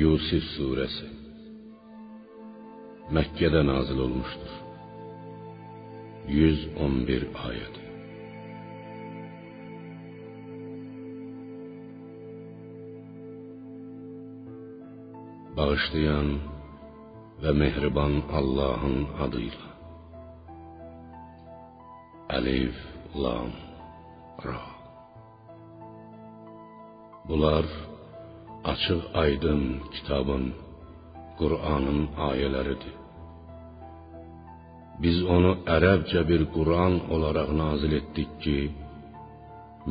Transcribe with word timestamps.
Yusuf 0.00 0.44
Suresi 0.56 1.08
Mekke'de 3.10 3.66
nazil 3.66 3.98
olmuştur. 3.98 4.52
111 6.28 7.26
ayet. 7.46 7.74
Bağışlayan 15.56 16.38
ve 17.42 17.52
mehriban 17.52 18.22
Allah'ın 18.32 19.06
adıyla. 19.22 19.66
Elif, 22.30 22.74
Lam, 23.16 23.50
Ra. 24.44 24.60
Bunlar 27.28 27.89
açıq 28.80 29.02
aydın 29.22 29.62
kitabın, 29.94 30.44
Qur'anın 31.38 32.00
ayələridir. 32.28 32.94
Biz 35.02 35.18
onu 35.36 35.52
ərəbcə 35.76 36.20
bir 36.30 36.42
Qur'an 36.56 36.94
olaraq 37.14 37.50
nazil 37.62 37.92
etdik 38.00 38.30
ki, 38.42 38.58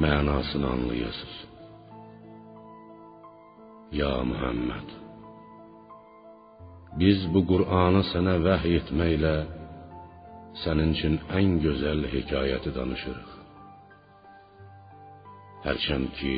mənasını 0.04 0.68
anlayasınız. 0.76 1.38
Ya 4.00 4.14
Muhammed, 4.32 4.88
biz 7.02 7.20
bu 7.34 7.42
Qur'anı 7.52 8.02
sənə 8.12 8.36
vəhy 8.48 8.72
etməklə 8.80 9.36
sənin 10.64 10.92
üçün 10.98 11.16
ən 11.40 11.50
gözəl 11.66 12.02
hekayəti 12.14 12.72
danışırıq. 12.80 13.32
Hərçənd 15.66 16.10
ki, 16.20 16.36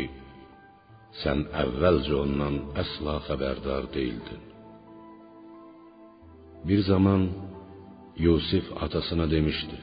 sən 1.19 1.43
əvvəlcə 1.63 2.15
ondan 2.23 2.55
əsla 2.83 3.15
xəbərdar 3.27 3.89
deyildin. 3.95 4.43
Bir 6.67 6.81
zaman 6.91 7.21
Yusif 8.25 8.65
atasına 8.83 9.25
demişdi: 9.31 9.77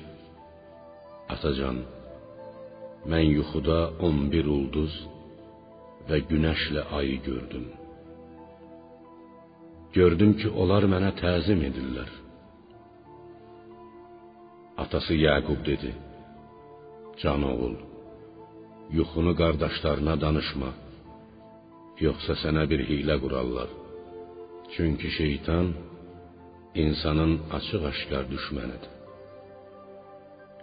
Atacan, 1.34 1.78
mən 3.10 3.26
yuxuda 3.36 3.78
11 4.08 4.50
ulduz 4.56 4.94
və 6.08 6.18
günəşlə 6.30 6.82
ayı 6.98 7.18
gördüm. 7.28 7.66
Gördüm 9.98 10.32
ki, 10.40 10.48
onlar 10.62 10.84
mənə 10.94 11.12
təzim 11.22 11.60
edirlər. 11.68 12.10
Atası 14.82 15.14
Yaqub 15.26 15.60
dedi: 15.70 15.90
Can 17.20 17.42
oğul, 17.52 17.76
yuxunu 18.98 19.32
qardaşlarına 19.40 20.20
danışma 20.20 20.70
yoxsa 22.06 22.34
sənə 22.42 22.64
bir 22.70 22.80
hiylə 22.88 23.16
qurarlar. 23.22 23.70
Çünki 24.74 25.08
şeytan 25.18 25.66
insanın 26.84 27.32
açıq-aşkar 27.56 28.24
düşmənidir. 28.34 28.92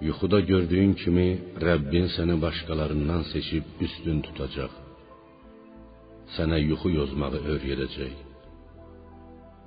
Yuxuda 0.08 0.40
gördüyün 0.52 0.94
kimi 1.02 1.28
Rəbbin 1.68 2.08
səni 2.16 2.36
başqalarından 2.46 3.22
seçib 3.32 3.66
üstün 3.86 4.18
tutacaq. 4.26 4.74
Sənə 6.36 6.60
yuxu 6.70 6.90
yozmağı 7.00 7.40
öyrədəcək. 7.54 8.14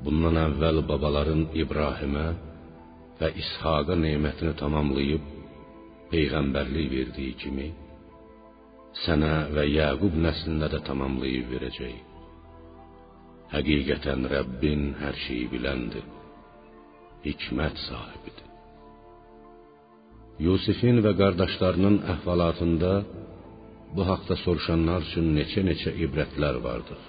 Bundan 0.05 0.37
əvvəl 0.47 0.79
babaların 0.91 1.43
İbrahimə 1.63 2.29
və 3.21 3.29
İshaqa 3.43 3.97
nemətini 4.07 4.53
tamamlayıb 4.63 5.25
peyğəmbərlik 6.13 6.89
verdiyi 6.97 7.33
kimi 7.43 7.69
sənə 9.05 9.35
və 9.55 9.65
Yaqub 9.69 10.15
nəslinə 10.25 10.69
də 10.73 10.81
tamamlayıb 10.89 11.51
verəcək. 11.55 11.97
Həqiqətən 13.53 14.27
Rəbbin 14.33 14.83
hər 15.01 15.17
şeyi 15.25 15.47
biləndir. 15.53 16.05
Hikmət 17.25 17.79
sahibidir. 17.87 18.49
Yusifin 20.47 21.01
və 21.05 21.13
qardaşlarının 21.21 21.97
əhvalatında 22.15 22.93
bu 23.97 24.03
haqda 24.11 24.37
soruşanlar 24.45 25.07
üçün 25.09 25.33
neçə-neçə 25.39 25.95
ibrətlər 26.05 26.61
vardır. 26.67 27.01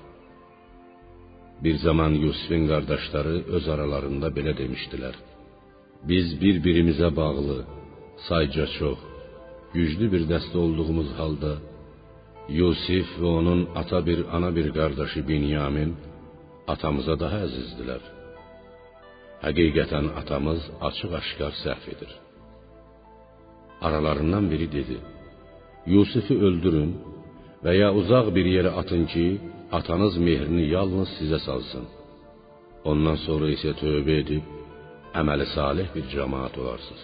Bir 1.64 1.76
zaman 1.86 2.16
Yusifin 2.24 2.64
qardaşları 2.72 3.36
öz 3.58 3.66
aralarında 3.74 4.28
belə 4.38 4.54
demişdilər: 4.62 5.16
Biz 6.10 6.28
bir-birimizə 6.42 7.10
bağlı, 7.22 7.60
sayca 8.28 8.66
çox, 8.78 9.00
güclü 9.74 10.08
bir 10.14 10.24
dəstə 10.32 10.58
olduğumuz 10.66 11.10
halda 11.20 11.52
Yusif 12.50 13.10
və 13.22 13.30
onun 13.40 13.62
ata 13.82 14.00
bir, 14.08 14.20
ana 14.36 14.50
bir 14.56 14.68
qardaşı 14.78 15.22
Binyamin 15.28 15.92
atamıza 16.74 17.16
daha 17.24 17.44
əzizdilər. 17.48 18.02
Həqiqətən 19.46 20.08
atamız 20.22 20.62
açıq-aşkar 20.88 21.54
səhv 21.64 21.86
edir. 21.94 22.12
Aralarından 23.86 24.46
biri 24.52 24.68
dedi: 24.78 24.98
Yusifi 25.94 26.36
öldürün 26.48 26.92
və 27.64 27.74
ya 27.82 27.90
uzaq 28.00 28.34
bir 28.38 28.48
yerə 28.56 28.72
atın 28.82 29.06
ki, 29.14 29.26
atanız 29.78 30.18
mehrini 30.28 30.66
yalnız 30.76 31.10
sizə 31.20 31.40
salsın. 31.48 31.86
Ondan 32.90 33.18
sonra 33.26 33.48
isə 33.56 33.72
tövbə 33.82 34.16
edib 34.24 34.44
əməli 35.22 35.46
salih 35.56 35.88
bir 35.96 36.06
cemaat 36.14 36.58
olarsınız. 36.62 37.04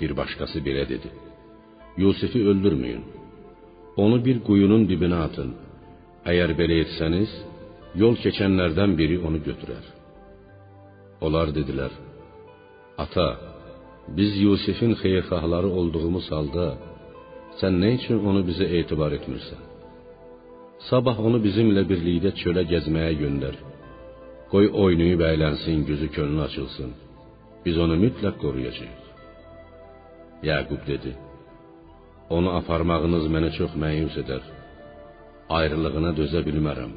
Bir 0.00 0.16
başqası 0.20 0.58
belə 0.68 0.84
dedi: 0.92 1.08
Yusifi 2.02 2.40
öldürməyin. 2.50 3.21
Onu 3.96 4.18
bir 4.24 4.38
quyunun 4.46 4.86
dibinə 4.90 5.18
atın. 5.26 5.50
Əgər 6.30 6.54
belə 6.60 6.78
etsəniz, 6.84 7.32
yol 8.02 8.14
keçənlərdən 8.22 8.94
biri 9.00 9.18
onu 9.26 9.40
götürər. 9.48 9.84
Onlar 11.20 11.52
dedilər: 11.56 11.92
Ata, 13.04 13.28
biz 14.16 14.30
Yusifin 14.44 14.94
xeyirxahları 15.02 15.68
olduğumuz 15.78 16.30
halda 16.34 16.66
sən 17.60 17.76
nə 17.82 17.90
üçün 17.98 18.18
onu 18.28 18.40
bizə 18.48 18.66
etibar 18.78 19.12
etmirsən? 19.18 19.60
Sabah 20.88 21.20
onu 21.26 21.38
bizimlə 21.46 21.82
birlikdə 21.90 22.32
çölə 22.40 22.64
gəzməyə 22.72 23.12
göndər. 23.22 23.56
Qoy 24.52 24.66
oynayıb 24.84 25.20
əylənsin, 25.30 25.84
gözü 25.90 26.08
könlü 26.16 26.40
açılsın. 26.48 26.90
Biz 27.64 27.78
onu 27.84 27.96
mütləq 28.04 28.36
qoruyacağıq. 28.44 29.02
Yaqub 30.48 30.82
dedi: 30.86 31.12
Onu 32.36 32.50
aparmağınız 32.60 33.24
məni 33.34 33.50
çox 33.58 33.72
məyus 33.82 34.14
edər. 34.22 34.42
Ayrılığına 35.58 36.12
dözə 36.20 36.40
bilmərəm. 36.48 36.92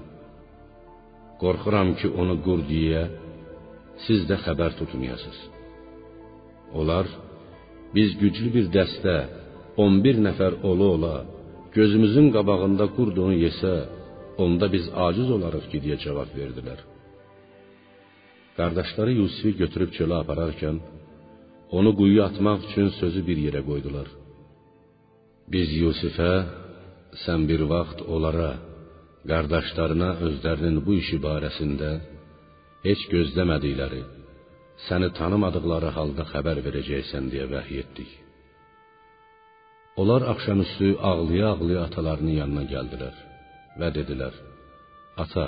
Qorxuram 1.41 1.89
ki, 1.99 2.07
onu 2.21 2.35
qurdiyə 2.45 3.03
siz 4.05 4.21
də 4.29 4.37
xəbər 4.45 4.71
tutmayasınız. 4.79 5.39
Onlar 6.79 7.05
biz 7.95 8.09
güclü 8.21 8.49
bir 8.55 8.65
dəstə 8.77 9.15
11 9.85 10.23
nəfər 10.27 10.53
ola 10.69 10.87
ola 10.95 11.15
gözümüzün 11.77 12.27
qabağında 12.35 12.85
qurd 12.97 13.17
onu 13.25 13.35
yesə, 13.45 13.75
onda 14.43 14.67
biz 14.75 14.85
aciz 15.07 15.29
olarıq 15.37 15.65
ki, 15.71 15.77
deyə 15.85 15.97
cavab 16.03 16.29
verdilər. 16.39 16.79
Qardaşları 18.57 19.11
Yusifi 19.21 19.51
götürüb 19.61 19.91
çölə 19.97 20.21
apararkən 20.23 20.77
onu 21.77 21.91
quyuya 21.99 22.23
atmaq 22.29 22.69
üçün 22.69 22.87
sözü 22.99 23.21
bir 23.29 23.37
yerə 23.47 23.61
qoydular. 23.69 24.07
Biz 25.53 25.69
Yusifə 25.77 26.31
sən 27.23 27.43
bir 27.49 27.61
vaxt 27.69 27.99
onlara, 28.15 28.51
qardaşlarına 29.29 30.07
özlərinin 30.27 30.79
bu 30.85 30.95
işi 31.01 31.19
barəsində 31.25 31.91
heç 32.85 33.03
gözləmədikləri, 33.11 34.01
səni 34.87 35.11
tanımadıqları 35.19 35.91
halda 35.97 36.25
xəbər 36.31 36.61
verəcəksən 36.67 37.29
deyə 37.33 37.45
vəhy 37.53 37.77
etdik. 37.83 38.09
Onlar 40.01 40.25
axşamüstü 40.33 40.87
ağlaya-ağlaya 41.09 41.83
atalarının 41.87 42.35
yanına 42.41 42.63
gəldilər 42.73 43.15
və 43.79 43.89
dedilər: 43.97 44.33
Ata, 45.23 45.47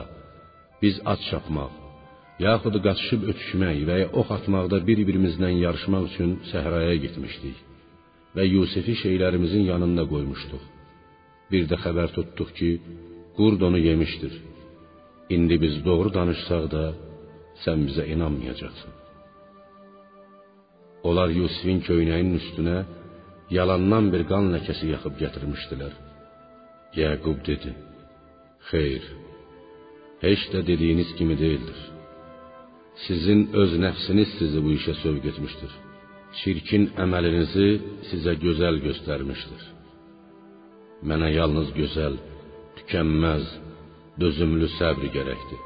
biz 0.81 1.01
at 1.13 1.21
çapmaq, 1.29 1.73
yaxud 2.47 2.77
qaçışıb 2.85 3.25
ötüşmək 3.31 3.81
və 3.89 3.97
ya 4.03 4.11
ox 4.21 4.29
atmaqda 4.37 4.77
bir-birimizlə 4.87 5.49
yarışmaq 5.65 6.05
üçün 6.11 6.37
səhraya 6.51 6.95
getmişdik 7.05 7.66
və 8.37 8.45
Yusifi 8.45 8.93
şeylərimizin 9.03 9.63
yanında 9.71 10.03
qoymuşduq. 10.11 10.63
Bir 11.51 11.63
də 11.69 11.77
xəbər 11.83 12.11
tutduq 12.17 12.49
ki, 12.59 12.69
qurd 13.37 13.61
onu 13.67 13.79
yemişdir. 13.89 14.33
İndi 15.35 15.55
biz 15.63 15.75
doğru 15.87 16.09
danışsaq 16.17 16.65
da 16.75 16.83
sən 17.63 17.79
bizə 17.87 18.05
inanmayacaqsan. 18.13 18.91
Onlar 21.07 21.29
Yusifin 21.39 21.79
köynəyinin 21.87 22.37
üstünə 22.41 22.77
yalandan 23.57 24.11
bir 24.13 24.23
qan 24.31 24.51
ləkəsi 24.55 24.85
yaxıb 24.93 25.15
gətirmişdilər. 25.23 25.93
Yaqub 27.01 27.39
dedi: 27.49 27.71
"Xeyr. 28.69 29.03
Heç 30.25 30.41
də 30.53 30.59
dediyiniz 30.69 31.09
kimi 31.17 31.35
deyildir. 31.43 31.79
Sizin 33.05 33.39
öz 33.61 33.71
nəfsiniz 33.85 34.29
sizi 34.39 34.59
bu 34.65 34.69
işə 34.79 34.93
sövq 35.03 35.25
etmişdir." 35.31 35.71
Çirkin 36.41 36.89
əməlinizi 37.03 37.69
sizə 38.09 38.33
gözəl 38.43 38.81
göstərmişdir. 38.87 39.63
Mənə 41.09 41.29
yalnız 41.35 41.71
gözəl, 41.77 42.17
tükənməz, 42.79 43.47
dözümlü 44.21 44.69
səbr 44.77 45.09
gərəkdir. 45.15 45.63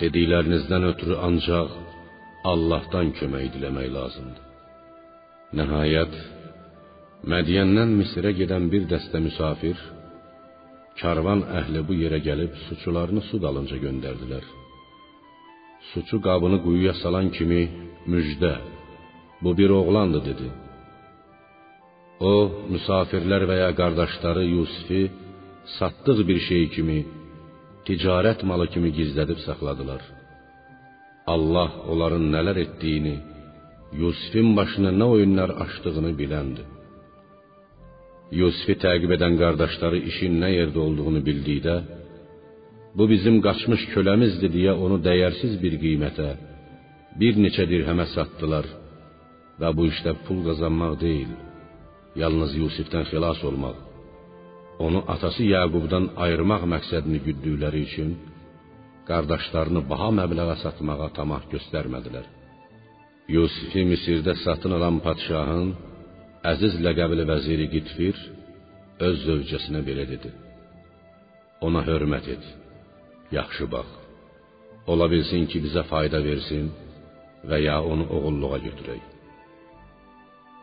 Dediklərinizdən 0.00 0.88
ötürü 0.92 1.16
ancaq 1.28 1.70
Allahdan 2.52 3.12
kömək 3.18 3.48
diləmək 3.54 3.88
lazımdır. 3.98 4.44
Nəhayət 5.58 6.18
Mədiyəndən 7.32 7.96
Misrə 7.98 8.30
gedən 8.40 8.68
bir 8.72 8.84
dəstə 8.92 9.18
müsafir 9.24 9.78
karvan 11.00 11.42
əhli 11.60 11.82
bu 11.88 11.96
yerə 12.02 12.20
gəlib 12.28 12.54
suçularını 12.66 13.22
su 13.28 13.40
dalınca 13.42 13.76
göndərdilər. 13.84 14.44
Suçu 15.90 16.18
qabını 16.26 16.58
quyuya 16.64 16.94
salan 17.02 17.30
kimi 17.36 17.62
müjdə, 18.12 18.52
bu 19.42 19.58
bir 19.58 19.70
oğlandır 19.70 20.22
dedi. 20.30 20.48
O, 22.20 22.32
müsafirlər 22.74 23.44
və 23.50 23.56
ya 23.62 23.70
qardaşları 23.80 24.44
Yusifi 24.56 25.02
satdıq 25.78 26.18
bir 26.28 26.38
şey 26.48 26.64
kimi, 26.74 26.98
ticarət 27.86 28.40
malı 28.50 28.66
kimi 28.72 28.90
gizlədib 28.98 29.38
saxladılar. 29.46 30.02
Allah 31.34 31.70
onların 31.92 32.24
nələr 32.34 32.58
etdiyini, 32.64 33.16
Yusifin 34.00 34.48
başına 34.58 34.90
nə 35.00 35.06
oyunlar 35.14 35.50
açdığını 35.64 36.12
biləndir. 36.20 36.66
Yusifi 38.40 38.74
təqib 38.84 39.14
edən 39.16 39.38
qardaşları 39.42 39.98
işin 40.10 40.34
nə 40.42 40.50
yerdə 40.58 40.80
olduğunu 40.86 41.22
bildikdə, 41.28 41.76
bu 42.96 43.04
bizim 43.12 43.38
qaçmış 43.46 43.86
köləmizdir 43.94 44.50
deyə 44.56 44.74
onu 44.84 44.98
dəyərsiz 45.06 45.54
bir 45.62 45.78
qiymətə, 45.84 46.28
bir 47.20 47.40
neçə 47.44 47.64
dirhəmə 47.72 48.06
satdılar 48.16 48.66
və 49.60 49.68
bu 49.76 49.88
işdə 49.90 50.14
pul 50.24 50.40
qazanmaq 50.48 50.94
deyil, 51.02 51.30
yalnız 52.22 52.54
Yusifdən 52.62 53.04
xilas 53.10 53.40
olmaq, 53.48 53.76
onu 54.86 55.00
atası 55.14 55.44
Yaqubdan 55.54 56.04
ayırmaq 56.24 56.64
məqsədini 56.74 57.20
güddükləri 57.26 57.80
üçün 57.88 58.10
qardaşlarını 59.08 59.82
baha 59.90 60.10
məbləğə 60.20 60.56
satmağa 60.64 61.08
tamah 61.18 61.44
göstərmədilər. 61.54 62.26
Yusifi 63.34 63.82
Misirdə 63.92 64.34
satın 64.44 64.76
alan 64.78 65.00
padşahın 65.06 65.70
əziz 66.52 66.78
ləqəbli 66.84 67.24
vəziri 67.32 67.66
Qitfir 67.74 68.16
öz 69.06 69.16
zövcəsinə 69.26 69.82
belə 69.88 70.06
dedi: 70.12 70.30
Ona 71.66 71.82
hörmət 71.90 72.26
et. 72.34 72.44
Yaxşı 73.38 73.66
bax. 73.74 73.88
Ola 74.92 75.06
bilsin 75.12 75.44
ki, 75.50 75.60
bizə 75.66 75.82
fayda 75.90 76.20
versin 76.24 76.70
və 77.48 77.58
ya 77.66 77.76
onu 77.92 78.06
oğulluğa 78.16 78.58
götürək. 78.68 79.17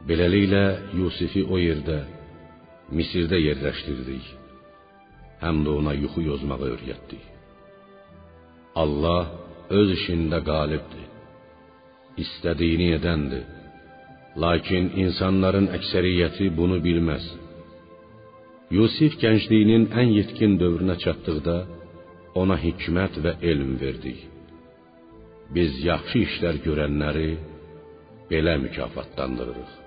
Beləliklə 0.03 0.65
Yusifi 1.00 1.45
o 1.47 1.57
yerdə 1.62 2.01
Misirdə 2.94 3.39
yerləşdirdik. 3.42 4.25
Həm 5.42 5.63
də 5.65 5.71
ona 5.80 5.94
yuxu 5.97 6.21
yozmağı 6.27 6.68
öyrətdik. 6.75 7.24
Allah 8.83 9.31
öz 9.80 9.94
işində 9.95 10.42
qalibdir. 10.45 11.07
İstədiyini 12.24 12.92
edəndir. 12.97 13.45
Lakin 14.44 14.92
insanların 15.03 15.71
əksəriyyəti 15.77 16.51
bunu 16.59 16.77
bilməz. 16.86 17.25
Yusif 18.77 19.18
gəncliyinin 19.24 19.89
ən 20.01 20.13
yetkin 20.19 20.57
dövrünə 20.62 20.98
çatdıqda 21.03 21.57
ona 22.41 22.57
hikmət 22.65 23.21
və 23.24 23.38
elm 23.51 23.75
verdik. 23.81 24.19
Biz 25.56 25.81
yaxşı 25.89 26.21
işlər 26.27 26.62
görənləri 26.68 27.31
belə 28.30 28.56
mükafatlandırırıq. 28.65 29.84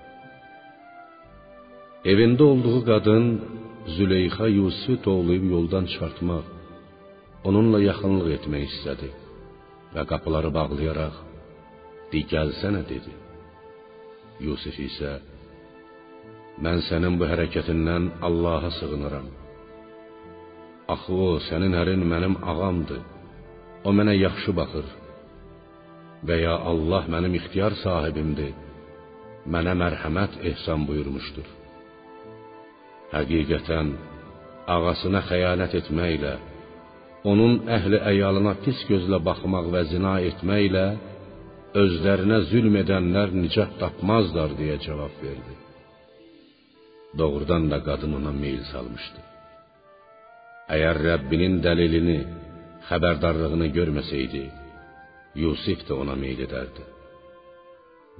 Evində 2.07 2.43
olduğu 2.43 2.85
qadın 2.87 3.25
Züleyxa 3.95 4.47
Yusifi 4.47 5.01
tovlayıb 5.03 5.43
yoldan 5.51 5.85
çıxartmaq, 5.91 6.45
onunla 7.47 7.81
yaxınlıq 7.89 8.29
etmək 8.37 8.63
istədi 8.69 9.09
və 9.95 10.05
qapıları 10.11 10.51
bağlayaraq 10.59 11.15
"Di 12.11 12.21
gəlsənə" 12.31 12.85
dedi. 12.91 13.11
Yusif 14.45 14.79
isə 14.87 15.11
Mən 16.63 16.79
sənin 16.87 17.19
bu 17.19 17.27
hərəkətindən 17.31 18.03
Allah'a 18.27 18.71
sığınıram. 18.79 19.27
Axı 20.93 21.13
o 21.27 21.29
sənin 21.49 21.75
ərin 21.81 22.03
mənim 22.13 22.35
ağamdır. 22.51 23.03
O 23.87 23.89
mənə 23.97 24.15
yaxşı 24.25 24.55
baxır. 24.55 24.87
Və 26.27 26.35
ya 26.45 26.55
Allah 26.71 27.03
mənim 27.13 27.35
ixtiyar 27.39 27.73
sahibimdir. 27.83 28.53
Mənə 29.53 29.73
mərhəmət 29.83 30.43
ehsan 30.49 30.87
buyurmuşdur. 30.87 31.58
Həqiqətən 33.13 33.87
ağasına 34.75 35.21
xəyanət 35.29 35.75
etməklə, 35.79 36.33
onun 37.31 37.63
əhli 37.77 37.99
əyalına 38.11 38.53
pis 38.63 38.83
gözlə 38.89 39.19
baxmaq 39.27 39.71
və 39.73 39.81
zina 39.91 40.19
etməklə 40.29 40.85
özlərinə 41.83 42.39
zülm 42.51 42.77
edənlər 42.83 43.33
nicat 43.41 43.73
tapmazlar 43.81 44.53
deyə 44.59 44.77
cavab 44.85 45.15
verdi. 45.23 45.55
Doğrudan 47.17 47.71
da 47.71 47.79
qadın 47.87 48.13
ona 48.19 48.31
meyil 48.43 48.63
salmışdı. 48.71 49.21
Əgər 50.75 51.01
Rəbbinin 51.07 51.57
dəlilini, 51.65 52.19
xəbərdarlığını 52.89 53.67
görməsəydi, 53.77 54.45
Yusif 55.41 55.85
də 55.87 55.93
ona 56.01 56.15
meyil 56.17 56.45
edərdi. 56.45 56.85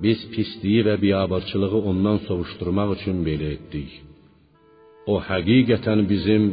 Biz 0.04 0.20
pisliyi 0.34 0.86
və 0.88 0.96
biabırçılığı 1.02 1.82
ondan 1.92 2.22
sovuşturmaq 2.28 2.96
üçün 2.98 3.18
belə 3.28 3.54
etdik. 3.58 3.92
O 5.12 5.16
həqiqətən 5.30 6.00
bizim 6.12 6.44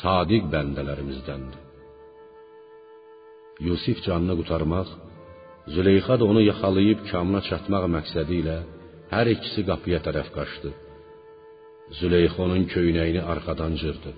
sadiq 0.00 0.44
bəndələrimizdəndir. 0.54 1.58
Yusif 3.68 3.98
canını 4.06 4.34
qurtarmaq 4.38 4.88
Züleyxa 5.74 6.14
da 6.20 6.24
onu 6.30 6.42
yaxalayıb 6.50 7.00
kamına 7.10 7.40
çatmaq 7.48 7.84
məqsədi 7.96 8.34
ilə 8.42 8.56
hər 9.12 9.26
ikisi 9.34 9.60
qapıya 9.68 10.00
tərəf 10.06 10.28
qaçdı. 10.36 10.70
Züleyxa 11.98 12.40
onun 12.46 12.64
köynəyini 12.74 13.22
arxadan 13.32 13.72
cırdı. 13.80 14.12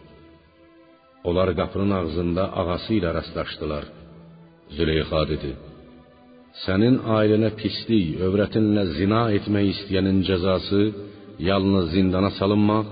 Onlar 1.29 1.49
qapının 1.61 1.93
ağzında 2.01 2.45
ağası 2.61 2.93
ilə 2.99 3.11
rastlaşdılar. 3.19 3.85
Züleyxa 4.77 5.21
dedi: 5.33 5.51
Sənin 6.65 6.97
ailənə 7.19 7.51
pislik, 7.61 8.09
övrətinlə 8.27 8.85
zina 8.99 9.23
etmək 9.37 9.67
istəyənin 9.75 10.19
cəzası 10.29 10.83
yalnız 11.51 11.87
zindana 11.95 12.31
salınmaq 12.41 12.87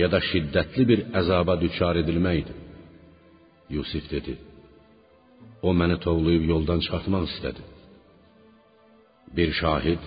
ya 0.00 0.08
da 0.14 0.20
şiddətli 0.30 0.84
bir 0.90 1.00
əzaba 1.20 1.54
düçar 1.62 1.94
edilməkdir. 2.02 2.56
Yusif 3.76 4.04
dedi: 4.14 4.34
O 5.68 5.70
məni 5.80 5.96
tovlayıb 6.06 6.44
yoldan 6.52 6.80
çıxartmaq 6.84 7.24
istədi. 7.32 7.62
Bir 9.36 9.50
şahid 9.60 10.02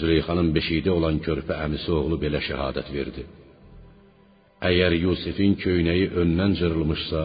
Züleyxanın 0.00 0.48
beşiğində 0.56 0.92
olan 0.98 1.20
körpə 1.26 1.54
əmisi 1.64 1.90
oğlu 1.98 2.16
belə 2.24 2.40
şəhadət 2.48 2.88
verdi. 2.96 3.22
Əgər 4.68 4.92
Yusifin 5.04 5.54
köynəyi 5.62 6.10
öndən 6.20 6.56
cırılmışsa, 6.58 7.22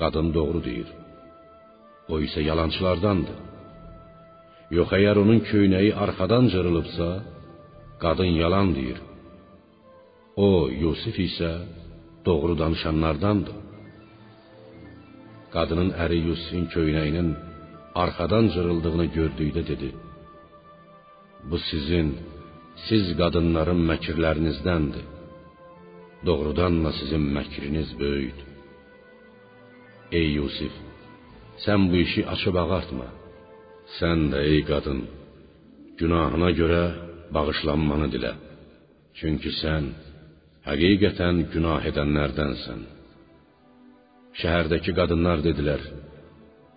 qadın 0.00 0.28
doğru 0.36 0.60
deyir. 0.68 0.88
O 2.12 2.20
isə 2.26 2.44
yalançılardandır. 2.50 3.38
Yox 4.78 4.90
əgər 4.98 5.22
onun 5.24 5.40
köynəyi 5.50 5.92
arxadan 6.04 6.48
cırılıbsa, 6.52 7.08
qadın 8.02 8.32
yalan 8.42 8.74
deyir. 8.78 8.98
O 10.36 10.68
Yusif 10.68 11.16
isə 11.28 11.50
doğru 12.26 12.54
danışanlardandır. 12.62 13.56
Qadının 15.54 15.90
əri 16.04 16.18
Yusifin 16.28 16.66
köynəyinin 16.74 17.30
arxadan 18.02 18.50
cırıldığını 18.54 19.06
gördükdə 19.16 19.62
dedi: 19.70 19.88
Bu 21.48 21.58
sizin, 21.70 22.08
siz 22.86 23.04
qadınların 23.20 23.80
məkirlərinizdəndir. 23.90 25.06
Doğrudan 26.28 26.74
da 26.84 26.90
sizin 27.00 27.24
məkriniz 27.36 27.88
böyükdür. 28.02 28.50
Ey 30.18 30.28
Yusif, 30.38 30.74
sən 31.64 31.80
bu 31.90 31.96
işi 32.06 32.22
açıb 32.34 32.56
ağartma. 32.62 33.08
Sən 33.98 34.18
də 34.32 34.38
ey 34.52 34.60
qadın, 34.70 35.00
günahına 36.00 36.50
görə 36.60 36.82
bağışlanmanı 37.34 38.08
dilə. 38.14 38.32
Çünki 39.18 39.50
sən 39.62 39.84
həqiqətən 40.66 41.36
günah 41.52 41.82
edənlərdənsən. 41.90 42.80
Şəhərdəki 44.40 44.92
qadınlar 44.98 45.42
dedilər: 45.46 45.82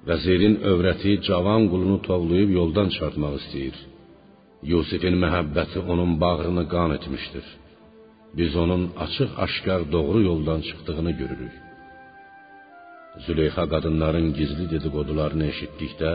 Vəzirin 0.10 0.56
övrəti 0.72 1.14
cavan 1.28 1.64
qulunu 1.72 1.98
tovlayıb 2.08 2.52
yoldan 2.60 2.88
çıxartmaq 2.94 3.34
istəyir. 3.42 3.78
Yusifin 4.72 5.16
məhəbbəti 5.24 5.80
onun 5.92 6.12
bağrını 6.24 6.64
qan 6.74 6.92
etmişdir. 6.98 7.46
Biz 8.38 8.52
onun 8.64 8.84
açıq-aşkar 9.06 9.82
doğru 9.96 10.20
yoldan 10.30 10.62
çıxdığını 10.68 11.12
görürük. 11.22 11.56
Züleyxa 13.26 13.66
qadınların 13.74 14.28
gizli 14.38 14.66
dedikodularını 14.74 15.46
eşitdikdə 15.54 16.12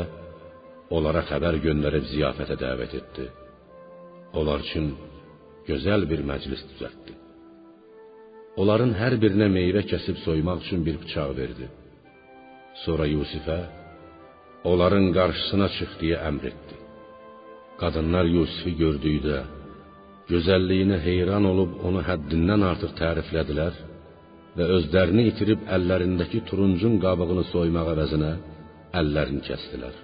onlara 0.96 1.22
xəbər 1.30 1.58
göndərib 1.66 2.06
ziyafətə 2.12 2.56
dəvət 2.64 2.92
etdi. 3.00 3.26
Onlar 4.38 4.58
üçün 4.66 4.86
gözəl 5.68 6.02
bir 6.10 6.20
məclis 6.30 6.62
düzəltdi. 6.70 7.13
Onların 8.60 8.92
hər 9.00 9.16
birinə 9.22 9.48
meyvə 9.56 9.82
kəsib 9.90 10.20
soymaq 10.26 10.62
üçün 10.64 10.84
bir 10.86 10.96
bıçaq 11.02 11.30
verdi. 11.40 11.66
Sonra 12.84 13.06
Yusifə 13.16 13.58
onların 14.70 15.06
qarşısına 15.16 15.68
çıx 15.76 15.90
deyə 16.00 16.18
əmr 16.28 16.44
etdi. 16.52 16.76
Qadınlar 17.80 18.26
Yusifi 18.36 18.72
gördükdə 18.82 19.40
gözəlliyinə 20.30 20.98
heyran 21.08 21.44
olub 21.52 21.72
onu 21.86 22.00
həddindən 22.08 22.62
artıq 22.70 22.94
təriflədilər 23.00 23.74
və 24.56 24.68
özlərini 24.76 25.26
itirib 25.30 25.66
əllərindəki 25.76 26.44
turuncun 26.48 27.00
qabığını 27.04 27.44
soymaq 27.50 27.90
əvəzinə 27.94 28.32
əllərini 29.00 29.42
kəsdilər. 29.48 29.94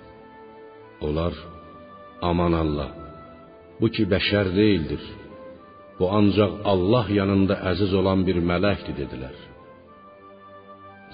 Onlar 1.06 1.36
aman 2.30 2.54
Allah 2.62 2.90
bu 3.80 3.88
ki 3.94 4.04
bəşər 4.12 4.50
deyildir. 4.58 5.02
Bu 6.00 6.06
ancaq 6.18 6.52
Allah 6.72 7.06
yanında 7.20 7.54
əziz 7.70 7.92
olan 8.00 8.20
bir 8.28 8.38
mələkdir 8.50 8.94
dedilər. 9.02 9.36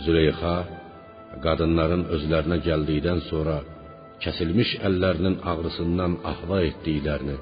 Züleyxa 0.04 0.54
qadınların 1.44 2.04
özlərinə 2.14 2.58
gəldikdən 2.68 3.20
sonra 3.30 3.56
kəsilmiş 4.24 4.70
əllərinin 4.88 5.36
ağrısından 5.50 6.12
ahva 6.32 6.60
etdiklərini 6.68 7.36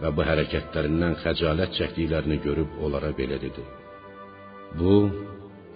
və 0.00 0.10
bu 0.16 0.24
hərəkətlərindən 0.28 1.18
xəcalət 1.24 1.76
çəkdiklərini 1.78 2.38
görüb 2.46 2.78
onlara 2.84 3.10
belə 3.18 3.36
dedi: 3.44 3.64
Bu 4.78 4.94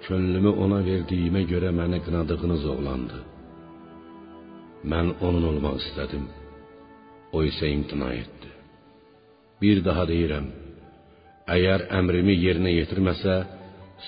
könlümü 0.06 0.54
ona 0.64 0.80
verdiyimə 0.90 1.42
görə 1.52 1.70
məni 1.80 2.00
qınadığınız 2.06 2.64
oğlandı. 2.74 3.18
Mən 4.90 5.08
onun 5.26 5.44
olmaq 5.50 5.76
istədim. 5.82 6.24
O 7.36 7.42
isə 7.50 7.66
imtina 7.76 8.08
etdi. 8.22 8.50
Bir 9.62 9.84
daha 9.84 10.04
deyirəm, 10.12 10.46
əgər 11.54 11.86
əmrimi 11.98 12.34
yerinə 12.36 12.72
yetirməsə, 12.76 13.36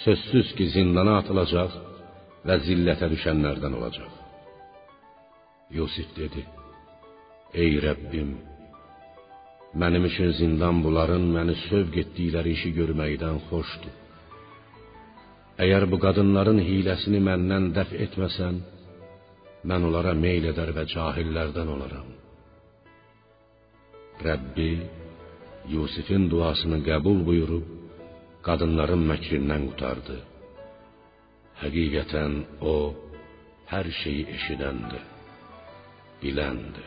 sözsüz 0.04 0.52
ki, 0.56 0.68
zindana 0.75 1.18
atılacaq 1.20 1.76
və 2.47 2.56
zillətə 2.66 3.09
düşənlərdən 3.14 3.76
olacaq. 3.78 4.12
Yusif 5.76 6.11
dedi: 6.16 6.44
Ey 7.54 7.78
Rəbbim, 7.85 8.30
mənim 9.80 10.06
üçün 10.11 10.32
zindan 10.40 10.82
bunların 10.85 11.25
məni 11.37 11.56
sövq 11.68 12.00
etdikləri 12.02 12.54
işi 12.56 12.70
görməkdən 12.78 13.42
xoşdur. 13.49 13.97
Əgər 15.64 15.85
bu 15.92 15.99
qadınların 16.04 16.61
hiləsini 16.68 17.20
məndən 17.28 17.73
dəf 17.76 17.90
etməsən, 18.06 18.62
mən 19.68 19.87
onlara 19.88 20.14
meyl 20.25 20.47
edər 20.52 20.73
və 20.76 20.87
cahillərdən 20.94 21.68
olaram. 21.75 22.09
Rəbbi 24.25 24.70
Yusifin 25.75 26.29
duasını 26.33 26.79
qəbul 26.89 27.19
buyurub 27.29 27.67
qadınların 28.47 29.03
məkrindən 29.12 29.69
qurtardı. 29.69 30.17
Həqiqətən 31.62 32.37
o 32.73 32.75
hər 33.73 33.87
şeyi 34.00 34.25
eşidəndir, 34.37 35.03
biləndir. 36.23 36.87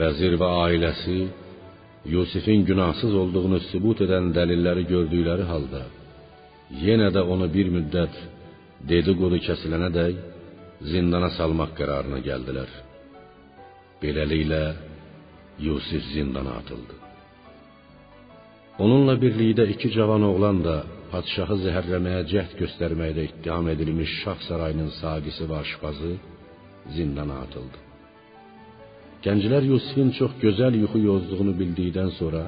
Vəzir 0.00 0.36
və 0.40 0.50
ailəsi 0.66 1.20
Yusifin 2.14 2.62
günahsız 2.68 3.14
olduğunu 3.22 3.58
sübut 3.70 3.98
edən 4.06 4.30
dəlilləri 4.36 4.86
gördükləri 4.92 5.44
halda 5.52 5.82
yenə 6.84 7.08
də 7.14 7.22
onu 7.32 7.48
bir 7.56 7.68
müddət 7.76 8.14
dedikodu 8.90 9.40
kəsilənədək 9.46 10.20
zindana 10.92 11.30
salmaq 11.36 11.74
qərarına 11.78 12.20
gəldilər. 12.28 12.70
Beləliklə 14.00 14.62
Yusif 15.66 16.02
zindana 16.14 16.52
atıldı. 16.60 16.94
Onunla 18.84 19.14
birlikdə 19.24 19.64
iki 19.74 19.88
cavan 19.96 20.22
oğlan 20.30 20.58
da 20.66 20.76
padşahı 21.12 21.56
zəhərləməyə 21.64 22.22
cəhd 22.32 22.52
göstərməkdə 22.62 23.22
ittiham 23.28 23.66
edilmiş 23.74 24.10
şah 24.22 24.38
sarayının 24.48 24.90
saqisi 25.00 25.44
və 25.50 25.56
aşpazı 25.64 26.12
zindana 26.96 27.36
atıldı. 27.44 27.78
Gənclər 29.24 29.66
Yusifin 29.72 30.10
çox 30.18 30.32
gözəl 30.44 30.78
yuxu 30.82 31.00
yozduğunu 31.10 31.52
bildikdən 31.60 32.10
sonra 32.20 32.42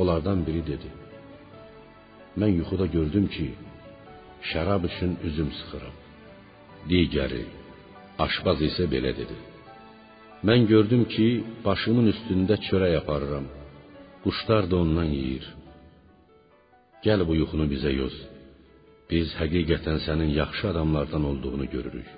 onlardan 0.00 0.44
biri 0.46 0.62
dedi: 0.72 0.90
Mən 2.40 2.52
yuxuda 2.58 2.86
gördüm 2.96 3.26
ki, 3.34 3.46
şərab 4.50 4.82
üçün 4.90 5.12
üzüm 5.28 5.50
sıxıram. 5.58 5.96
Digəri, 6.90 7.44
aşpaz 8.24 8.58
isə 8.68 8.84
belə 8.94 9.12
dedi: 9.20 9.36
Mən 10.48 10.66
gördüm 10.72 11.04
ki, 11.14 11.26
başımın 11.64 12.06
üstündə 12.12 12.56
çörək 12.66 12.94
aparıram. 13.00 13.46
Quşlar 14.24 14.64
da 14.70 14.76
ondan 14.84 15.08
yeyir. 15.18 15.46
Gəl 17.04 17.20
bu 17.28 17.34
yuxunu 17.40 17.66
bizə 17.72 17.92
yoz. 18.00 18.16
Biz 19.10 19.28
həqiqətən 19.40 19.98
sənin 20.06 20.30
yaxşı 20.40 20.64
adamlardan 20.72 21.24
olduğunu 21.30 21.66
görürük. 21.74 22.08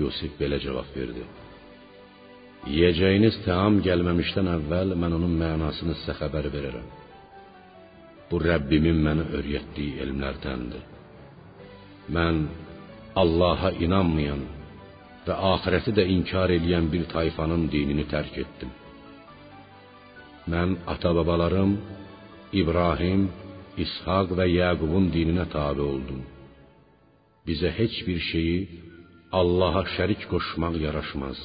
Yusif 0.00 0.32
belə 0.40 0.58
cavab 0.64 0.88
verdi: 0.96 1.24
Yeyəcəyiniz 2.76 3.36
təam 3.46 3.80
gəlməmişdən 3.86 4.48
əvvəl 4.56 4.96
mən 5.02 5.16
onun 5.18 5.34
mənasını 5.44 5.98
sizə 6.00 6.14
xəbər 6.20 6.48
verərəm. 6.56 6.88
Bu 8.28 8.40
Rəbbimin 8.48 8.98
mənə 9.06 9.24
öyrətdiyi 9.38 10.00
elmlərdəndir. 10.04 10.84
Mən 12.16 12.36
Allah'a 13.22 13.70
inanmayan 13.84 14.42
və 15.26 15.34
axirəti 15.52 15.92
də 15.98 16.04
inkar 16.16 16.50
edən 16.58 16.88
bir 16.92 17.04
tayfanın 17.14 17.68
dinini 17.74 18.06
tərk 18.12 18.38
etdim. 18.44 18.70
Mən 20.52 20.70
ata-babalarım 20.92 21.72
İbrahim, 22.60 23.28
İshaq 23.84 24.34
və 24.38 24.46
Yaqubun 24.58 25.10
dininə 25.14 25.46
tabe 25.54 25.84
oldum. 25.92 26.22
Bizə 27.46 27.70
heç 27.78 27.94
bir 28.06 28.20
şeyi 28.30 28.58
Allaha 29.40 29.82
şərik 29.96 30.22
qoşmaq 30.32 30.74
yaraşmaz. 30.86 31.38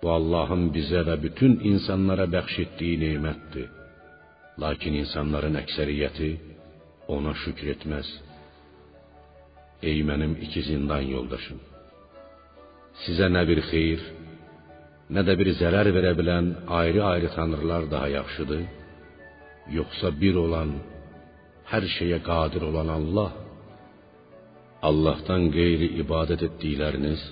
Bu 0.00 0.08
Allahın 0.18 0.68
bizə 0.76 1.00
və 1.08 1.16
bütün 1.24 1.52
insanlara 1.70 2.26
bəxş 2.36 2.56
etdiyi 2.64 3.00
nemətdir. 3.04 3.68
Lakin 4.62 4.94
insanların 5.02 5.56
əksəriyyəti 5.62 6.30
ona 7.16 7.32
şükr 7.42 7.72
etməz. 7.74 8.08
Ey 9.88 9.98
mənim 10.08 10.32
iki 10.44 10.62
zindan 10.68 11.04
yoldaşım! 11.14 11.58
Sizə 13.04 13.28
nə 13.34 13.42
bir 13.48 13.60
xeyir, 13.70 14.02
nə 15.14 15.22
də 15.26 15.34
bir 15.40 15.48
zərər 15.60 15.90
verə 15.96 16.12
bilən 16.18 16.46
ayrı-ayrı 16.80 17.28
tanrılar 17.36 17.90
daha 17.94 18.08
yaxşıdır? 18.18 18.62
Yoxsa 19.78 20.08
bir 20.20 20.34
olan, 20.44 20.70
hər 21.72 21.84
şeyə 21.96 22.18
qadir 22.28 22.62
olan 22.70 22.88
Allah? 22.98 23.30
Allahdan 24.88 25.50
qeyri 25.56 25.88
ibadət 26.02 26.42
etdikləriniz 26.48 27.22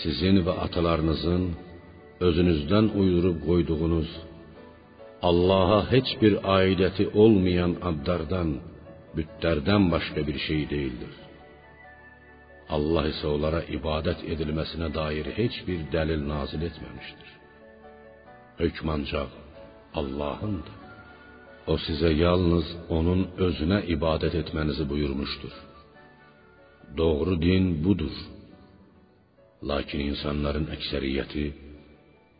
sizin 0.00 0.36
və 0.46 0.54
atalarınızın 0.64 1.42
özünüzdən 2.26 2.86
uydurub 3.00 3.38
qoyduğunuz 3.48 4.10
Allaha 5.28 5.80
heç 5.94 6.08
bir 6.22 6.34
aidəti 6.58 7.04
olmayan 7.22 7.76
adlardan, 7.90 8.48
bütlərdən 9.16 9.90
başqa 9.94 10.20
bir 10.28 10.38
şey 10.46 10.62
deyildir. 10.72 11.21
Allah 12.76 13.08
isə 13.12 13.26
onlara 13.28 13.62
ibadət 13.76 14.22
edilməsinə 14.32 14.88
dair 14.94 15.26
heç 15.38 15.58
bir 15.66 15.80
dəlil 15.94 16.22
nazil 16.32 16.62
etməmişdir. 16.68 17.30
Hökm 18.62 18.92
ancaq 18.96 19.30
Allahındır. 20.00 20.78
O 21.72 21.74
sizə 21.86 22.10
yalnız 22.24 22.66
onun 22.96 23.20
özünə 23.46 23.82
ibadət 23.94 24.34
etmənizi 24.42 24.84
buyurmuşdur. 24.92 25.54
Doğru 26.96 27.36
din 27.42 27.66
budur. 27.84 28.14
Lakin 29.70 30.00
insanların 30.10 30.66
əksəriyyəti 30.76 31.44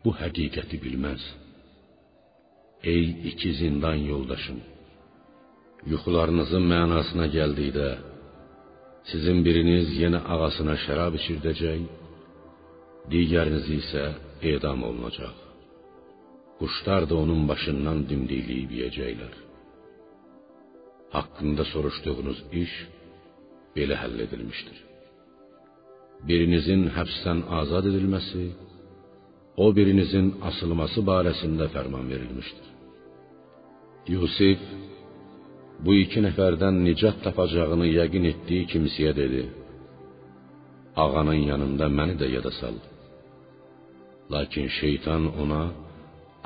bu 0.03 0.11
həqiqəti 0.21 0.77
bilməz. 0.85 1.23
Ey 2.93 3.05
iki 3.31 3.53
zindan 3.59 3.99
yoldaşım, 4.11 4.59
yuxularınızın 5.91 6.65
mənasına 6.73 7.29
gəldikdə 7.37 7.87
sizin 9.11 9.39
biriniz 9.45 9.87
yenə 10.01 10.21
ağasına 10.33 10.75
şərab 10.85 11.17
içirdəcək, 11.19 11.81
digəriniz 13.11 13.67
isə 13.79 14.03
edam 14.53 14.83
olunacaq. 14.89 15.35
Quşlar 16.59 17.03
da 17.09 17.15
onun 17.23 17.41
başından 17.51 18.05
dimdikləyib 18.09 18.71
yeyəcəklər. 18.77 19.33
Haqqında 21.15 21.63
soruşduğunuz 21.73 22.39
iş 22.63 22.73
belə 23.75 23.95
həll 24.01 24.17
edilmişdir. 24.25 24.77
Birinizin 26.29 26.87
həbsdən 26.97 27.39
azad 27.59 27.89
edilməsi, 27.91 28.45
o 29.63 29.65
birinizin 29.77 30.27
asılması 30.49 31.03
barəsində 31.09 31.67
fərman 31.75 32.05
verilmişdir. 32.11 32.67
Yusif 34.13 34.61
bu 35.85 35.91
iki 36.03 36.19
nəfərdən 36.25 36.75
nicat 36.87 37.17
tapacağını 37.25 37.87
yəqin 37.97 38.25
etdiyi 38.31 38.69
kimsəyə 38.71 39.13
dedi: 39.21 39.43
Ağanın 41.03 41.41
yanında 41.51 41.85
məni 41.97 42.15
də 42.21 42.27
yada 42.35 42.51
sal. 42.59 42.75
Lakin 44.33 44.67
şeytan 44.79 45.23
ona 45.41 45.63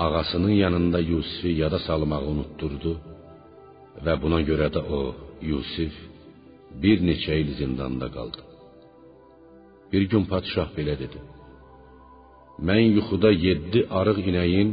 ağasının 0.06 0.56
yanında 0.64 1.00
Yusifi 1.12 1.52
yada 1.64 1.80
salmağı 1.88 2.24
unutturdu 2.32 2.94
və 4.06 4.14
buna 4.24 4.40
görə 4.50 4.68
də 4.76 4.82
o, 5.00 5.02
Yusif, 5.52 5.96
bir 6.82 6.98
neçə 7.08 7.34
il 7.42 7.50
zindanda 7.60 8.08
qaldı. 8.16 8.42
Bir 9.92 10.04
gün 10.12 10.24
padşah 10.32 10.70
belə 10.78 10.96
dedi: 11.04 11.20
Mən 12.68 12.84
yuxuda 12.98 13.32
yeddi 13.46 13.80
arıq 14.00 14.20
inəyin, 14.30 14.70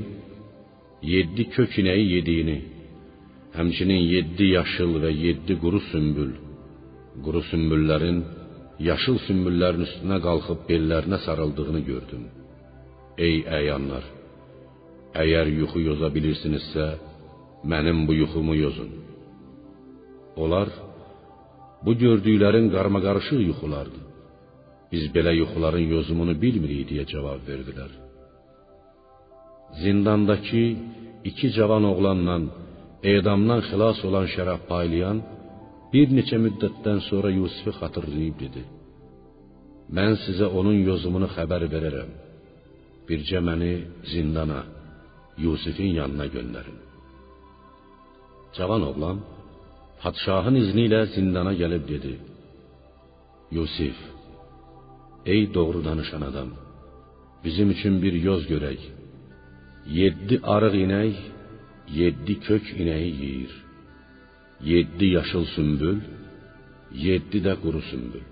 yeddi 1.13 1.43
kök 1.55 1.73
inəyi 1.81 2.07
yediyini, 2.15 2.59
həmçinin 3.57 4.03
yeddi 4.15 4.47
yaşıl 4.59 4.93
və 5.03 5.11
yeddi 5.25 5.55
quru 5.63 5.81
sümbül, 5.91 6.33
quru 7.25 7.43
sümbüllərin 7.51 8.19
yaşıl 8.89 9.21
sümbüllərin 9.27 9.87
üstünə 9.87 10.19
qalxıb 10.27 10.65
bellərinə 10.71 11.19
sarıldığını 11.27 11.83
gördüm. 11.91 12.25
Ey 13.27 13.37
əyanlar, 13.59 14.05
əgər 15.23 15.51
yuxu 15.61 15.85
yoza 15.89 16.11
bilirsinizsə, 16.17 16.87
mənim 17.73 18.03
bu 18.09 18.17
yuxumu 18.23 18.55
yozun. 18.65 18.91
Onlar 20.43 20.69
bu 21.85 21.93
gördüklərin 22.05 22.67
qarmaqarışıq 22.75 23.41
yuxulardır. 23.51 24.03
Biz 24.93 25.05
belə 25.15 25.33
yuxuların 25.41 25.87
yozumunu 25.95 26.35
bilmirik 26.43 26.83
deyə 26.91 27.05
cavab 27.13 27.41
verdilər. 27.51 27.91
Zindandakı 29.83 30.65
iki 31.31 31.49
cavan 31.57 31.85
oğlanla 31.93 32.37
edamdan 33.13 33.61
xilas 33.69 33.99
olan 34.09 34.27
şərab 34.35 34.63
paylayan 34.71 35.19
bir 35.93 36.09
neçə 36.17 36.39
müddətdən 36.45 37.01
sonra 37.09 37.31
Yusifi 37.39 37.73
xatırlayıb 37.81 38.37
dedi: 38.45 38.63
Mən 39.97 40.13
sizə 40.25 40.47
onun 40.59 40.79
yozumunu 40.89 41.29
xəbər 41.37 41.67
verərəm. 41.75 42.11
Bircə 43.09 43.41
məni 43.49 43.75
zindana, 44.13 44.63
Yusifin 45.45 45.93
yanına 46.01 46.27
göndərin. 46.35 46.79
Cavan 48.57 48.83
oğlan 48.91 49.19
padşahın 50.03 50.57
izni 50.63 50.83
ilə 50.89 51.01
zindana 51.15 51.53
gəlib 51.61 51.85
dedi: 51.93 52.15
Yusif, 53.57 53.99
ey 55.33 55.43
doğru 55.55 55.85
danışan 55.89 56.23
adam, 56.31 56.51
bizim 57.45 57.69
üçün 57.75 57.95
bir 58.03 58.15
yoz 58.29 58.43
görək. 58.53 58.81
Yeddi 59.99 60.37
arıq 60.55 60.75
inək, 60.85 61.15
yeddi 61.89 62.35
kök 62.47 62.65
inəyi 62.81 63.13
yeyir. 63.23 63.55
Yeddi 64.73 65.07
yaşıl 65.17 65.45
sümbül, 65.55 65.99
yeddi 67.07 67.39
də 67.47 67.55
quru 67.63 67.83
sümbül. 67.91 68.25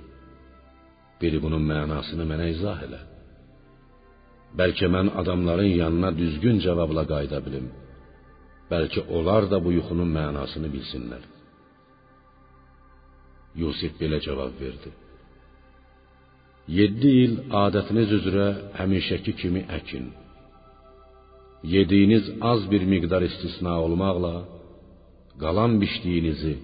Biri 1.20 1.38
bunun 1.44 1.64
mənasını 1.72 2.24
mənə 2.30 2.46
izah 2.54 2.78
elə. 2.86 3.00
Bəlkə 4.58 4.88
mən 4.94 5.08
adamların 5.20 5.72
yanına 5.82 6.10
düzgün 6.20 6.58
cavabla 6.64 7.04
qayıda 7.12 7.38
bilim. 7.46 7.66
Bəlkə 8.70 9.00
onlar 9.16 9.44
da 9.52 9.58
bu 9.64 9.70
yuxunun 9.78 10.10
mənasını 10.18 10.68
bilsinlər. 10.74 11.22
Yusif 13.62 13.92
belə 14.00 14.18
cavab 14.26 14.52
verdi: 14.62 14.90
Yeddi 16.78 17.10
il 17.24 17.34
adətiniz 17.64 18.10
üzrə 18.18 18.48
həmişəki 18.78 19.32
kimi 19.40 19.62
əkin. 19.78 20.06
Yediyiniz 21.62 22.24
az 22.40 22.70
bir 22.70 22.82
miqdar 22.92 23.22
istisna 23.30 23.74
olmaqla 23.84 24.34
qalan 25.42 25.72
biçdiyinizi, 25.82 26.54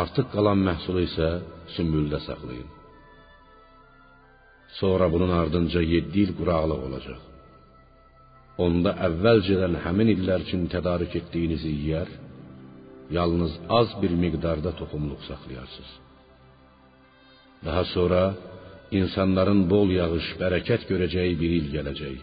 artıq 0.00 0.26
qalan 0.34 0.60
məhsulu 0.68 1.00
isə 1.08 1.28
sümbüldə 1.74 2.18
saxlayın. 2.26 2.68
Sonra 4.80 5.06
bunun 5.14 5.32
ardınca 5.40 5.80
7 5.80 6.20
il 6.24 6.30
quraqlıq 6.38 6.80
olacaq. 6.88 7.20
Onda 8.64 8.90
əvvəlcədən 9.08 9.74
həmin 9.84 10.08
illər 10.14 10.40
üçün 10.46 10.62
tədarük 10.74 11.12
etdiyinizi 11.20 11.70
yeyər, 11.80 12.08
yalnız 13.16 13.52
az 13.78 13.88
bir 14.00 14.12
miqdarda 14.22 14.70
toxumluq 14.80 15.20
saxlayarsınız. 15.28 15.92
Daha 17.66 17.84
sonra 17.94 18.22
insanların 19.00 19.60
bol 19.72 19.88
yağış, 20.00 20.26
bərəkət 20.42 20.82
görəcəyi 20.90 21.34
bir 21.42 21.50
il 21.60 21.66
gələcək. 21.76 22.18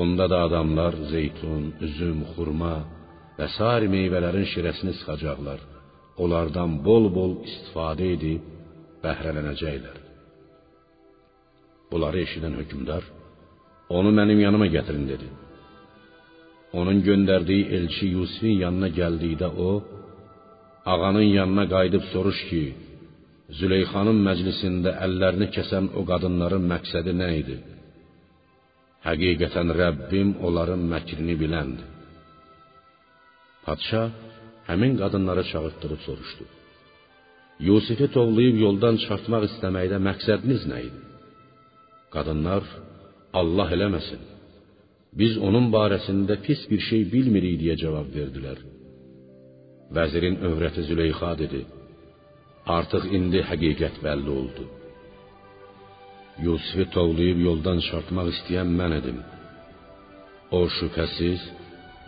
Onda 0.00 0.26
da 0.32 0.38
adamlar 0.46 0.94
zeytun, 1.12 1.64
üzüm, 1.86 2.18
xurma 2.32 2.76
və 3.38 3.46
sair 3.56 3.86
meyvələrin 3.94 4.46
şirəsini 4.52 4.92
sıxacaqlar. 4.98 5.60
Onlardan 6.22 6.70
bol-bol 6.86 7.32
istifadə 7.48 8.06
edib 8.16 8.42
bəhrələnəcəklər. 9.04 9.98
Bunları 11.90 12.18
eşidən 12.26 12.54
hökmdar 12.60 13.04
onu 13.96 14.10
mənim 14.18 14.38
yanıma 14.46 14.66
gətirin 14.76 15.06
dedi. 15.12 15.28
Onun 16.78 16.98
göndərdiyi 17.08 17.64
elçi 17.76 18.06
Yusifin 18.16 18.56
yanına 18.64 18.88
gəldikdə 19.00 19.48
o 19.68 19.70
ağanın 20.92 21.28
yanına 21.38 21.64
qayıdıb 21.74 22.04
soruş 22.12 22.40
ki, 22.50 22.64
Züleyxanın 23.58 24.18
məclisində 24.26 24.94
əllərini 25.06 25.50
kəsən 25.56 25.90
o 25.98 26.02
qadınların 26.10 26.64
məqsədi 26.72 27.12
nə 27.20 27.28
idi? 27.42 27.56
Həqiqətən 29.06 29.68
Rəbbim 29.80 30.30
onların 30.46 30.82
məkrini 30.92 31.34
biləndir. 31.42 31.88
Padşah 33.64 34.06
həmin 34.68 34.92
qadınları 35.00 35.44
çağırtdırıb 35.52 36.00
soruşdu. 36.08 36.44
Yusifi 37.68 38.06
tovlayıb 38.16 38.56
yoldan 38.64 38.94
çıxartmaq 39.00 39.42
istəməkdə 39.50 39.98
məqsədiniz 40.08 40.62
nə 40.70 40.78
idi? 40.88 41.00
Qadınlar 42.14 42.64
Allah 43.40 43.68
eləməsin. 43.76 44.22
Biz 45.20 45.32
onun 45.46 45.66
barəsində 45.76 46.34
pis 46.46 46.60
bir 46.70 46.80
şey 46.88 47.02
bilmirik 47.14 47.56
deyə 47.62 47.76
cavab 47.82 48.08
verdilər. 48.18 48.58
Vəzirin 49.96 50.36
övrəti 50.48 50.82
Züleyxa 50.88 51.32
dedi: 51.42 51.60
Artıq 52.78 53.04
indi 53.18 53.40
həqiqət 53.50 54.00
bəlli 54.06 54.30
oldu. 54.40 54.64
Yusifi 56.42 56.84
tovlayıb 56.94 57.38
yoldan 57.48 57.78
çıxartmaq 57.84 58.28
istəyən 58.34 58.70
mən 58.78 58.92
idim. 59.00 59.18
O 60.58 60.60
şübhəsiz 60.76 61.40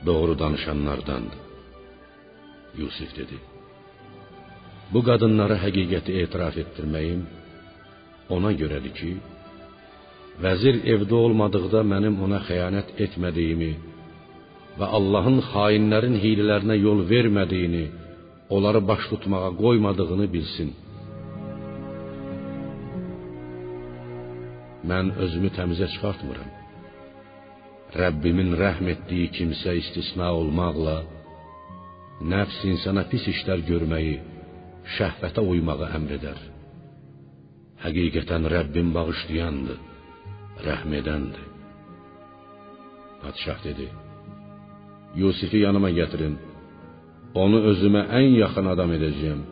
doğru 0.06 0.38
danışanlardandır. 0.38 1.40
Yusif 2.80 3.10
dedi: 3.18 3.36
Bu 4.92 5.00
qadınlara 5.08 5.56
həqiqəti 5.64 6.12
etiraf 6.22 6.56
etdirməyim 6.62 7.22
ona 8.36 8.50
görədir 8.60 8.92
ki, 8.98 9.12
vəzir 10.44 10.76
evdə 10.94 11.16
olmadıqda 11.24 11.80
mənim 11.92 12.14
ona 12.24 12.40
xəyanət 12.48 12.88
etmədiyimi 13.04 13.72
və 14.78 14.86
Allahın 14.98 15.38
xainlərin 15.52 16.16
hiylələrinə 16.24 16.76
yol 16.86 17.00
vermədiyini, 17.12 17.84
onları 18.54 18.80
baş 18.90 19.02
tutmağa 19.10 19.50
qoymadığını 19.62 20.26
bilsin. 20.34 20.68
Mən 24.90 25.12
özümü 25.24 25.50
təmizə 25.56 25.88
çıxartmıram. 25.94 26.50
Rəbbimin 28.00 28.52
rəhm 28.60 28.90
etdiyi 28.94 29.28
kimsə 29.36 29.76
istisna 29.80 30.28
olmaqla 30.38 30.96
nəfs 32.32 32.58
insana 32.70 33.04
pis 33.10 33.24
işlər 33.32 33.64
görməyi, 33.70 34.16
şəhvətə 34.96 35.42
uymağı 35.52 35.90
əmr 35.98 36.16
edər. 36.18 36.38
Həqiqətən 37.84 38.48
Rəbbim 38.54 38.92
bağışlayandır 38.96 39.80
rəhm 40.64 40.92
edəndir. 41.00 41.44
Padşah 43.22 43.58
dedi: 43.64 43.88
Yusifi 45.20 45.58
yanıma 45.66 45.90
gətirin. 45.98 46.36
Onu 47.42 47.58
özümə 47.70 48.02
ən 48.18 48.28
yaxın 48.42 48.66
adam 48.72 48.90
edəcəyəm. 48.96 49.42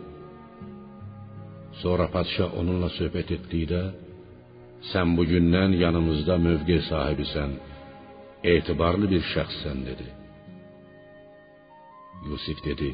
Sonra 1.83 2.07
padşah 2.15 2.55
onunla 2.61 2.89
söhbət 2.99 3.35
etdikdə 3.37 3.83
sən 4.91 5.17
bu 5.17 5.25
gündən 5.33 5.73
yanımızda 5.85 6.37
mövqe 6.47 6.79
sahibisən, 6.91 7.51
etibarlı 8.55 9.07
bir 9.15 9.25
şəxssən 9.33 9.79
dedi. 9.89 10.07
Yusif 12.29 12.59
dedi: 12.69 12.91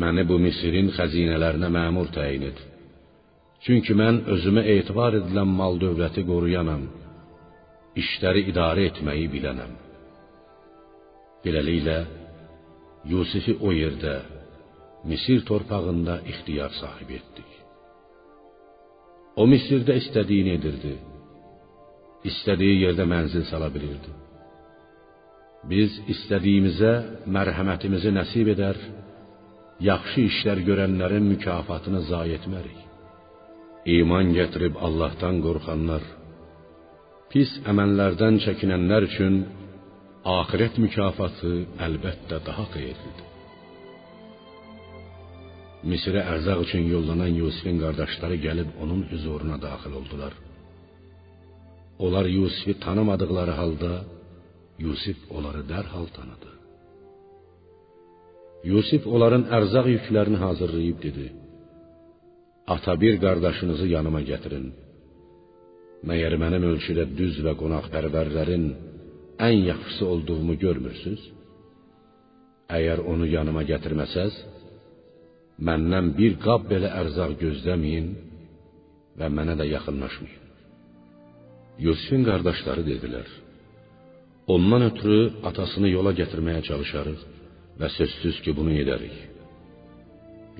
Məni 0.00 0.22
bu 0.30 0.36
Misirin 0.46 0.88
xəzinələrinə 0.96 1.68
məmur 1.78 2.08
təyin 2.16 2.44
et. 2.50 2.58
Çünki 3.64 3.92
mən 4.00 4.22
özümə 4.34 4.62
etibar 4.76 5.16
edilən 5.20 5.50
mal-dövləti 5.60 6.22
qoruyanam. 6.30 6.86
İşləri 8.02 8.46
idarə 8.52 8.86
etməyi 8.90 9.26
bilənəm. 9.34 9.72
Beləliklə 11.44 11.98
Yusifi 13.12 13.56
o 13.66 13.72
yerdə 13.82 14.16
Misir 15.10 15.40
torpağında 15.48 16.20
ixtiyar 16.32 16.72
sahibi 16.80 17.14
etdik. 17.20 17.49
O 19.38 19.46
Misirdə 19.46 19.94
istədiyini 20.00 20.56
edirdi. 20.58 20.96
İstədiyi 22.30 22.80
yerdə 22.84 23.06
mənzil 23.08 23.46
sala 23.50 23.70
bilirdi. 23.74 24.10
Biz 25.70 25.96
istədiyimizə 26.14 26.92
mərhəmətimizi 27.36 28.12
nəsib 28.16 28.50
edər, 28.54 28.78
yaxşı 29.90 30.26
işlər 30.30 30.62
görənlərin 30.68 31.26
mükafatını 31.34 32.02
zayi 32.10 32.36
etmərik. 32.40 32.78
İman 33.96 34.34
gətirib 34.36 34.76
Allahdan 34.86 35.40
qorxanlar, 35.46 36.04
pis 37.32 37.52
əməllərdən 37.70 38.40
çəkinənlər 38.44 39.08
üçün 39.08 39.40
axirət 40.36 40.76
mükafatı 40.84 41.52
əlbəttə 41.86 42.42
daha 42.48 42.66
xeyirlidir. 42.74 43.29
Misrə 45.88 46.20
ərzaq 46.34 46.58
üçün 46.66 46.82
yollanan 46.92 47.32
Yusifin 47.40 47.76
qardaşları 47.82 48.36
gəlib 48.46 48.70
onun 48.82 49.02
huzuruna 49.10 49.56
daxil 49.66 49.92
oldular. 50.00 50.32
Onlar 52.04 52.26
Yusifi 52.38 52.74
tanımadıkları 52.84 53.54
halda 53.60 53.92
Yusif 54.84 55.18
onları 55.36 55.62
dərhal 55.72 56.06
tanıdı. 56.16 56.50
Yusif 58.70 59.02
onların 59.14 59.44
ərzaq 59.56 59.86
yüklərini 59.96 60.38
hazırlayıb 60.44 60.98
dedi: 61.06 61.26
Ata 62.74 62.92
bir 63.02 63.14
qardaşınızı 63.24 63.86
yanıma 63.96 64.20
gətirin. 64.30 64.66
Məyər 66.08 66.34
mənim 66.42 66.64
ölçüdə 66.72 67.04
düz 67.18 67.40
və 67.46 67.52
qonaqpərvərlərin 67.62 68.64
ən 69.48 69.56
yaxşısı 69.70 70.04
olduğumu 70.12 70.54
görmürsüz? 70.64 71.20
Əgər 72.76 72.98
onu 73.12 73.26
yanıma 73.36 73.62
gətirməsəz, 73.72 74.32
məndən 75.66 76.06
bir 76.18 76.36
qab 76.44 76.68
belə 76.70 76.88
ərzaq 77.02 77.36
gözləməyin 77.42 78.08
və 79.18 79.28
mənə 79.36 79.54
də 79.60 79.66
yaxınlaşmayın. 79.74 80.38
Yusifin 81.86 82.22
qardaşları 82.28 82.82
dedilər: 82.90 83.28
Ondan 84.54 84.82
ötürü 84.90 85.20
atasını 85.48 85.88
yola 85.96 86.12
gətirməyə 86.20 86.62
çalışarıq 86.70 87.20
və 87.80 87.88
sözsüz 87.98 88.40
ki, 88.44 88.50
bunu 88.58 88.72
edərik. 88.82 89.16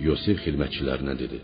Yusif 0.06 0.38
xidmətçilərinə 0.44 1.14
dedi: 1.22 1.40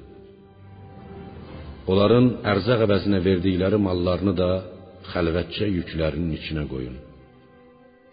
Onların 1.90 2.30
ərzaq 2.52 2.80
əvəzinə 2.86 3.20
verdikləri 3.28 3.78
mallarını 3.88 4.34
da 4.42 4.50
xəlvətcə 5.12 5.68
yüklərinin 5.78 6.32
içinə 6.38 6.64
qoyun. 6.72 6.96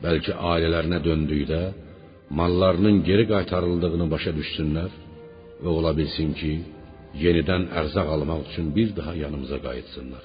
Bəlkə 0.04 0.36
ailələrinə 0.52 1.00
döndükdə 1.08 1.62
mallarının 2.40 3.02
geri 3.08 3.26
qaytarıldığını 3.32 4.06
başa 4.14 4.32
düşsünlər 4.40 4.92
və 5.64 5.72
ola 5.80 5.92
bilsin 6.00 6.32
ki, 6.40 6.54
yenidən 7.24 7.70
ərzaq 7.80 8.08
almaq 8.16 8.42
üçün 8.50 8.68
bir 8.78 8.90
daha 9.00 9.14
yanımıza 9.24 9.58
qayıtsınlar. 9.66 10.24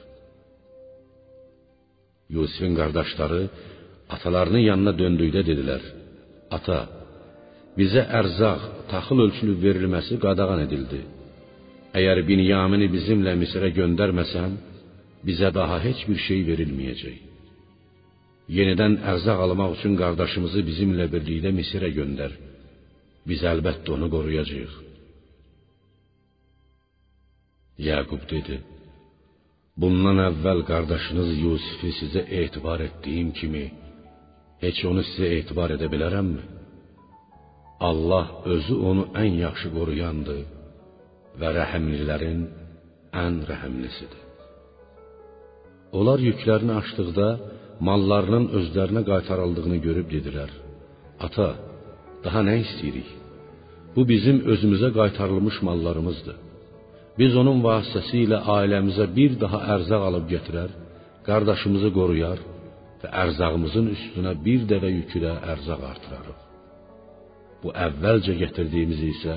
Yusifin 2.36 2.72
qardaşları 2.80 3.42
atalarının 4.14 4.64
yanına 4.70 4.92
döndükdə 5.00 5.42
dedilər: 5.50 5.82
"Ata, 6.56 6.80
bizə 7.78 8.02
ərzaq, 8.20 8.60
taxıl 8.92 9.18
ölçülü 9.26 9.54
verilməsi 9.64 10.14
qadağan 10.24 10.60
edildi. 10.66 11.00
Əgər 11.98 12.18
Binyamini 12.30 12.88
bizimlə 12.96 13.32
Misrə 13.42 13.70
göndərməsən, 13.80 14.50
bizə 15.28 15.48
daha 15.60 15.76
heç 15.86 16.00
bir 16.08 16.18
şey 16.26 16.40
verilməyəcək. 16.50 17.16
Yenidən 18.58 18.94
ərzaq 19.12 19.38
almaq 19.46 19.70
üçün 19.78 19.94
qardaşımızı 20.02 20.60
bizimlə 20.70 21.06
birlikdə 21.14 21.50
Misrə 21.60 21.90
göndər. 21.98 22.32
Biz 23.28 23.40
əlbəttə 23.52 23.88
onu 23.96 24.06
qoruyacağıq." 24.14 24.87
Yaqub 27.86 28.22
dedi: 28.32 28.56
Bundan 29.80 30.18
əvvəl 30.28 30.60
qardaşınız 30.70 31.30
Yusifi 31.44 31.90
sizə 32.00 32.22
etibar 32.40 32.80
etdiyim 32.88 33.28
kimi 33.38 33.66
heç 34.64 34.78
onu 34.90 35.02
sizə 35.10 35.28
etibar 35.38 35.70
edə 35.76 35.86
bilərəmmi? 35.92 36.44
Allah 37.88 38.26
özü 38.54 38.78
onu 38.90 39.04
ən 39.22 39.36
yaxşı 39.44 39.68
qoruyandır 39.76 40.40
və 41.40 41.52
rəhimlilərin 41.58 42.40
ən 43.24 43.36
rəhimlisidir. 43.50 44.24
Onlar 45.98 46.18
yüklərini 46.28 46.74
açdıqda 46.80 47.28
mallarının 47.88 48.50
özlərinə 48.58 49.02
qaytarıldığını 49.10 49.78
görüb 49.86 50.10
dedilər: 50.16 50.50
"Ata, 51.26 51.48
daha 52.24 52.40
nə 52.48 52.58
istəyirik? 52.64 53.08
Bu 53.94 54.02
bizim 54.12 54.36
özümüzə 54.52 54.90
qaytarılmış 54.98 55.56
mallarımızdır. 55.68 56.36
Biz 57.18 57.36
onun 57.40 57.62
vasitəsilə 57.66 58.38
ailəmizə 58.56 59.08
bir 59.16 59.32
daha 59.42 59.58
ərzaq 59.74 60.02
alıb 60.08 60.26
gətirər, 60.32 60.70
qardaşımızı 61.28 61.90
qoruyar 61.98 62.42
və 63.02 63.08
ərzağımızın 63.22 63.88
üstünə 63.94 64.34
bir 64.44 64.66
dəvə 64.70 64.90
yükü 64.98 65.22
də 65.24 65.32
ərzaq 65.54 65.82
artırarıq. 65.92 66.38
Bu 67.62 67.74
əvvəlcə 67.86 68.36
gətirdiyimiz 68.42 69.02
isə 69.12 69.34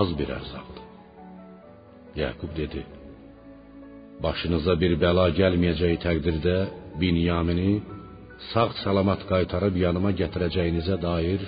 az 0.00 0.12
bir 0.18 0.30
ərzaqdır. 0.38 0.84
Yaqub 2.22 2.52
dedi: 2.60 2.82
Başınıza 4.24 4.74
bir 4.82 4.92
bəla 5.02 5.26
gəlməyəcəyi 5.40 5.98
təqdirdə 6.06 6.56
Binyamini 7.00 7.72
sağ-salamat 8.52 9.26
qaytarıb 9.30 9.74
yanıma 9.84 10.10
gətirəcəyinizə 10.20 10.96
dair 11.02 11.42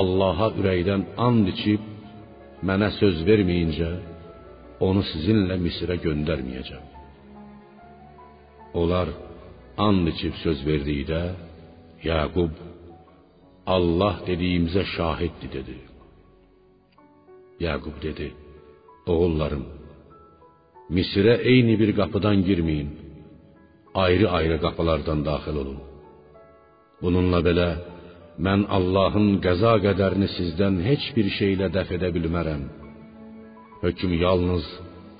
Allaha 0.00 0.48
ürəkdən 0.60 1.02
and 1.26 1.48
içib 1.52 1.82
mənə 2.68 2.88
söz 3.00 3.16
verməyincə 3.28 3.90
onu 4.86 5.02
sizinlə 5.12 5.56
Misrə 5.64 5.96
göndərməyəcəm. 6.06 6.84
Onlar 8.80 9.08
and 9.86 10.08
içib 10.12 10.34
söz 10.42 10.58
verdikdə 10.68 11.22
Yaqub 12.10 12.54
Allah 13.74 14.16
dediyimizə 14.28 14.84
şahiddir 14.96 15.50
dedi. 15.56 15.76
Yaqub 17.66 17.96
dedi: 18.06 18.28
Oğullarım, 19.12 19.64
Misrə 20.96 21.34
eyni 21.52 21.74
bir 21.82 21.90
qapıdan 22.00 22.38
girməyin. 22.48 22.90
Ayrı-ayrı 24.04 24.58
qapılardan 24.64 25.20
daxil 25.28 25.56
olun. 25.62 25.80
Bununla 27.02 27.40
belə 27.48 27.68
mən 28.46 28.60
Allahın 28.76 29.28
qəza 29.46 29.74
qədərini 29.86 30.28
sizdən 30.36 30.74
heç 30.88 31.04
bir 31.16 31.26
şeylə 31.38 31.68
dəf 31.76 31.88
edə 31.96 32.08
bilmərəm. 32.16 32.62
Hökm 33.82 34.12
yalnız 34.24 34.66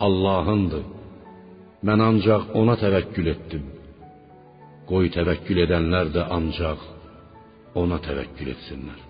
Allahındır. 0.06 0.84
Mən 1.86 2.00
ancaq 2.08 2.42
ona 2.60 2.74
təvəkkül 2.84 3.26
etdim. 3.34 3.64
Qoy 4.90 5.06
təvəkkül 5.16 5.58
edənlər 5.64 6.12
də 6.16 6.22
ancaq 6.36 6.80
ona 7.82 7.98
təvəkkül 8.06 8.52
etsinlər. 8.54 9.00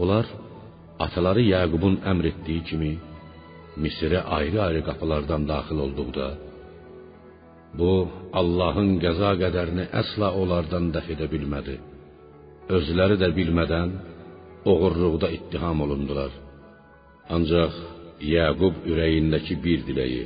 Onlar 0.00 0.26
ataları 1.04 1.42
Yaqubun 1.54 1.96
əmr 2.10 2.28
etdiyi 2.32 2.62
kimi 2.68 2.92
Misrə 3.82 4.20
ayrı-ayrı 4.36 4.82
qapılardan 4.88 5.42
daxil 5.50 5.78
olduqda 5.86 6.26
bu 7.78 7.92
Allahın 8.40 8.90
qəza 9.04 9.30
qədərini 9.42 9.84
əsla 10.00 10.28
onlardan 10.40 10.90
dəf 10.94 11.06
edə 11.14 11.26
bilmədi. 11.34 11.76
Özləri 12.76 13.16
də 13.22 13.28
bilmədən 13.38 13.90
oğurluqda 14.72 15.28
ittiham 15.38 15.78
olundular. 15.86 16.30
Ancaq 17.36 17.74
Yaqub 18.34 18.84
ürəyindəki 18.90 19.54
bir 19.64 19.80
diləyi 19.88 20.24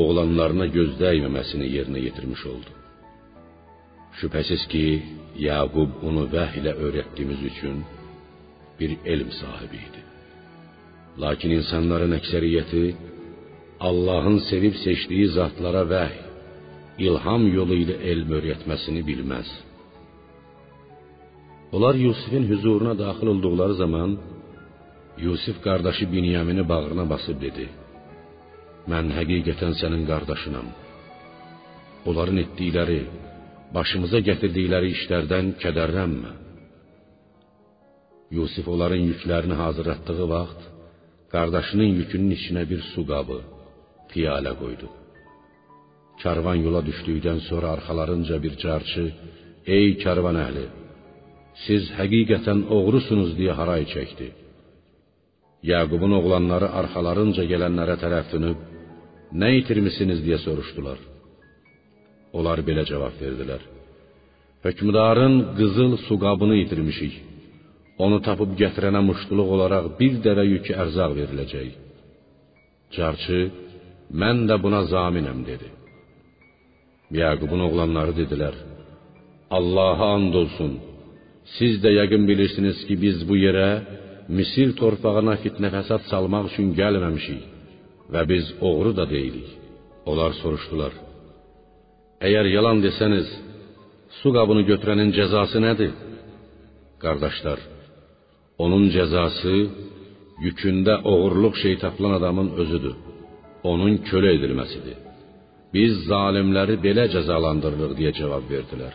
oğlanlarına 0.00 0.66
göz 0.76 0.90
dəyməməsini 1.02 1.66
yerinə 1.76 2.00
yetirmiş 2.06 2.42
oldu. 2.52 2.72
Şübhəsiz 4.18 4.62
ki, 4.72 4.84
Yaqub 5.48 5.90
onu 6.08 6.24
vəhlə 6.34 6.72
öyrətdiyimiz 6.84 7.40
üçün 7.50 7.76
bir 8.78 8.90
elm 9.12 9.30
sahibi 9.40 9.78
idi. 9.88 10.02
Lakin 11.22 11.50
insanların 11.58 12.12
əksəriyyəti 12.20 12.84
Allahın 13.88 14.38
sevib 14.50 14.74
seçdiyi 14.84 15.26
zatlara 15.36 15.84
vəhy, 15.92 16.18
ilham 17.06 17.42
yolu 17.56 17.76
ilə 17.82 17.96
elm 18.12 18.30
öyrətməsini 18.38 19.02
bilməz. 19.08 19.48
Onlar 21.74 21.94
Yusifin 22.06 22.44
huzuruna 22.50 22.94
daxil 23.04 23.28
olduqları 23.34 23.74
zaman 23.82 24.10
Yusif 25.24 25.56
qardaşı 25.66 26.12
Binyamini 26.12 26.68
bağrına 26.68 27.04
basıb 27.12 27.38
dedi: 27.46 27.66
Mən 28.90 29.06
həqiqətən 29.18 29.72
sənin 29.80 30.04
qardaşınam. 30.10 30.68
Onların 32.08 32.38
etdikləri, 32.44 33.00
başımıza 33.76 34.20
gətirdikləri 34.28 34.92
işlərdən 34.96 35.46
kədərlənmə. 35.62 36.32
Yusif 38.36 38.68
onların 38.74 39.02
yüklərini 39.10 39.56
hazırlatdığı 39.62 40.28
vaxt 40.34 40.60
qardaşının 41.34 41.90
yükünün 41.98 42.30
içinə 42.38 42.62
bir 42.70 42.80
su 42.92 43.02
qabı, 43.12 43.38
piyalə 44.10 44.52
qoydu. 44.62 44.88
Karvan 46.22 46.58
yola 46.66 46.82
düşdükdən 46.88 47.38
sonra 47.48 47.68
arxalarınca 47.74 48.36
bir 48.44 48.54
carçı: 48.62 49.04
"Ey 49.76 49.88
karvan 50.04 50.36
əhli, 50.46 50.66
siz 51.64 51.82
həqiqətən 51.98 52.60
oğrusunuz" 52.76 53.30
deyə 53.38 53.54
haray 53.60 53.84
çəkdi. 53.96 54.28
Yaqubun 55.72 56.12
oğlanları 56.18 56.68
arxalarınca 56.80 57.44
gələnlərə 57.52 57.96
tərəf 58.02 58.26
dönüb: 58.34 58.58
"Nə 59.40 59.48
itirmisiniz?" 59.60 60.18
deyə 60.26 60.38
soruşdular. 60.46 60.98
Onlar 62.36 62.58
belə 62.68 62.82
cavab 62.90 63.14
verdilər: 63.22 63.62
Hökmdarın 64.66 65.34
qızıl 65.58 65.92
su 66.06 66.14
qabını 66.24 66.56
itirmişik. 66.64 67.14
Onu 68.04 68.18
tapıb 68.26 68.50
gətirənə 68.62 69.00
muştuluq 69.08 69.48
olaraq 69.54 69.84
bir 70.00 70.12
dəvə 70.26 70.44
yükü 70.52 70.72
ərzaq 70.82 71.12
veriləcək. 71.18 71.68
Carçı: 72.96 73.40
"Mən 74.20 74.38
də 74.48 74.56
buna 74.64 74.80
zaminəm" 74.94 75.40
dedi. 75.50 75.68
Yaqubun 77.20 77.60
oğlanları 77.66 78.12
dedilər: 78.20 78.54
Allah'a 79.58 80.08
and 80.18 80.34
olsun. 80.42 80.72
Siz 81.56 81.74
də 81.82 81.90
yəqin 81.98 82.22
bilirsiniz 82.30 82.78
ki, 82.86 82.94
biz 83.04 83.16
bu 83.28 83.34
yerə 83.46 83.68
Misir 84.28 84.72
torpağına 84.80 85.36
fitnə 85.42 85.68
fəsad 85.76 86.02
salmaq 86.10 86.48
üçün 86.50 86.72
gəlməmişik 86.80 87.42
və 88.12 88.22
biz 88.30 88.46
oğru 88.68 88.92
da 88.98 89.04
deyilik. 89.14 89.48
Onlar 90.10 90.32
soruşdular: 90.42 90.92
Əgər 92.26 92.46
yalan 92.56 92.82
desəniz, 92.86 93.28
su 94.18 94.28
qabını 94.36 94.62
götürənin 94.70 95.10
cəzası 95.18 95.62
nədir? 95.66 95.92
Qardaşlar, 97.02 97.60
onun 98.64 98.84
cəzası 98.96 99.54
yükündə 100.44 100.94
oğurluq 101.12 101.54
şey 101.62 101.74
tapılan 101.84 102.14
adamın 102.18 102.48
özüdür. 102.60 102.96
Onun 103.70 103.94
kölə 104.08 104.30
edilməsidir. 104.36 104.98
Biz 105.74 105.92
zalimləri 106.10 106.76
belə 106.86 107.04
cəzalandırırıq 107.14 107.92
deyə 107.98 108.12
cavab 108.18 108.44
verdilər. 108.54 108.94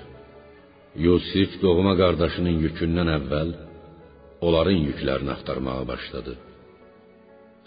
Yusif 1.05 1.51
doğma 1.63 1.93
qardaşının 2.01 2.55
yükündən 2.65 3.09
əvvəl 3.17 3.49
onların 4.45 4.79
yüklərini 4.87 5.31
axtarmağa 5.35 5.83
başladı. 5.93 6.33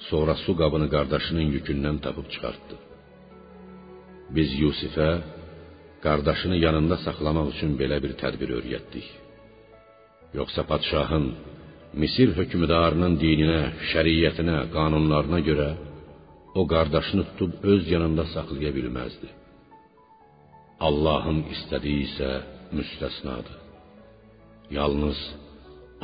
Sonra 0.09 0.35
su 0.45 0.53
qabını 0.61 0.89
qardaşının 0.95 1.47
yükündən 1.57 1.97
tapıb 2.05 2.27
çıxartdı. 2.33 2.77
Biz 4.37 4.51
Yusifə 4.63 5.11
qardaşını 6.07 6.57
yanında 6.67 6.97
saxlamaq 7.07 7.49
üçün 7.55 7.73
belə 7.81 7.97
bir 8.05 8.13
tədbir 8.23 8.51
öyrətdik. 8.59 9.07
Yoxsa 10.39 10.63
padşahın 10.71 11.27
Misir 12.03 12.31
hökmdarının 12.39 13.15
dininə, 13.23 13.61
şəriətinə, 13.93 14.57
qanunlarına 14.77 15.41
görə 15.49 15.69
o 16.61 16.63
qardaşını 16.73 17.25
tutub 17.29 17.53
öz 17.73 17.83
yanında 17.95 18.25
saxlaya 18.35 18.73
bilməzdi. 18.79 19.29
Allahın 20.89 21.39
istədiyi 21.55 22.01
isə 22.09 22.31
müstəsnadır. 22.77 23.59
Yalnız 24.79 25.21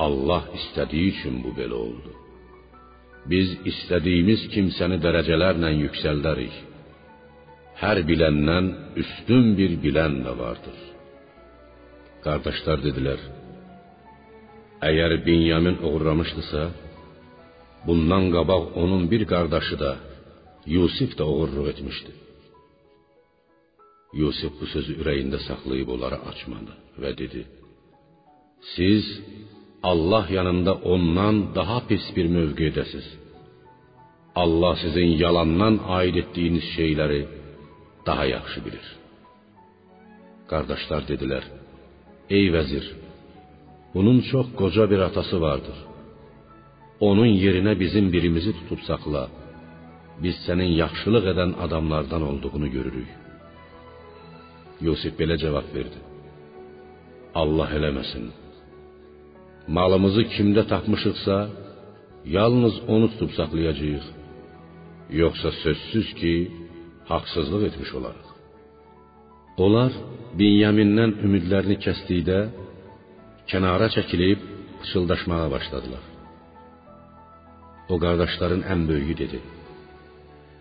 Allah 0.07 0.43
istədiyi 0.59 1.09
üçün 1.15 1.35
bu 1.45 1.51
belə 1.59 1.77
oldu. 1.87 2.11
Biz 3.31 3.49
istədiyimiz 3.71 4.47
kimsəni 4.55 4.97
dərəcələrlə 5.05 5.71
yüksəldərik. 5.85 6.55
Hər 7.83 7.99
biləndən 8.09 8.67
üstün 9.03 9.53
bir 9.59 9.77
bilən 9.85 10.15
də 10.25 10.33
vardır. 10.43 10.79
Qardaşlar 12.25 12.79
dedilər: 12.87 13.21
Əgər 14.89 15.13
Binyamin 15.27 15.77
oğurlamışdısa, 15.87 16.63
bundan 17.87 18.25
qabaq 18.35 18.65
onun 18.83 19.03
bir 19.13 19.23
qardaşı 19.33 19.77
da 19.85 19.93
Yusif 20.77 21.11
də 21.19 21.25
oğurluq 21.33 21.67
etmişdi. 21.73 22.13
Yusif 24.21 24.53
bu 24.61 24.67
sözü 24.75 24.93
ürəyində 25.01 25.39
saxlayıb 25.47 25.89
onlara 25.95 26.19
açmadı 26.31 26.75
və 27.03 27.11
dedi: 27.21 27.43
Siz 28.75 29.05
Allah 29.83 30.27
yanında 30.31 30.75
ondan 30.75 31.55
daha 31.55 31.79
pis 31.89 32.05
bir 32.17 32.27
mövqedəsiz. 32.37 33.07
Allah 34.43 34.75
sizin 34.83 35.11
yalandan 35.25 35.75
aid 35.99 36.17
etdiyiniz 36.23 36.67
şeyləri 36.77 37.21
daha 38.07 38.25
yaxşı 38.37 38.59
bilir. 38.67 38.87
Qardaşlar 40.51 41.03
dedilər: 41.11 41.45
Ey 42.37 42.47
vəzir, 42.55 42.85
bunun 43.95 44.19
çox 44.31 44.47
qoca 44.61 44.85
bir 44.91 45.01
atası 45.09 45.37
vardır. 45.47 45.79
Onun 47.09 47.31
yerinə 47.45 47.73
bizim 47.83 48.07
birimizi 48.15 48.53
tutub 48.59 48.81
saxla. 48.89 49.25
Biz 50.23 50.37
sənin 50.47 50.73
yaxşılıq 50.83 51.25
edən 51.33 51.51
adamlardan 51.65 52.23
olduğunu 52.31 52.69
görürük. 52.77 53.11
Yusif 54.87 55.13
belə 55.21 55.37
cavab 55.43 55.69
verdi: 55.77 55.99
Allah 57.43 57.69
eləməsin. 57.79 58.25
Malımızı 59.69 60.23
kimdə 60.35 60.63
tapmışıqsa, 60.73 61.37
yalnız 62.37 62.75
onu 62.95 63.07
tutub 63.13 63.31
saxlayacağıq. 63.39 64.07
Yoxsa 65.21 65.51
sözsüz 65.63 66.09
ki, 66.21 66.35
haqsızlıq 67.11 67.63
etmiş 67.69 67.91
olarıq. 67.99 68.29
Onlar 69.65 69.93
Binyamindən 70.39 71.13
ümidlərini 71.27 71.77
kəsdikdə 71.85 72.39
kənara 73.51 73.89
çəkilib 73.97 74.41
pıçıldaşmağa 74.81 75.49
başladılar. 75.57 76.05
O 77.93 77.97
qardaşların 78.05 78.63
ən 78.73 78.81
böyüyü 78.91 79.17
dedi: 79.23 79.39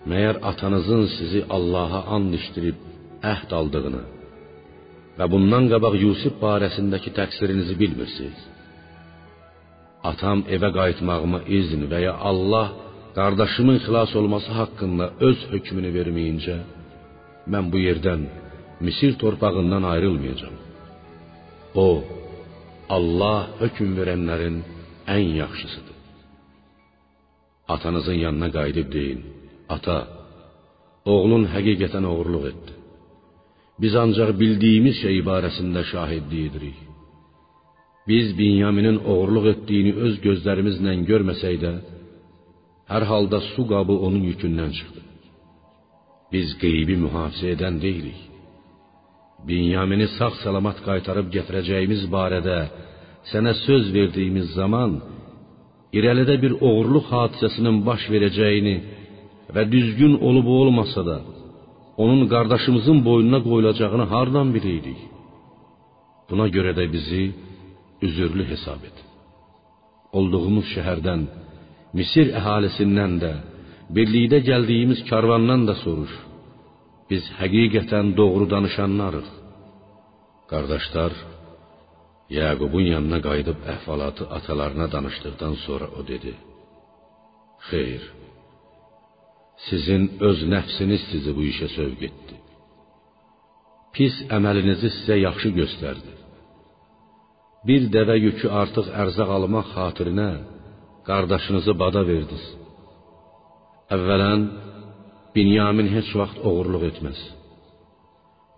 Məyər 0.09 0.37
atanızın 0.51 1.03
sizi 1.17 1.41
Allaha 1.55 1.99
and 2.15 2.33
içdirib 2.39 2.77
əhd 3.33 3.53
aldığını 3.59 4.03
və 5.19 5.25
bundan 5.33 5.65
qabaq 5.73 5.95
Yusif 6.05 6.33
barəsindəki 6.45 7.11
təqsirinizi 7.19 7.75
bilmirsiniz? 7.81 8.39
Atam 10.03 10.45
evə 10.55 10.69
qayıtmağıma 10.77 11.39
izin 11.59 11.83
və 11.91 11.99
ya 12.07 12.13
Allah 12.29 12.67
qardaşımın 13.17 13.77
xilas 13.85 14.11
olması 14.19 14.51
haqqında 14.59 15.05
öz 15.27 15.39
hökmünü 15.51 15.89
verməyincə 15.97 16.57
mən 17.51 17.65
bu 17.71 17.79
yerdən 17.87 18.21
Misir 18.85 19.13
torpağından 19.21 19.83
ayrılmayacağam. 19.83 20.57
O 21.85 21.87
Allah 22.95 23.39
hökm 23.61 23.89
verənlərin 23.99 24.57
ən 25.15 25.25
yaxşısıdır. 25.41 25.97
Atanızın 27.73 28.17
yanına 28.25 28.49
qayıdıb 28.57 28.87
deyin: 28.93 29.21
Ata, 29.75 29.97
oğlun 31.13 31.43
həqiqətən 31.55 32.05
oğurluq 32.11 32.45
etdi. 32.51 32.71
Biz 33.81 33.93
ancaq 34.03 34.31
bildiyimiz 34.41 34.95
şey 35.03 35.17
barəsində 35.29 35.81
şahidlik 35.91 36.41
edirik. 36.49 36.88
Biz 38.07 38.37
Binyaminin 38.37 38.97
oğurluq 39.11 39.45
etdiyini 39.53 39.93
öz 40.05 40.15
gözlərimizlə 40.25 40.93
görməsək 41.09 41.55
də, 41.63 41.73
hər 42.91 43.03
halda 43.11 43.39
su 43.53 43.63
qabı 43.71 43.95
onun 44.05 44.23
yükündən 44.31 44.71
çıxdı. 44.77 45.01
Biz 46.33 46.47
qeybi 46.63 46.95
mühafizə 47.05 47.47
edən 47.55 47.75
deyilik. 47.85 48.19
Binyamini 49.49 50.07
sağ-salamat 50.17 50.77
qaytarıb 50.87 51.27
gətirəcəyimiz 51.35 52.01
barədə 52.15 52.59
sənə 53.31 53.53
söz 53.65 53.85
verdiyimiz 53.97 54.47
zaman 54.59 54.91
irəlidə 55.97 56.35
bir 56.43 56.53
oğurluq 56.67 57.05
hadisəsinin 57.13 57.77
baş 57.87 58.01
verəcəyini 58.13 58.75
və 59.55 59.63
düzgün 59.73 60.13
olub 60.27 60.47
olmasa 60.59 61.01
da 61.09 61.17
onun 62.03 62.21
qardaşımızın 62.33 62.99
boynuna 63.07 63.39
qoyulacağını 63.47 64.05
hardan 64.13 64.47
biləydik? 64.55 64.99
Buna 66.29 66.45
görə 66.55 66.71
də 66.79 66.85
bizi 66.95 67.23
üzürlü 68.07 68.43
hesab 68.51 68.83
et. 68.89 68.97
Olduğumuz 70.17 70.67
şəhərdən, 70.75 71.21
Misir 71.97 72.27
əhalisindən 72.39 73.13
də, 73.23 73.33
birlikdə 73.95 74.39
gəldiyimiz 74.49 74.99
karvandan 75.09 75.65
da 75.69 75.75
soruş. 75.83 76.13
Biz 77.09 77.23
həqiqətən 77.39 78.07
doğru 78.19 78.45
danışanlarıq. 78.53 79.29
Qardaşlar 80.51 81.13
Yaqubun 82.37 82.85
yanına 82.93 83.19
qayıdıb 83.27 83.59
əhvalatı 83.73 84.23
atalarına 84.37 84.87
danışdıqdan 84.95 85.55
sonra 85.65 85.87
o 85.97 86.07
dedi: 86.11 86.33
Xeyr. 87.69 88.03
Sizin 89.67 90.03
öz 90.29 90.39
nəfsiniz 90.53 91.01
sizi 91.11 91.31
bu 91.37 91.43
işə 91.51 91.67
sövq 91.77 92.01
etdi. 92.09 92.35
Pis 93.95 94.15
əməlinizi 94.37 94.89
sizə 94.97 95.17
yaxşı 95.27 95.49
göstərdi. 95.59 96.18
Bir 97.67 97.89
dəvə 97.95 98.15
yükü 98.25 98.47
artıq 98.61 98.87
ərzaq 99.01 99.29
almaq 99.37 99.67
xatirinə 99.75 100.29
qardaşınızı 101.07 101.73
bada 101.81 102.01
verdiniz. 102.11 102.45
Əvvələn 103.95 104.41
Binyamin 105.35 105.89
heç 105.95 106.09
vaxt 106.19 106.37
oğurluq 106.49 106.83
etməz. 106.91 107.19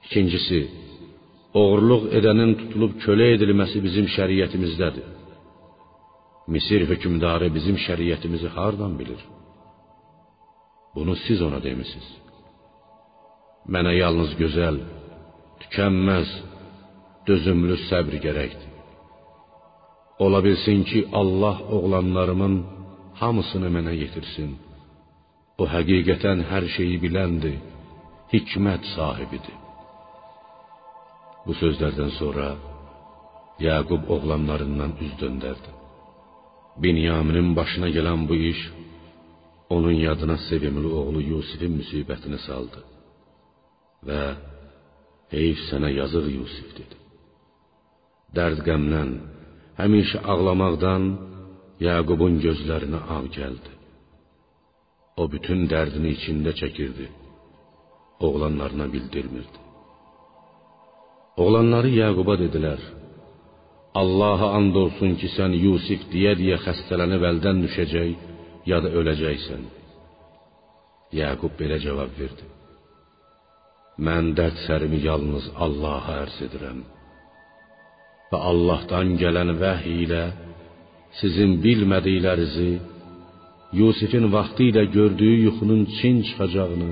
İkincisi, 0.05 0.59
oğurluq 1.61 2.03
edənin 2.17 2.51
tutulub 2.59 2.93
kölə 3.03 3.27
edilməsi 3.35 3.77
bizim 3.87 4.07
şəriətimizdədir. 4.15 5.07
Misir 6.53 6.81
hökmdarı 6.91 7.47
bizim 7.57 7.77
şəriətimizi 7.85 8.49
hardan 8.57 8.93
bilir? 8.99 9.21
Bunu 10.95 11.15
siz 11.25 11.39
ona 11.47 11.59
demisiniz. 11.67 12.09
Mənə 13.73 13.93
yalnız 14.03 14.31
gözəl, 14.41 14.77
tükənməz, 15.61 16.29
dözümlü 17.27 17.75
səbr 17.89 18.17
gərəkdir. 18.25 18.70
Ola 20.23 20.39
bilsin 20.45 20.79
ki, 20.89 20.99
Allah 21.19 21.57
oğlanlarımın 21.75 22.55
hamısını 23.21 23.69
mənə 23.75 23.93
yetirsin. 24.03 24.51
O 25.62 25.63
həqiqətən 25.75 26.39
hər 26.51 26.65
şeyi 26.75 26.97
biləndir, 27.03 27.57
hikmət 28.34 28.84
sahibidir. 28.95 29.57
Bu 31.45 31.53
sözlərdən 31.62 32.12
sonra 32.19 32.47
Yaqub 33.67 34.03
oğlanlarından 34.13 34.91
üz 35.05 35.13
döndərdi. 35.21 35.71
Binyaminin 36.84 37.49
başına 37.60 37.89
gələn 37.97 38.21
bu 38.29 38.36
iş 38.51 38.62
onun 39.75 39.97
yadına 40.07 40.38
sevimli 40.49 40.89
oğlu 40.99 41.21
Yusifin 41.31 41.73
müsibətini 41.79 42.39
saldı 42.47 42.81
və 44.07 44.21
heyf 45.36 45.60
sənə 45.69 45.89
yazıq 45.99 46.27
Yusif 46.38 46.69
dedi. 46.79 46.97
Dərd-qəmdən, 48.38 49.10
həmişə 49.82 50.20
ağlamaqdan 50.32 51.04
Yaqubun 51.88 52.36
gözlərinə 52.46 53.00
ağ 53.15 53.24
gəldi. 53.38 53.72
O 55.22 55.24
bütün 55.34 55.65
dərdini 55.72 56.12
içində 56.17 56.52
çəkirdi. 56.62 57.08
Oğlanlarına 58.28 58.88
bildirmirdi. 58.94 59.60
Oğlanları 61.44 61.89
Yaquba 62.02 62.36
dedilər: 62.44 62.82
Allaha 64.02 64.48
and 64.58 64.76
olsun 64.84 65.12
ki, 65.20 65.28
sən 65.38 65.52
Yusif 65.65 66.02
deyə-deyə 66.13 66.58
xəstələnib 66.65 67.24
əldən 67.32 67.58
düşəcək 67.65 68.10
ya 68.72 68.78
da 68.84 68.89
öləcəksən. 69.00 69.63
Yaqub 71.22 71.58
belə 71.62 71.78
cavab 71.86 72.12
verdi: 72.22 72.46
Mən 74.08 74.34
dərd 74.38 74.58
sərimi 74.67 75.00
yalnız 75.10 75.50
Allaha 75.65 76.22
ərz 76.24 76.38
edirəm. 76.48 76.80
Və 78.32 78.39
Allahdan 78.52 79.17
gələn 79.22 79.52
vəhy 79.62 79.96
ilə 80.06 80.24
sizin 81.20 81.58
bilmədiklərinizi 81.63 82.72
Yusifin 83.80 84.26
vaxtilə 84.36 84.84
gördüyü 84.98 85.38
yuxunun 85.46 85.82
çin 85.98 86.17
çıxacağını, 86.28 86.91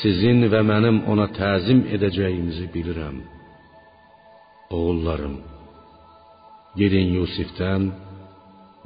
sizin 0.00 0.38
və 0.52 0.60
mənim 0.70 0.98
ona 1.12 1.26
təzim 1.40 1.80
edəcəyimizi 1.94 2.66
bilirəm. 2.74 3.16
Oğullarım, 4.76 5.36
gedin 6.80 7.08
Yusifdən 7.18 7.82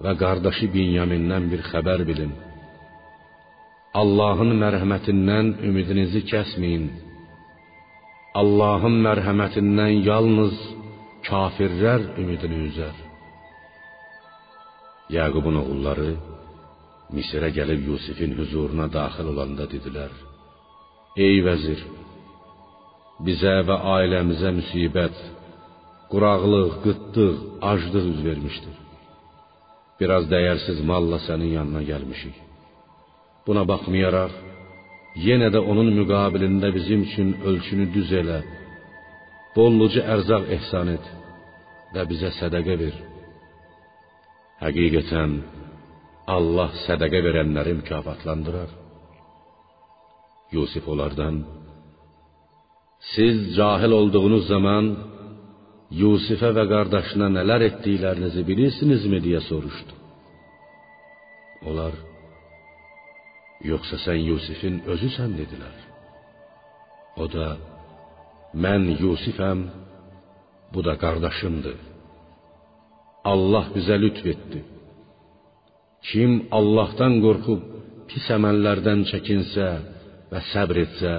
və 0.05 0.13
qardaşı 0.23 0.67
Binyamindən 0.75 1.51
bir 1.53 1.65
xəbər 1.71 2.07
bilin. 2.11 2.33
Allahın 4.01 4.53
mərhəmətindən 4.63 5.47
ümidinizi 5.69 6.23
kəsməyin. 6.31 6.85
Allahın 8.41 8.97
mərhəmətindən 9.07 9.95
yalnız 10.11 10.57
kafirlər 11.27 12.01
ümidini 12.21 12.59
üzər. 12.69 12.97
Yaqubun 15.17 15.57
oğulları 15.63 16.11
Misirə 17.17 17.49
gəlib 17.57 17.87
Yusifin 17.89 18.35
huzuruna 18.39 18.87
daxil 18.93 19.31
olanda 19.33 19.65
dedilər: 19.73 20.13
Ey 21.27 21.39
vəzir, 21.47 21.81
bizə 23.27 23.55
və 23.69 23.77
ailəmizə 23.95 24.51
müsibət, 24.59 25.17
quraqlıq, 26.13 26.75
qıtlıq, 26.85 27.39
aclıq 27.71 28.05
üz 28.13 28.21
vermişdir. 28.29 28.77
Biraz 30.01 30.29
dəyərsiz 30.33 30.85
malla 30.91 31.19
sənin 31.29 31.55
yanına 31.59 31.83
gəlmişik. 31.91 32.37
Buna 33.47 33.65
baxmayaraq, 33.71 34.35
yenə 35.27 35.49
də 35.55 35.61
onun 35.71 35.89
müqabilində 35.99 36.69
bizim 36.77 37.01
üçün 37.09 37.29
ölçünü 37.49 37.87
düz 37.97 38.13
elə, 38.21 38.39
bolluca 39.59 40.03
ərzaq 40.15 40.51
ehsan 40.57 40.95
et 40.97 41.07
və 41.95 42.05
bizə 42.11 42.31
sədaqə 42.39 42.75
ver. 42.83 42.97
Həqiqətən 44.63 45.39
Allah 46.37 46.75
sədaqə 46.87 47.21
verənləri 47.27 47.79
mükafatlandırar. 47.81 48.71
Yusif 50.57 50.89
onlardan 50.89 51.45
Siz 53.15 53.57
cahil 53.57 53.93
olduğunuz 54.01 54.45
zaman 54.49 54.85
Yusifə 56.01 56.51
və 56.57 56.65
qardaşına 56.73 57.29
nələr 57.39 57.63
etdiklərinizi 57.69 58.43
bilirsinizmi 58.49 59.21
deyə 59.27 59.41
soruşdu. 59.47 59.95
Onlar 61.69 61.95
Yoxsa 63.71 63.97
sən 64.05 64.19
Yusifin 64.31 64.83
özüsən 64.93 65.33
dedilər. 65.39 65.79
O 67.23 67.25
da 67.33 67.47
mən 68.65 68.83
Yusifəm, 69.03 69.61
bu 70.73 70.81
da 70.87 70.95
qardaşımdır. 71.05 71.79
Allah 73.33 73.67
bizə 73.75 73.97
lütf 74.03 74.25
etdi. 74.35 74.61
Kim 76.09 76.33
Allahdan 76.59 77.15
qorxub 77.25 77.63
pis 78.09 78.27
əməllərdən 78.37 79.01
çəkinsə 79.11 79.69
və 80.31 80.41
səbr 80.53 80.77
etsə, 80.85 81.15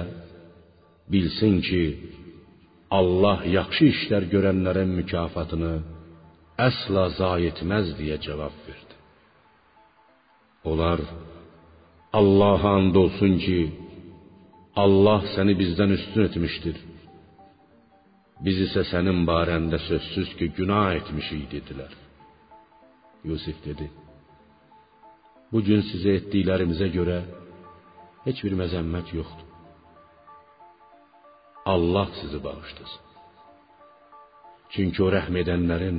bilsin 1.12 1.60
ki, 1.66 1.84
Allah 2.98 3.44
yaxşı 3.58 3.84
işlər 3.94 4.24
görənlərin 4.34 4.90
mükafatını 5.00 5.74
əsla 6.68 7.04
zayi 7.20 7.50
etməz 7.52 7.92
deyə 7.98 8.16
cavab 8.26 8.56
verdi. 8.66 8.96
Onlar 10.70 11.00
Allaha 12.20 12.70
and 12.80 12.96
olsun 13.02 13.36
ki, 13.44 13.60
Allah 14.84 15.20
səni 15.34 15.54
bizdən 15.60 15.90
üstün 15.98 16.22
etmişdir. 16.28 16.76
Biz 18.44 18.56
isə 18.66 18.82
sənin 18.92 19.26
barəndə 19.28 19.78
sözsüz 19.88 20.30
ki, 20.38 20.46
günah 20.58 20.94
etmişik 21.00 21.44
dedilər. 21.54 21.92
Yusif 23.28 23.58
dedi: 23.66 23.86
Bu 25.52 25.60
gün 25.68 25.84
sizə 25.90 26.16
etdiklərimizə 26.20 26.88
görə 26.96 27.18
heç 28.26 28.38
bir 28.44 28.56
məzəmmət 28.62 29.12
yoxdur. 29.18 29.48
Allah 31.74 32.08
sizi 32.20 32.38
bağışlasın. 32.46 33.04
Çünki 34.72 35.02
o 35.06 35.08
rəhm 35.16 35.36
edənlərin 35.42 35.98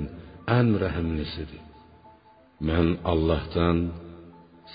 ən 0.58 0.70
rəhimlisidir. 0.84 1.64
Mən 2.70 2.88
Allahdan 3.12 3.80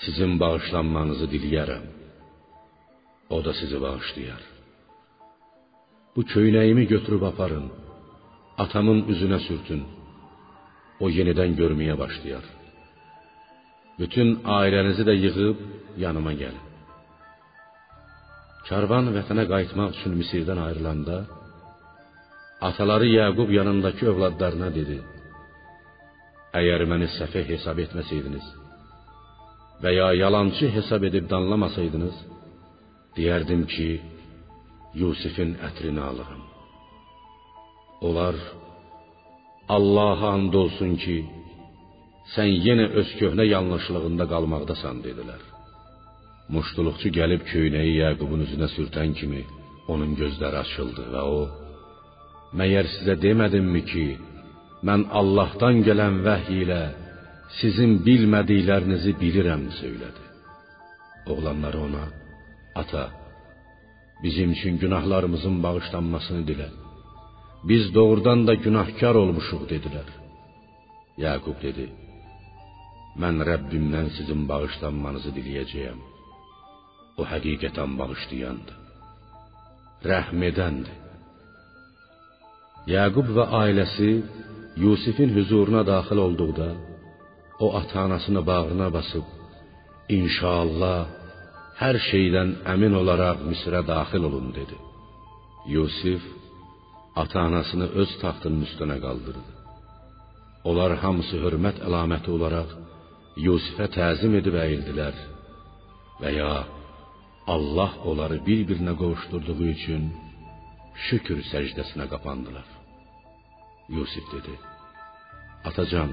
sizin 0.03 0.33
bağışlanmanızı 0.43 1.27
diləyərəm. 1.33 1.85
O 3.35 3.37
da 3.45 3.53
sizi 3.59 3.81
bağışlayar. 3.81 4.43
Bu 6.17 6.23
köynəyimi 6.33 6.83
götürüb 6.93 7.23
aparın. 7.31 7.65
Atamın 8.63 8.99
üzünə 9.13 9.37
sürtün. 9.47 9.81
O 11.03 11.05
yenidən 11.17 11.51
görməyə 11.59 11.95
başlayar. 12.03 12.45
Bütün 13.99 14.27
ailənizi 14.59 15.03
də 15.09 15.13
yığıb 15.23 15.57
yanıma 16.03 16.33
gəlin. 16.41 16.63
Karvan 18.67 19.13
vətənə 19.17 19.45
qayıtmaq 19.51 19.93
üçün 19.97 20.17
Misirdən 20.21 20.59
ayrılanda 20.67 21.17
ataları 22.67 23.07
Yaqub 23.19 23.49
yanındakı 23.59 24.09
övladlarına 24.11 24.69
dedi: 24.79 24.97
Əgər 26.59 26.81
məni 26.91 27.07
səfeh 27.19 27.45
hesab 27.53 27.77
etməsəydiniz 27.85 28.45
və 29.83 29.91
ya 29.99 30.07
yalançı 30.23 30.67
hesab 30.77 31.03
edib 31.09 31.25
danlamasaydınız, 31.33 32.15
deyərdim 33.17 33.63
ki, 33.73 33.89
Yusifin 35.01 35.51
ətrini 35.67 36.01
alıram. 36.09 36.43
Onlar 38.07 38.35
Allaha 39.75 40.27
and 40.37 40.53
olsun 40.61 40.91
ki, 41.03 41.17
sən 42.33 42.49
yenə 42.67 42.87
öz 42.99 43.09
köhnə 43.19 43.45
yanlışlığında 43.55 44.25
qalmaqdasan 44.33 44.97
dedilər. 45.05 45.41
Muştuluqçu 46.55 47.09
gəlib 47.19 47.43
köynəyi 47.51 47.93
Yaqubun 48.03 48.45
üzünə 48.45 48.69
sürtən 48.75 49.09
kimi 49.19 49.41
onun 49.93 50.11
gözləri 50.21 50.57
açıldı 50.65 51.03
və 51.13 51.23
o 51.37 51.39
Məyər 52.57 52.87
sizə 52.93 53.17
demədimmi 53.25 53.81
ki, 53.91 54.05
mən 54.87 55.01
Allahdan 55.19 55.81
gələn 55.87 56.21
vəhy 56.27 56.61
ilə 56.63 56.81
sizin 57.59 57.97
bilmədiklərinizi 58.07 59.13
bilirəm 59.21 59.65
söylədi. 59.79 60.23
Oğlanları 61.33 61.79
ona: 61.87 62.05
"Ata, 62.81 63.03
bizim 64.23 64.51
üçün 64.55 64.75
günahlarımızın 64.83 65.55
bağışlanmasını 65.63 66.43
dilə. 66.49 66.69
Biz 67.69 67.83
doğrudan 67.95 68.39
da 68.47 68.53
günahkar 68.65 69.15
olmuşuq" 69.23 69.63
dedilər. 69.73 70.09
Yaqub 71.25 71.57
dedi: 71.65 71.85
Mən 73.21 73.37
Rəbbimdən 73.49 74.07
sizin 74.17 74.41
bağışlanmanızı 74.51 75.31
diləyəcəyəm. 75.37 75.99
O 77.19 77.23
həqiqətən 77.31 77.91
bağışlayandır. 77.99 78.77
Rəhm 80.11 80.41
edəndir. 80.49 80.97
Yaqub 82.95 83.27
və 83.37 83.45
ailəsi 83.63 84.11
Yusifin 84.83 85.31
huzuruna 85.37 85.81
daxil 85.93 86.19
olduqda 86.25 86.69
o 87.65 87.67
ata-anasını 87.79 88.41
bağrına 88.51 88.87
basıb 88.93 89.25
İnşallah 90.09 90.99
hər 91.81 91.97
şeydən 92.09 92.53
əmin 92.73 92.95
olaraq 93.01 93.43
Misrə 93.49 93.83
daxil 93.85 94.23
olun 94.29 94.49
dedi. 94.55 94.77
Yusif 95.73 96.23
ata-anasını 97.21 97.87
öz 98.01 98.11
taxtının 98.21 98.65
üstünə 98.67 98.97
qaldırdı. 99.05 99.51
Onlar 100.69 100.97
hamısı 101.03 101.41
hörmət 101.43 101.83
əlaməti 101.87 102.29
olaraq 102.37 102.73
Yusifə 103.47 103.87
təzim 103.97 104.33
edib 104.39 104.55
əyildilər 104.65 105.19
və 106.21 106.31
ya 106.39 106.53
Allah 107.55 107.91
onları 108.09 108.37
bir-birinə 108.47 108.93
qovuşturduğu 109.01 109.67
üçün 109.75 110.09
şükür 111.07 111.43
səcdəsinə 111.51 112.05
qapandılar. 112.13 112.67
Yusif 113.97 114.25
dedi: 114.33 114.55
Atacan, 115.67 116.11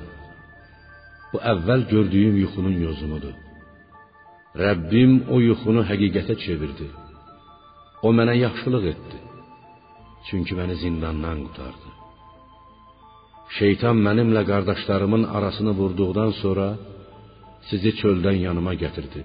bu 1.32 1.40
əvvəl 1.52 1.88
gördüyüm 1.94 2.36
yuxunun 2.44 2.76
yozumudur. 2.86 3.34
Rəbbim 4.54 5.12
o 5.34 5.40
yuxunu 5.42 5.82
həqiqətə 5.88 6.34
çevirdi. 6.44 6.86
O 8.06 8.08
mənə 8.18 8.34
yaxşılıq 8.46 8.84
etdi. 8.92 9.18
Çünki 10.26 10.52
məni 10.58 10.76
zindandan 10.82 11.38
qurtardı. 11.44 11.88
Şeytan 13.58 13.96
mənimlə 14.06 14.42
qardaşlarımın 14.50 15.24
arasını 15.36 15.72
vurduqdan 15.80 16.30
sonra 16.42 16.68
sizi 17.68 17.90
çöldən 18.00 18.38
yanıma 18.46 18.74
gətirdi. 18.82 19.20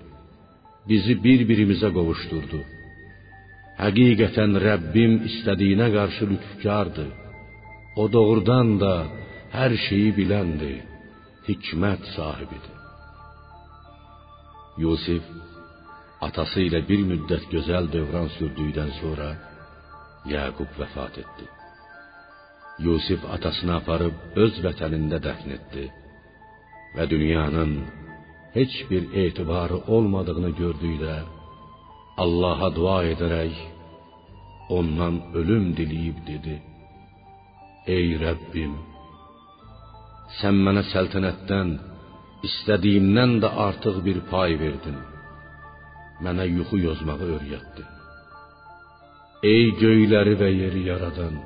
Bizi 0.89 1.13
bir-birimizə 1.25 1.89
qovuşdurdu. 1.97 2.59
Həqiqətən 3.83 4.51
Rəbbim 4.67 5.13
istədiyinə 5.29 5.87
qarşı 5.97 6.23
lütfkardır. 6.31 7.09
O 8.01 8.03
doğrudan 8.15 8.67
da 8.83 8.95
hər 9.57 9.71
şeyi 9.85 10.11
biləndir, 10.19 10.77
hikmət 11.47 12.03
sahibidir. 12.15 12.78
Yusif 14.83 15.23
atası 16.27 16.65
ilə 16.67 16.81
bir 16.89 17.01
müddət 17.11 17.47
gözəl 17.53 17.89
dövran 17.95 18.29
sürdükdən 18.37 18.91
sonra 18.99 19.29
Yaqub 20.33 20.71
vəfat 20.79 21.17
etdi. 21.23 21.47
Yusif 22.85 23.25
atasını 23.35 23.73
aparıb 23.79 24.37
öz 24.43 24.61
vətənində 24.65 25.19
dəfn 25.25 25.55
etdi 25.57 25.85
və 26.95 27.09
dünyanın 27.13 27.73
heç 28.57 28.77
bir 28.89 29.03
etibarı 29.23 29.77
olmadığını 29.95 30.51
gördükdə 30.61 31.17
Allah'a 32.23 32.69
dua 32.75 32.97
edərək 33.13 33.59
ondan 34.77 35.21
ölüm 35.39 35.69
diləyib 35.77 36.17
dedi: 36.31 36.55
Ey 37.95 38.15
Rəbbim, 38.23 38.73
sən 40.39 40.59
mənə 40.65 40.83
səltənətdən 40.93 41.77
istədiyimdən 42.47 43.39
də 43.43 43.49
artıq 43.67 44.01
bir 44.07 44.19
pay 44.31 44.57
verdin. 44.63 44.97
Mənə 46.23 46.45
yuxu 46.57 46.77
yozmağı 46.87 47.29
öyrətdin. 47.35 47.89
Ey 49.53 49.65
göyləri 49.81 50.35
və 50.41 50.49
yeri 50.51 50.81
yaradan, 50.89 51.37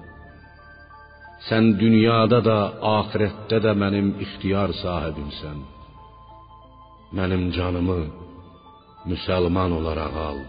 sən 1.47 1.73
dünyada 1.81 2.39
da, 2.49 2.57
axirətdə 2.97 3.59
də 3.65 3.73
mənim 3.83 4.13
ixtiyar 4.25 4.73
sahibimsən. 4.81 5.59
Mənim 7.17 7.51
canımı 7.57 7.99
müsəlman 9.11 9.77
olaraq 9.79 10.15
al 10.29 10.39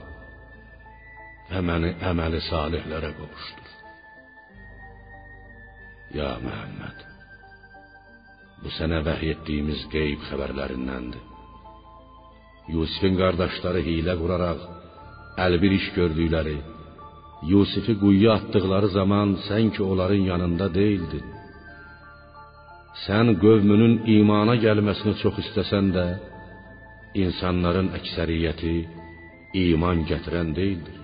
və 1.51 1.61
məni 1.69 1.91
əməli 2.11 2.41
salihlərə 2.49 3.11
qovuşdur. 3.19 3.73
Ya 6.19 6.31
Məhəmməd, 6.47 7.05
bu 8.63 8.69
sənə 8.79 9.01
vəhy 9.07 9.33
etdiyimiz 9.35 9.81
qeyb 9.95 10.21
xəbərlərindəndir. 10.29 11.23
Yusifin 12.75 13.19
qardaşları 13.21 13.81
hiylə 13.89 14.15
quraraq 14.21 14.61
əlbir 15.47 15.73
iş 15.81 15.87
gördükləri, 15.99 16.59
Yusifi 17.53 17.95
quyuya 18.03 18.31
atdıqları 18.39 18.89
zaman 18.99 19.29
sən 19.47 19.67
ki 19.75 19.83
onların 19.91 20.23
yanında 20.33 20.67
deyildin. 20.75 21.25
Sən 23.05 23.27
qövmünün 23.43 23.95
imana 24.19 24.55
gəlməsini 24.65 25.15
çox 25.23 25.41
istəsən 25.45 25.91
də, 25.97 26.07
insanların 27.25 27.89
əksəriyyəti 27.99 28.75
iman 29.67 29.99
gətirən 30.11 30.55
deyildir. 30.59 30.99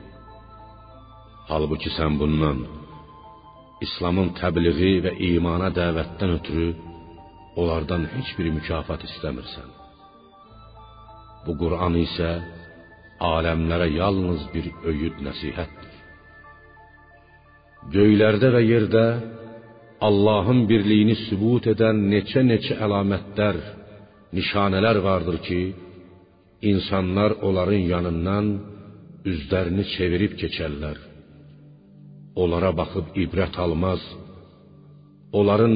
Halbuki 1.51 1.91
sən 1.99 2.17
bundan 2.21 2.59
İslamın 3.87 4.33
təbliği 4.41 4.95
və 5.05 5.13
imana 5.33 5.69
dəvətdən 5.81 6.33
ötürü 6.39 6.69
onlardan 7.57 8.07
heç 8.15 8.29
bir 8.39 8.49
mükafat 8.57 9.03
istəmirsən. 9.09 9.69
Bu 11.47 11.53
Quran 11.63 11.95
isə 12.07 12.31
aləmlərə 13.35 13.89
yalnız 14.01 14.43
bir 14.55 14.67
öyüd 14.91 15.21
nəsihətdir. 15.27 15.95
Göylərdə 17.95 18.49
və 18.55 18.63
yerdə 18.73 19.05
Allahın 20.09 20.65
birliyini 20.71 21.17
sübut 21.27 21.67
edən 21.73 21.97
neçə-neçə 22.13 22.79
əlamətlər, 22.85 23.57
nişanələr 24.37 25.01
vardır 25.09 25.39
ki, 25.47 25.61
insanlar 26.73 27.31
onların 27.49 27.83
yanından 27.95 28.47
üzlərini 29.31 29.85
çevirib 29.95 30.37
keçərlər. 30.41 30.99
Onlara 32.43 32.71
baxıb 32.81 33.17
ibrət 33.25 33.59
almaz, 33.65 34.01
onların 35.39 35.75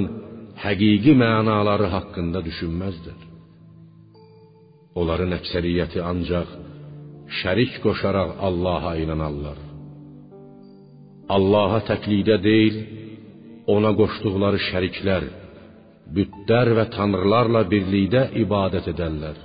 həqiqi 0.64 1.12
mənaları 1.24 1.88
haqqında 1.94 2.40
düşünməzlər. 2.48 3.20
Onların 5.00 5.32
əksəriyyəti 5.38 6.00
ancaq 6.10 6.50
şərik 7.40 7.72
qoşaraq 7.84 8.30
Allaha 8.48 8.92
inanarlar. 9.02 9.58
Allaha 11.36 11.80
təklikdə 11.90 12.36
deyil, 12.48 12.76
ona 13.74 13.90
qoşduqları 14.00 14.60
şəriklər, 14.68 15.24
bütlər 16.16 16.70
və 16.78 16.84
tanrılarla 16.96 17.62
birlikdə 17.72 18.22
ibadət 18.44 18.90
edərlər. 18.92 19.36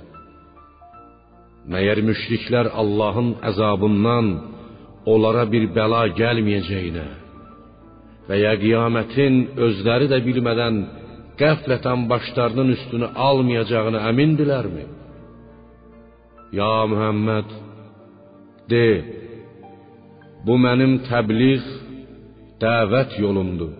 Məyər 1.72 2.00
müşriklər 2.08 2.70
Allahın 2.82 3.34
əzabından 3.50 4.28
onlara 5.12 5.44
bir 5.52 5.66
bəla 5.76 6.02
gəlməyəcəyinə 6.20 7.08
və 8.28 8.36
ya 8.44 8.52
qiyamətin 8.62 9.36
özləri 9.66 10.06
də 10.12 10.20
bilmədən 10.26 10.76
qəflətən 11.42 12.00
başlarının 12.12 12.68
üstünü 12.76 13.08
almayacağını 13.26 14.00
əmindilərmi? 14.10 14.84
Ya 16.60 16.74
Muhammed 16.92 17.48
de, 18.72 18.86
bu 20.46 20.54
mənim 20.66 20.92
təbliğ, 21.10 21.62
dəvət 22.64 23.16
yolumdur. 23.24 23.72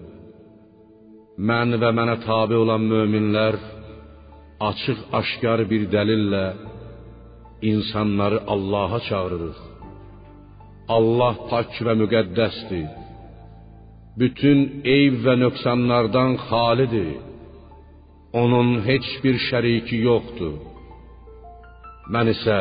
Mən 1.49 1.79
və 1.83 1.91
mənə 1.99 2.17
tabe 2.27 2.57
olan 2.63 2.83
möminlər 2.93 3.57
açıq-aşkar 4.69 5.61
bir 5.71 5.83
dəlillə 5.95 6.47
insanları 7.73 8.39
Allaha 8.55 8.99
çağırırıq. 9.09 9.59
Allah 10.97 11.35
pak 11.51 11.73
və 11.87 11.95
müqəddəsdir. 12.03 12.87
Bütün 14.21 14.59
eyb 14.97 15.15
və 15.25 15.35
nöqsanlardan 15.45 16.33
xalidir. 16.49 17.30
Onun 18.33 18.81
heç 18.87 19.07
bir 19.24 19.37
şəriki 19.49 19.99
yoxdur. 20.07 20.57
Mən 22.14 22.31
isə 22.35 22.59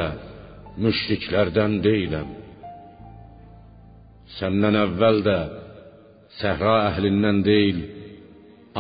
müşriklərdən 0.82 1.78
deyiləm. 1.86 2.30
Səndən 4.38 4.78
əvvəl 4.86 5.22
də 5.28 5.38
səhra 6.40 6.76
əhlindən 6.90 7.44
deyil, 7.46 7.80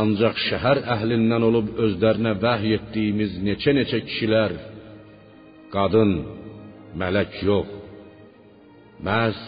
ancaq 0.01 0.41
şəhər 0.47 0.81
əhlindən 0.95 1.45
olub 1.49 1.71
özlərinə 1.85 2.33
vəhy 2.43 2.75
etdiyimiz 2.79 3.37
neçə-neçə 3.45 4.01
kişilər 4.07 4.57
qadın, 5.73 6.13
mələk 7.01 7.39
yox. 7.49 7.77
Məhz 9.05 9.39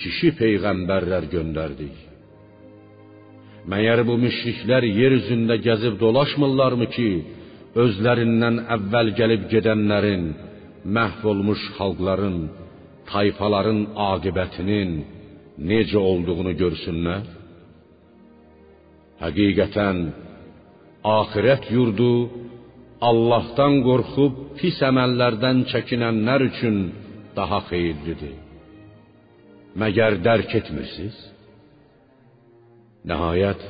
kişi 0.00 0.36
peyğəmbərlər 0.40 1.28
göndərdik. 1.34 2.09
Məyər 3.68 4.00
bu 4.08 4.16
müşriklər 4.24 4.86
yer 5.00 5.12
üzündə 5.18 5.58
gəzib 5.66 5.98
dolaşmırlarmı 6.00 6.86
ki, 6.94 7.10
özlərindən 7.82 8.56
əvvəl 8.76 9.12
gəlib 9.18 9.48
gedənlərin, 9.52 10.24
məhv 10.96 11.26
olmuş 11.32 11.60
xalqların, 11.76 12.38
tayfaların 13.10 13.80
aqibətinin 14.10 14.90
necə 15.70 15.98
olduğunu 16.10 16.54
görsünlər? 16.62 17.24
Həqiqətən 19.20 19.98
axirət 21.18 21.68
yurdu 21.76 22.12
Allahdan 23.10 23.80
qorxub 23.86 24.40
pis 24.58 24.80
əməllərdən 24.90 25.66
çəkinənlər 25.72 26.46
üçün 26.50 26.76
daha 27.36 27.60
xeyirlidir. 27.68 28.36
Məgər 29.80 30.18
dərk 30.24 30.50
etmirsiniz? 30.60 31.16
Nəhayət 33.08 33.62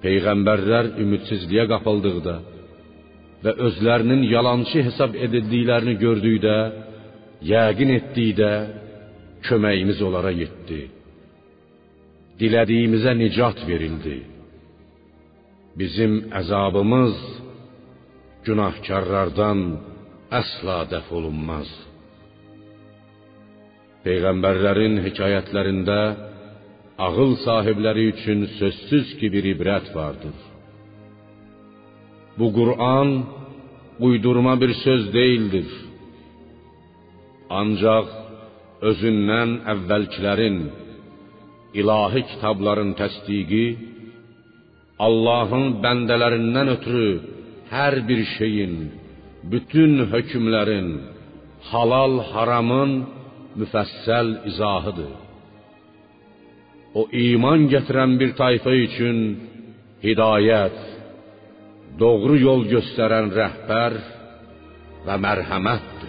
peyğəmbərlər 0.00 0.94
ümidsizliyə 1.02 1.66
qapıldıqda 1.68 2.36
və 3.44 3.52
özlərinin 3.66 4.22
yalançı 4.30 4.84
hesab 4.86 5.16
edildiklərini 5.26 5.96
gördükdə, 6.00 6.56
yəqin 7.52 7.92
etdikdə 7.98 8.50
köməyimiz 9.48 10.00
onlara 10.04 10.32
yetdi. 10.32 10.80
Dilədiyimizə 12.40 13.12
nicat 13.16 13.60
verildi. 13.68 14.18
Bizim 15.76 16.16
əzabımız 16.40 17.16
günahkarlardan 18.48 19.60
əsla 20.40 20.78
dəf 20.92 21.12
olunmaz. 21.12 21.68
Peyğəmbərlərin 24.04 25.00
hekayətlərində 25.04 26.00
ağıl 27.06 27.32
sahibləri 27.46 28.04
üçün 28.12 28.40
sözsüz 28.58 29.06
ki 29.18 29.26
bir 29.34 29.44
ibrət 29.54 29.86
vardır. 29.98 30.36
Bu 32.38 32.46
Qur'an 32.58 33.10
uydurma 34.06 34.54
bir 34.62 34.72
söz 34.84 35.02
değildir. 35.18 35.68
Ancaq 37.60 38.06
özündən 38.88 39.50
əvvəlkilərin 39.72 40.58
ilahi 41.80 42.22
kitabların 42.30 42.92
təsdiqi 43.00 43.66
Allahın 45.06 45.66
bəndələrindən 45.84 46.68
ötürü 46.76 47.10
hər 47.74 47.94
bir 48.08 48.20
şeyin, 48.36 48.74
bütün 49.52 49.92
hökmlərin, 50.12 50.88
halal, 51.70 52.14
haramın 52.32 52.92
müfəssəl 53.60 54.28
izahıdır. 54.50 55.29
O 56.94 57.06
iman 57.14 57.68
gətirən 57.70 58.16
bir 58.18 58.32
tayfa 58.38 58.72
üçün 58.74 59.18
hidayət, 60.02 60.78
doğru 62.00 62.38
yol 62.40 62.64
göstərən 62.70 63.30
rəhbər 63.36 63.94
və 65.06 65.18
mərhəmətdir. 65.26 65.99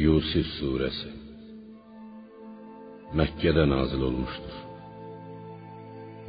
Yusif 0.00 0.46
surəsi 0.56 1.10
Məkkədə 3.18 3.64
nazil 3.68 4.04
olmuşdur. 4.06 4.56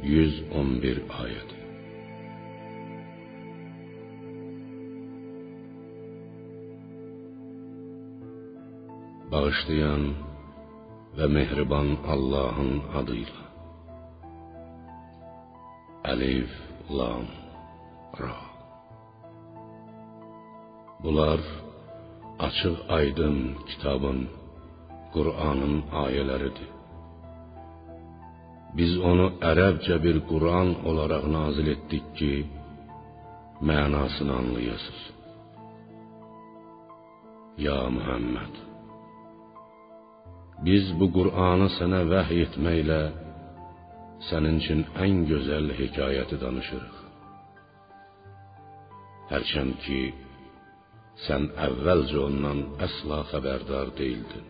111 0.02 0.98
ayət. 1.22 1.54
Bağışlayan 9.32 10.04
və 11.16 11.30
mehriban 11.38 11.94
Allahın 12.16 12.76
adıyla. 13.00 13.48
Əlif, 16.12 16.60
Lam, 17.00 17.28
Ra. 18.20 18.38
Bunlar 21.02 21.40
açıq 22.46 22.76
aydın 22.96 23.38
kitabın, 23.68 24.20
Qur'anın 25.14 25.76
ayələridir. 26.04 26.70
Biz 28.78 28.92
onu 29.10 29.26
ərəbcə 29.50 29.96
bir 30.04 30.16
Qur'an 30.30 30.70
olaraq 30.88 31.24
nazil 31.36 31.66
etdik 31.74 32.06
ki, 32.18 32.32
mənasını 33.68 34.32
anlayasınız. 34.40 35.04
Ya 37.66 37.80
Muhammed, 37.96 38.54
biz 40.66 40.84
bu 40.98 41.06
Qur'anı 41.16 41.68
sənə 41.78 42.02
vəhy 42.12 42.38
etməklə 42.46 43.02
sənin 44.28 44.56
üçün 44.62 44.80
ən 45.04 45.14
gözəl 45.30 45.66
hekayəti 45.80 46.36
danışırıq. 46.44 46.96
Hərçənd 49.32 49.74
ki, 49.84 50.00
sən 51.26 51.50
əvvəlcə 51.66 52.18
ondan 52.28 52.60
əsla 52.86 53.18
xəbərdar 53.32 53.92
deyildin. 54.00 54.46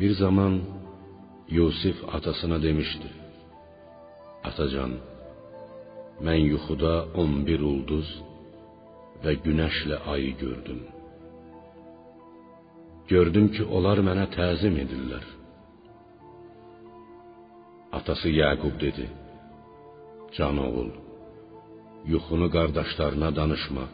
Bir 0.00 0.12
zaman 0.22 0.54
Yusif 1.58 1.98
atasına 2.16 2.62
demişdi: 2.62 3.08
Atacan, 4.48 4.92
mən 6.26 6.40
yuxuda 6.52 6.94
11 7.22 7.60
ulduz 7.72 8.08
və 9.24 9.32
günəşlə 9.44 9.96
ayı 10.12 10.32
gördüm. 10.44 10.80
Gördüm 13.12 13.46
ki, 13.54 13.62
onlar 13.76 13.98
mənə 14.08 14.26
təzim 14.38 14.76
edirlər. 14.84 15.24
Atası 17.98 18.28
Yaqub 18.42 18.74
dedi: 18.80 19.06
Can 20.36 20.56
oğul, 20.66 20.90
yuxunu 22.12 22.48
qardaşlarına 22.56 23.30
danışma 23.36 23.84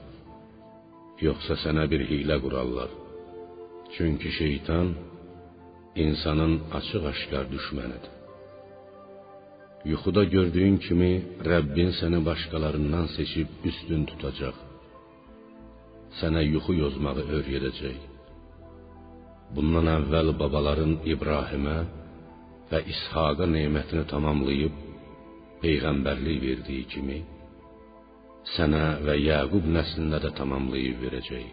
yoxsa 1.24 1.54
sənə 1.64 1.84
bir 1.92 2.02
hiylə 2.10 2.36
qurarlar. 2.44 2.90
Çünki 3.94 4.30
şeytan 4.40 4.88
insanın 6.04 6.54
açıq-aşkar 6.78 7.44
düşmənidir. 7.54 8.12
Yuxuda 9.90 10.22
gördüyün 10.34 10.76
kimi 10.86 11.12
Rəbbin 11.50 11.90
səni 12.00 12.20
başqalarından 12.28 13.06
seçib 13.16 13.48
üstün 13.68 14.02
tutacaq. 14.10 14.56
Sənə 16.18 16.42
yuxu 16.54 16.72
yozmağı 16.82 17.22
öyrədəcək. 17.38 17.98
Bundan 19.54 19.86
əvvəl 19.98 20.32
babaların 20.40 20.92
İbrahimə 21.12 21.78
və 22.70 22.78
İshaqa 22.92 23.46
nemətini 23.56 24.04
tamamlayıb 24.12 24.74
peyğəmbərlik 25.62 26.38
verdiyi 26.46 26.84
kimi 26.92 27.18
sənə 28.54 28.84
və 29.06 29.16
Yaqub 29.18 29.66
nəslinə 29.76 30.20
də 30.24 30.30
tamamlayıb 30.38 31.02
verəcək. 31.04 31.46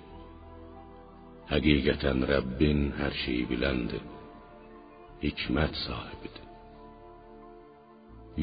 Həqiqətən 1.52 2.26
Rəbbin 2.30 2.84
hər 3.00 3.16
şeyi 3.24 3.46
biləndir. 3.50 4.04
Hikmət 5.24 5.80
sahibidir. 5.86 6.46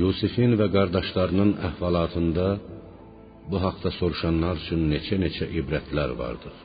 Yusifin 0.00 0.54
və 0.60 0.68
qardaşlarının 0.74 1.52
əhvalatında 1.68 2.48
bu 3.50 3.62
haqda 3.64 3.90
soruşanlar 3.98 4.60
üçün 4.62 4.84
neçə-neçə 4.92 5.48
ibrətlər 5.60 6.12
vardır. 6.22 6.56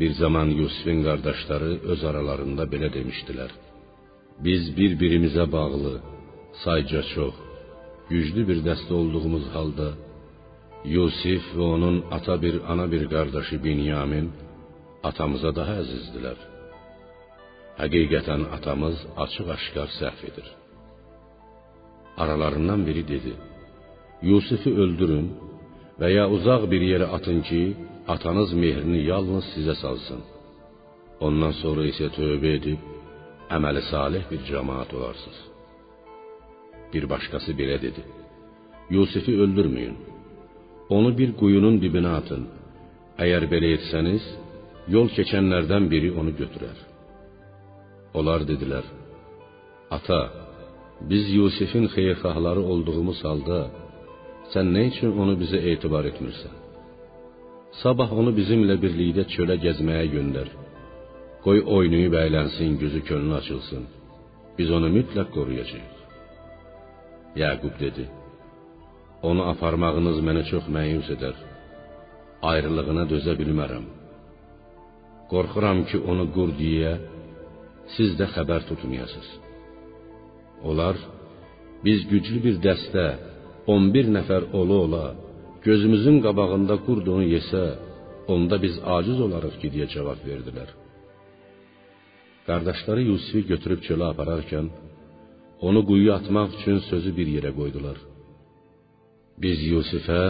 Bir 0.00 0.12
zaman 0.22 0.48
Yusifin 0.60 1.04
qardaşları 1.06 1.72
öz 1.92 2.04
aralarında 2.10 2.64
belə 2.72 2.88
demişdilər: 2.96 3.50
Biz 4.44 4.62
bir-birimizə 4.78 5.44
bağlı, 5.52 5.94
sayca 6.64 7.02
çox, 7.14 7.34
güclü 8.10 8.42
bir 8.48 8.58
dəstə 8.68 8.92
olduğumuz 9.00 9.46
halda 9.54 9.88
Yusif 10.84 11.44
və 11.54 11.66
onun 11.76 11.96
ata 12.10 12.34
bir, 12.42 12.56
ana 12.72 12.86
bir 12.92 13.04
qardaşı 13.14 13.56
Binyamin 13.64 14.32
atamıza 15.08 15.50
daha 15.54 15.76
əzizdilər. 15.82 16.38
Həqiqətən 17.80 18.42
atamız 18.56 18.98
açıq-aşkar 19.24 19.88
səhv 20.00 20.20
edir. 20.30 20.48
Aralarından 22.22 22.86
biri 22.86 23.04
dedi: 23.08 23.32
Yusifi 24.30 24.70
öldürün 24.82 25.28
və 26.00 26.08
ya 26.16 26.24
uzaq 26.36 26.66
bir 26.72 26.82
yerə 26.92 27.08
atın 27.16 27.40
ki, 27.48 27.62
atanız 28.14 28.50
mehrini 28.62 29.00
yalnız 29.12 29.44
sizə 29.54 29.74
salsın. 29.82 30.20
Ondan 31.26 31.54
sonra 31.62 31.86
isə 31.92 32.10
tövbə 32.18 32.56
edib 32.58 32.80
əməli 33.56 33.82
salih 33.92 34.24
bir 34.30 34.40
cemaat 34.50 34.90
olarsınız. 34.94 35.40
Bir 36.92 37.04
başqası 37.12 37.52
belə 37.60 37.78
dedi: 37.86 38.02
Yusifi 38.90 39.34
öldürməyin. 39.44 40.11
Onu 40.88 41.10
bir 41.18 41.32
quyunun 41.40 41.78
dibinə 41.82 42.16
atın. 42.20 42.46
Əgər 43.22 43.46
belə 43.52 43.74
etsəniz, 43.76 44.24
yol 44.94 45.08
keçənlərdən 45.16 45.88
biri 45.92 46.10
onu 46.20 46.32
götürər. 46.40 46.78
Onlar 48.14 48.46
dedilər: 48.50 48.84
Ata, 49.96 50.20
biz 51.10 51.24
Yusifin 51.38 51.86
xeyirxahları 51.94 52.62
olduğumuz 52.72 53.20
halda 53.24 53.60
sən 54.52 54.66
nə 54.74 54.82
üçün 54.90 55.12
onu 55.22 55.34
bizə 55.42 55.60
etibar 55.72 56.04
etmirsən? 56.10 56.54
Sabah 57.82 58.10
onu 58.20 58.32
bizimlə 58.36 58.76
birlikdə 58.84 59.24
çölə 59.34 59.56
gəzməyə 59.64 60.06
göndər. 60.16 60.48
Qoy 61.44 61.58
oynayıb 61.76 62.14
əylənsin, 62.24 62.76
gözü 62.82 63.00
könlü 63.08 63.34
açılsın. 63.40 63.84
Biz 64.58 64.68
onu 64.76 64.88
mütləq 64.96 65.28
qoruyacağıq. 65.36 65.94
Yaqub 67.42 67.74
dedi: 67.80 68.04
Onu 69.28 69.42
aparmağınız 69.52 70.18
məni 70.26 70.42
çox 70.50 70.64
məyus 70.76 71.08
edər. 71.14 71.36
Ayrılığına 72.50 73.04
dözə 73.12 73.34
bilmərəm. 73.40 73.84
Qorxuram 75.30 75.84
ki, 75.88 75.96
onu 76.10 76.24
qurdiyə 76.36 76.92
siz 77.94 78.16
də 78.18 78.26
xəbər 78.34 78.66
tutmayasınız. 78.70 79.30
Onlar 80.68 80.96
biz 81.84 82.00
güclü 82.12 82.38
bir 82.46 82.58
dəstə 82.66 83.06
11 83.76 84.10
nəfər 84.18 84.42
ola 84.60 84.76
ola 84.86 85.06
gözümüzün 85.66 86.18
qabağında 86.26 86.76
qurd 86.86 87.06
onu 87.14 87.26
yesə, 87.36 87.64
onda 88.34 88.56
biz 88.64 88.74
aciz 88.96 89.18
olarıq 89.26 89.58
ki, 89.60 89.68
deyə 89.74 89.86
cavab 89.94 90.20
verdilər. 90.30 90.70
Qardaşları 92.48 93.02
Yusifi 93.10 93.42
götürüb 93.52 93.84
çölə 93.86 94.08
apararkən 94.12 94.66
onu 95.68 95.80
quyuya 95.88 96.14
atmaq 96.20 96.48
üçün 96.58 96.78
sözü 96.90 97.10
bir 97.18 97.28
yerə 97.36 97.52
qoydular. 97.60 97.98
Biz 99.40 99.58
Yusifə 99.72 100.22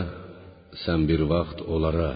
sən 0.85 1.07
bir 1.11 1.25
vaxt 1.33 1.63
onlara, 1.75 2.13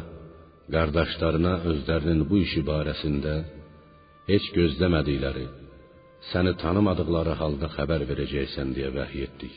qardaşlarına 0.75 1.55
özlərinin 1.71 2.21
bu 2.31 2.39
işi 2.47 2.63
barəsində 2.71 3.35
heç 4.31 4.45
gözləmədikləri, 4.59 5.47
səni 6.31 6.53
tanımadıqları 6.63 7.35
halda 7.41 7.71
xəbər 7.77 8.07
verəcəksən 8.11 8.73
deyə 8.77 8.93
vəhy 8.99 9.27
etdik. 9.27 9.55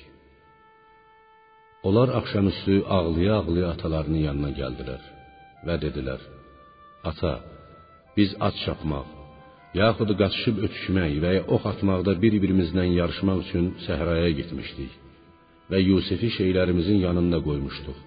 Onlar 1.88 2.10
axşamüstü 2.20 2.82
ağlaya-ağlaya 2.98 3.68
atalarının 3.74 4.26
yanına 4.28 4.52
gəldilər 4.60 5.04
və 5.68 5.76
dedilər: 5.84 6.22
Ata, 7.10 7.34
biz 8.18 8.34
at 8.48 8.56
çapmaq, 8.66 9.08
yaxud 9.82 10.12
qaçışıb 10.22 10.58
ötüşmək 10.66 11.14
və 11.24 11.36
ya 11.38 11.44
ox 11.56 11.64
atmaqda 11.74 12.18
bir-birimizlə 12.24 12.84
yarışmaq 13.00 13.46
üçün 13.46 13.72
səhraya 13.86 14.32
getmişdik 14.40 14.92
və 15.70 15.80
Yusifi 15.90 16.30
şeylərimizin 16.40 17.00
yanında 17.08 17.40
qoymuşduq. 17.48 17.98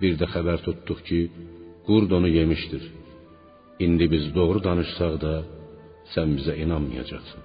Bir 0.00 0.12
də 0.20 0.26
xəbər 0.34 0.58
tutduq 0.66 1.00
ki, 1.08 1.20
qurd 1.86 2.10
onu 2.18 2.28
yemişdir. 2.38 2.84
İndi 3.84 4.06
biz 4.14 4.24
doğru 4.38 4.60
danışsaq 4.68 5.14
da 5.24 5.34
sən 6.14 6.28
bizə 6.38 6.54
inanmayacaqsan. 6.64 7.42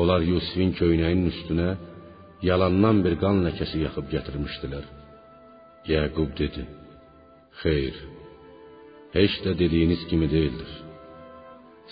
Onlar 0.00 0.20
Yusifin 0.32 0.72
köynəyinin 0.80 1.30
üstünə 1.32 1.70
yalandan 2.48 3.02
bir 3.04 3.14
qan 3.22 3.36
ləkəsi 3.46 3.78
yaxıb 3.86 4.06
gətirmişdilər. 4.14 4.84
Yaqub 5.92 6.30
dedi: 6.40 6.62
"Xeyr, 7.60 7.96
heç 9.16 9.34
də 9.44 9.52
dediyiniz 9.62 10.02
kimi 10.10 10.26
deyildir. 10.34 10.72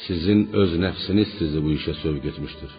Sizin 0.06 0.40
öz 0.62 0.72
nəfsiniz 0.84 1.28
sizi 1.38 1.58
bu 1.64 1.70
işə 1.78 1.94
sövq 2.02 2.24
etmişdir. 2.30 2.72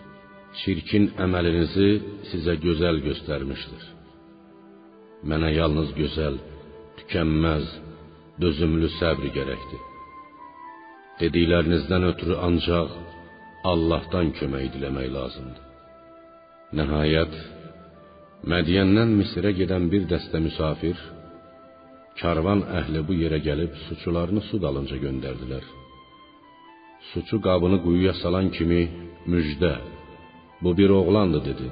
Çirkin 0.61 1.09
əməlinizi 1.25 1.89
sizə 2.31 2.55
gözəl 2.65 3.01
göstərmişdir. 3.07 3.83
Mənə 5.29 5.49
yalnız 5.55 5.89
gözəl, 5.97 6.37
tükənməz, 6.99 7.65
dözümlü 8.43 8.89
səbr 8.99 9.31
gərəkdir. 9.37 9.81
Dediklərinizdən 11.19 12.07
ötürü 12.11 12.37
ancaq 12.47 12.95
Allahdan 13.71 14.31
kömək 14.37 14.71
diləmək 14.75 15.09
lazımdır. 15.17 15.61
Nəhayət 16.79 17.35
Mədiyəndən 18.51 19.13
Misrə 19.19 19.51
gedən 19.57 19.87
bir 19.91 20.03
dəstə 20.11 20.41
müsafir 20.47 20.99
karvan 22.19 22.61
əhli 22.79 23.01
bu 23.07 23.15
yerə 23.23 23.39
gəlib 23.47 23.73
suçularını 23.87 24.43
su 24.49 24.59
dalınca 24.65 24.97
göndərdilər. 25.05 25.65
Suçu 27.11 27.37
qabını 27.47 27.81
quyuya 27.85 28.13
salan 28.21 28.47
kimi 28.55 28.81
müjdə, 29.31 29.73
bu 30.61 30.77
bir 30.77 30.89
oğlandı 30.89 31.39
dedi. 31.49 31.67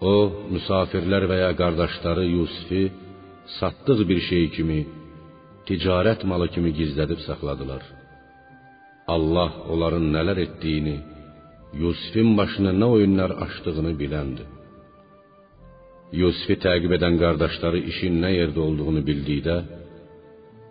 O, 0.00 0.14
müsafirlər 0.54 1.24
və 1.30 1.36
ya 1.44 1.52
qardaşları 1.60 2.24
Yusifi 2.36 2.82
satdıq 3.58 4.00
bir 4.10 4.20
şey 4.30 4.44
kimi, 4.56 4.80
ticarət 5.68 6.24
malı 6.30 6.48
kimi 6.54 6.70
gizlədib 6.78 7.20
saxladılar. 7.28 7.82
Allah 9.14 9.52
onların 9.72 10.06
nələr 10.16 10.38
etdiyini, 10.46 10.98
Yusifin 11.82 12.36
başına 12.38 12.72
nə 12.80 12.86
oyunlar 12.96 13.30
açdığını 13.44 13.92
biləndir. 14.02 14.48
Yusifi 16.20 16.56
təqib 16.66 16.92
edən 16.98 17.16
qardaşları 17.22 17.80
işin 17.90 18.20
nə 18.24 18.30
yerdə 18.38 18.60
olduğunu 18.66 19.02
bildikdə, 19.08 19.56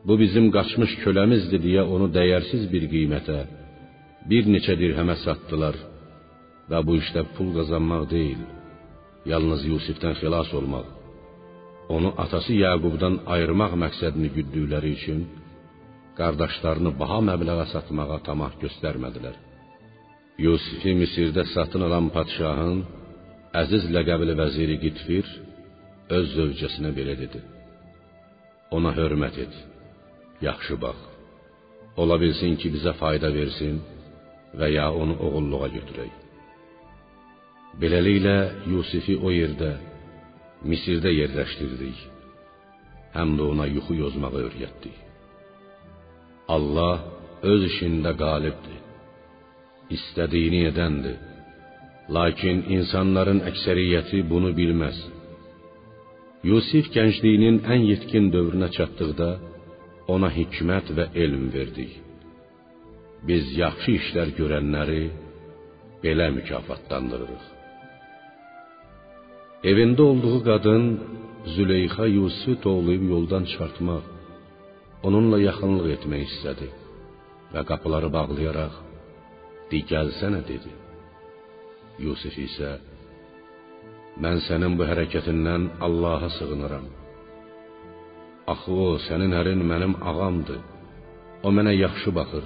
bu 0.08 0.14
bizim 0.22 0.52
qaçmış 0.56 0.92
köləmizdir 1.04 1.62
deyə 1.68 1.84
onu 1.94 2.08
dəyərsiz 2.18 2.70
bir 2.74 2.86
qiymətə, 2.94 3.40
bir 4.30 4.44
neçə 4.54 4.78
dirhəmə 4.82 5.18
satdılar 5.26 5.76
və 6.70 6.82
bu 6.88 6.98
işdə 7.02 7.26
pul 7.36 7.50
qazanmaq 7.58 8.04
deyil, 8.14 8.42
yalnız 9.32 9.66
Yusifdən 9.72 10.16
xilas 10.20 10.52
olmaq, 10.60 10.88
onu 11.96 12.14
atası 12.24 12.54
Yaqubdan 12.66 13.20
ayırmaq 13.34 13.74
məqsədini 13.84 14.30
güddükləri 14.38 14.92
üçün 14.98 15.26
qardaşlarını 16.20 16.92
baha 17.02 17.20
məbləğə 17.30 17.66
satmağa 17.74 18.20
tamah 18.28 18.54
göstərmədilər. 18.64 19.36
Yusifi 20.46 20.94
Misirdə 21.02 21.46
satın 21.54 21.86
alan 21.88 22.10
padşahın 22.16 22.80
əziz 23.62 23.86
ləqəbli 23.96 24.34
vəziri 24.42 24.78
Qitfir 24.84 25.30
öz 26.18 26.26
zövcəsinə 26.38 26.92
belə 26.98 27.16
dedi: 27.22 27.40
Ona 28.76 28.92
hörmət 29.00 29.38
et. 29.46 29.56
Yaxşı 30.42 30.76
bax. 30.82 30.98
Ola 32.02 32.18
bilsin 32.20 32.58
ki, 32.60 32.74
bizə 32.76 32.92
fayda 33.00 33.30
versin 33.40 33.80
və 34.60 34.68
ya 34.78 34.90
onu 34.92 35.16
oğulluğa 35.26 35.70
götürək. 35.78 36.25
Beləliklə 37.80 38.38
Yusifi 38.72 39.18
o 39.20 39.32
yerdə 39.36 39.74
Misirdə 40.66 41.12
yerləşdirdik. 41.12 41.98
Həm 43.16 43.36
də 43.38 43.48
ona 43.52 43.66
yuxu 43.68 43.98
yozmağı 44.00 44.46
öyrətdik. 44.46 44.96
Allah 46.56 47.04
öz 47.52 47.66
işində 47.70 48.14
qalibdir. 48.18 48.80
İstədiyini 49.98 50.62
edəndir. 50.70 51.18
Lakin 52.16 52.64
insanların 52.78 53.44
əksəriyyəti 53.50 54.24
bunu 54.32 54.54
bilməz. 54.60 54.98
Yusif 56.50 56.90
gəncliyinin 56.96 57.60
ən 57.74 57.86
yetkin 57.92 58.32
dövrünə 58.34 58.70
çatdıqda 58.78 59.30
ona 60.16 60.30
hikmət 60.40 60.94
və 60.98 61.10
elm 61.26 61.50
verdik. 61.56 61.92
Biz 63.28 63.52
yaxşı 63.64 63.98
işlər 64.00 64.34
görənləri 64.40 65.04
belə 66.04 66.30
mükafatlandırırıq. 66.38 67.55
Evində 69.72 70.02
olduğu 70.12 70.40
qadın 70.50 70.84
Züleyxa 71.56 72.06
Yusifi 72.18 72.54
toğlayıb 72.66 73.04
yoldan 73.14 73.44
çıxartmaq, 73.50 74.04
onunla 75.08 75.38
yaxınlıq 75.50 75.88
etmək 75.96 76.26
istədi 76.32 76.68
və 77.54 77.62
qapıları 77.70 78.10
bağlayaraq 78.18 78.76
"Di 79.70 79.80
gəlsənə" 79.92 80.42
dedi. 80.52 80.72
Yusif 82.06 82.36
isə 82.48 82.72
Mən 84.24 84.38
sənin 84.48 84.78
bu 84.78 84.84
hərəkətindən 84.92 85.64
Allaha 85.88 86.30
sığınıram. 86.38 86.86
Axı 88.54 88.78
o 88.86 88.92
sənin 89.08 89.34
ərin 89.42 89.66
mənim 89.72 89.98
ağamdır. 90.10 90.62
O 91.46 91.50
mənə 91.58 91.74
yaxşı 91.86 92.16
baxır. 92.20 92.46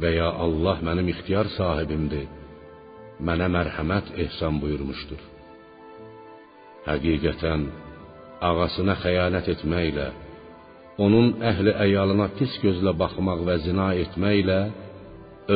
Və 0.00 0.10
ya 0.20 0.28
Allah 0.44 0.76
mənim 0.88 1.08
ixtiyar 1.14 1.48
sahibimdir. 1.58 2.28
Mənə 3.26 3.46
mərhəmət 3.56 4.16
ehsan 4.24 4.60
buyurmuşdur. 4.62 5.29
Həqiqətən 6.88 7.66
ağasına 8.48 8.94
xəyanət 9.02 9.50
etməklə, 9.54 10.06
onun 11.04 11.34
əhli 11.50 11.74
əyalına 11.86 12.30
pis 12.38 12.54
gözlə 12.64 12.94
baxmaq 13.02 13.42
və 13.48 13.56
zina 13.66 13.90
etməklə 14.04 14.60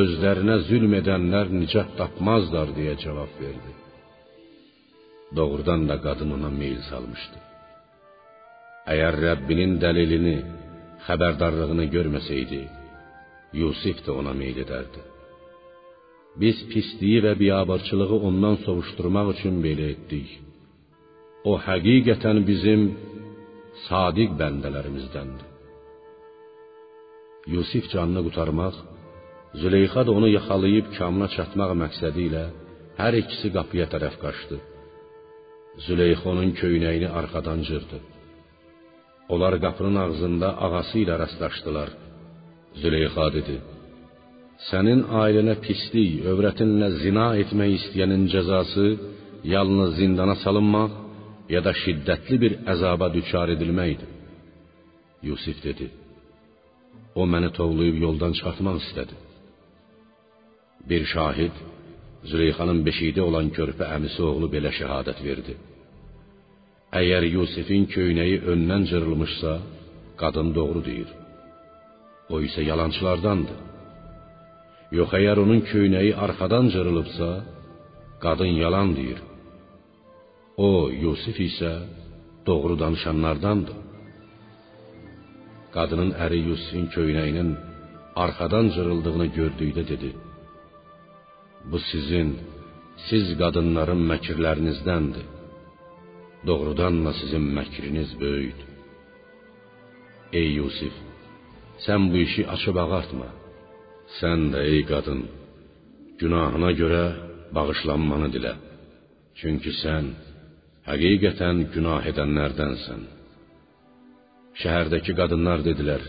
özlərinə 0.01 0.59
zülm 0.68 0.93
edənlər 1.01 1.51
nicat 1.61 1.97
tapmazlar 1.99 2.72
deyə 2.77 2.95
cavab 3.05 3.33
verdi. 3.41 3.72
Doğrudan 5.37 5.89
da 5.89 5.97
qadın 6.07 6.37
ona 6.37 6.51
meyl 6.61 6.81
salmışdı. 6.91 7.41
Əgər 8.93 9.14
Rəbbinin 9.27 9.79
dəlilini, 9.85 10.39
xəbərdarlığını 11.07 11.87
görməsəydi, 11.95 12.62
Yusif 13.61 14.01
də 14.05 14.12
ona 14.20 14.33
meyl 14.37 14.59
edərdi. 14.64 15.03
Biz 16.41 16.64
pisliyi 16.70 17.20
və 17.27 17.33
biabırçılığı 17.39 18.16
ondan 18.29 18.57
sovuşturmaq 18.66 19.29
üçün 19.37 19.61
belə 19.66 19.93
etdik. 19.95 20.29
O 21.51 21.53
həqiqətən 21.66 22.38
bizim 22.51 22.80
sadiq 23.86 24.30
bəndələrimizdəndir. 24.40 25.51
Yusif 27.55 27.84
canını 27.92 28.20
qurtarmaq 28.26 28.76
Züleyxa 29.62 30.03
da 30.07 30.11
onu 30.18 30.28
yaxalayıb 30.38 30.86
kamına 30.99 31.28
çatmaq 31.36 31.70
məqsədi 31.82 32.20
ilə 32.28 32.45
hər 33.01 33.12
ikisi 33.22 33.49
qapıya 33.57 33.86
tərəf 33.92 34.16
qaçdı. 34.24 34.57
Züleyxa 35.86 36.26
onun 36.32 36.51
köynəyini 36.61 37.09
arxadan 37.18 37.61
cırdı. 37.68 37.99
Onlar 39.32 39.55
qapının 39.64 39.97
ağzında 40.05 40.49
ağası 40.64 40.97
ilə 41.05 41.14
rastlaşdılar. 41.22 41.88
Züleyxa 42.82 43.26
dedi: 43.36 43.57
Sənin 44.68 45.01
ailənə 45.22 45.55
pislik, 45.64 46.12
övrətinlə 46.32 46.88
zina 47.03 47.28
etmək 47.42 47.70
istəyənin 47.78 48.24
cəzası 48.34 48.86
yalnız 49.55 49.90
zindana 50.01 50.36
salınmaq 50.45 50.92
ya 51.53 51.61
da 51.66 51.72
şiddətli 51.82 52.36
bir 52.45 52.53
əzaba 52.72 53.11
düçar 53.16 53.53
edilməkdir. 53.57 54.11
Yusif 55.28 55.59
dedi: 55.66 55.86
O 57.20 57.22
məni 57.32 57.51
tovlayıb 57.59 57.97
yoldan 58.07 58.32
çıxartmaq 58.36 58.76
istədi. 58.84 59.14
Bir 60.88 61.03
şahid 61.14 61.57
Züleyxanın 62.30 62.80
beşiğində 62.86 63.20
olan 63.28 63.51
körpə 63.57 63.84
əmisi 63.97 64.22
oğlu 64.24 64.49
belə 64.55 64.70
şəhadət 64.78 65.18
verdi. 65.26 65.55
Əgər 67.01 67.26
Yusifin 67.36 67.84
köynəyi 67.95 68.38
öndən 68.53 68.86
cırılmışsa, 68.90 69.53
qadın 70.20 70.55
doğru 70.59 70.80
deyir. 70.88 71.11
O 72.32 72.40
isə 72.47 72.64
yalançılardandır. 72.70 73.59
Yox 74.99 75.12
əgər 75.18 75.42
onun 75.45 75.61
köynəyi 75.72 76.12
arxadan 76.24 76.70
cırılıbsa, 76.74 77.30
qadın 78.24 78.53
yalan 78.64 78.97
deyir. 78.97 79.20
O, 80.57 80.89
Yusif 80.89 81.39
isə 81.41 81.73
doğru 82.47 82.75
danışanlardandır. 82.79 83.79
Qadının 85.75 86.13
əri 86.25 86.41
Yusifin 86.49 86.87
köynəyinin 86.95 87.51
arxadan 88.25 88.67
cırıldığını 88.75 89.27
gördükdə 89.39 89.83
dedi: 89.93 90.11
Bu 91.71 91.79
sizin, 91.91 92.29
siz 93.07 93.27
qadınların 93.41 94.03
məkirlərinizdəndir. 94.11 95.27
Doğrudan 96.49 96.95
da 97.05 97.13
sizin 97.21 97.45
məkriniz 97.57 98.11
böyükdür. 98.23 98.71
Ey 100.41 100.49
Yusif, 100.61 100.95
sən 101.85 102.03
bu 102.13 102.17
işi 102.27 102.43
açıb 102.55 102.77
ağartma. 102.85 103.29
Sən 104.19 104.41
də 104.53 104.61
ey 104.73 104.81
qadın, 104.93 105.21
günahına 106.21 106.71
görə 106.81 107.05
bağışlanmanı 107.57 108.29
dilə. 108.35 108.55
Çünki 109.41 109.73
sən 109.83 110.05
həqiqətən 110.89 111.61
günah 111.74 112.03
edənlərdənsən. 112.11 113.03
Şəhərdəki 114.62 115.12
qadınlar 115.20 115.62
dedilər: 115.68 116.03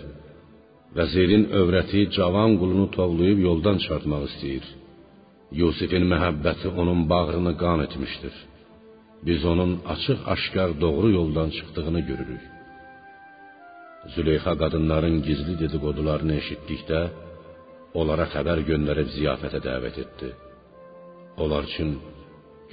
Vəzirin 0.98 1.46
övrəti 1.60 2.02
cavan 2.16 2.52
qulunu 2.60 2.88
tovlayıb 2.98 3.40
yoldan 3.48 3.78
çıxartmaq 3.82 4.24
istəyir. 4.30 4.66
Yusifin 5.62 6.06
məhəbbəti 6.12 6.68
onun 6.82 7.02
bağrını 7.12 7.54
qan 7.64 7.80
etmişdir. 7.86 8.36
Biz 9.28 9.42
onun 9.52 9.72
açıq-aşkar 9.94 10.70
doğru 10.84 11.08
yoldan 11.20 11.50
çıxdığını 11.56 12.02
görürük. 12.10 12.44
Züleyxa 14.14 14.54
qadınların 14.62 15.16
gizli 15.28 15.54
dediqodularını 15.64 16.34
eşitdikdə 16.42 17.02
onlara 18.00 18.28
xəbər 18.36 18.60
göndərib 18.70 19.10
ziyafətə 19.18 19.60
dəvət 19.70 19.98
etdi. 20.04 20.30
Onlar 21.44 21.64
üçün 21.70 21.90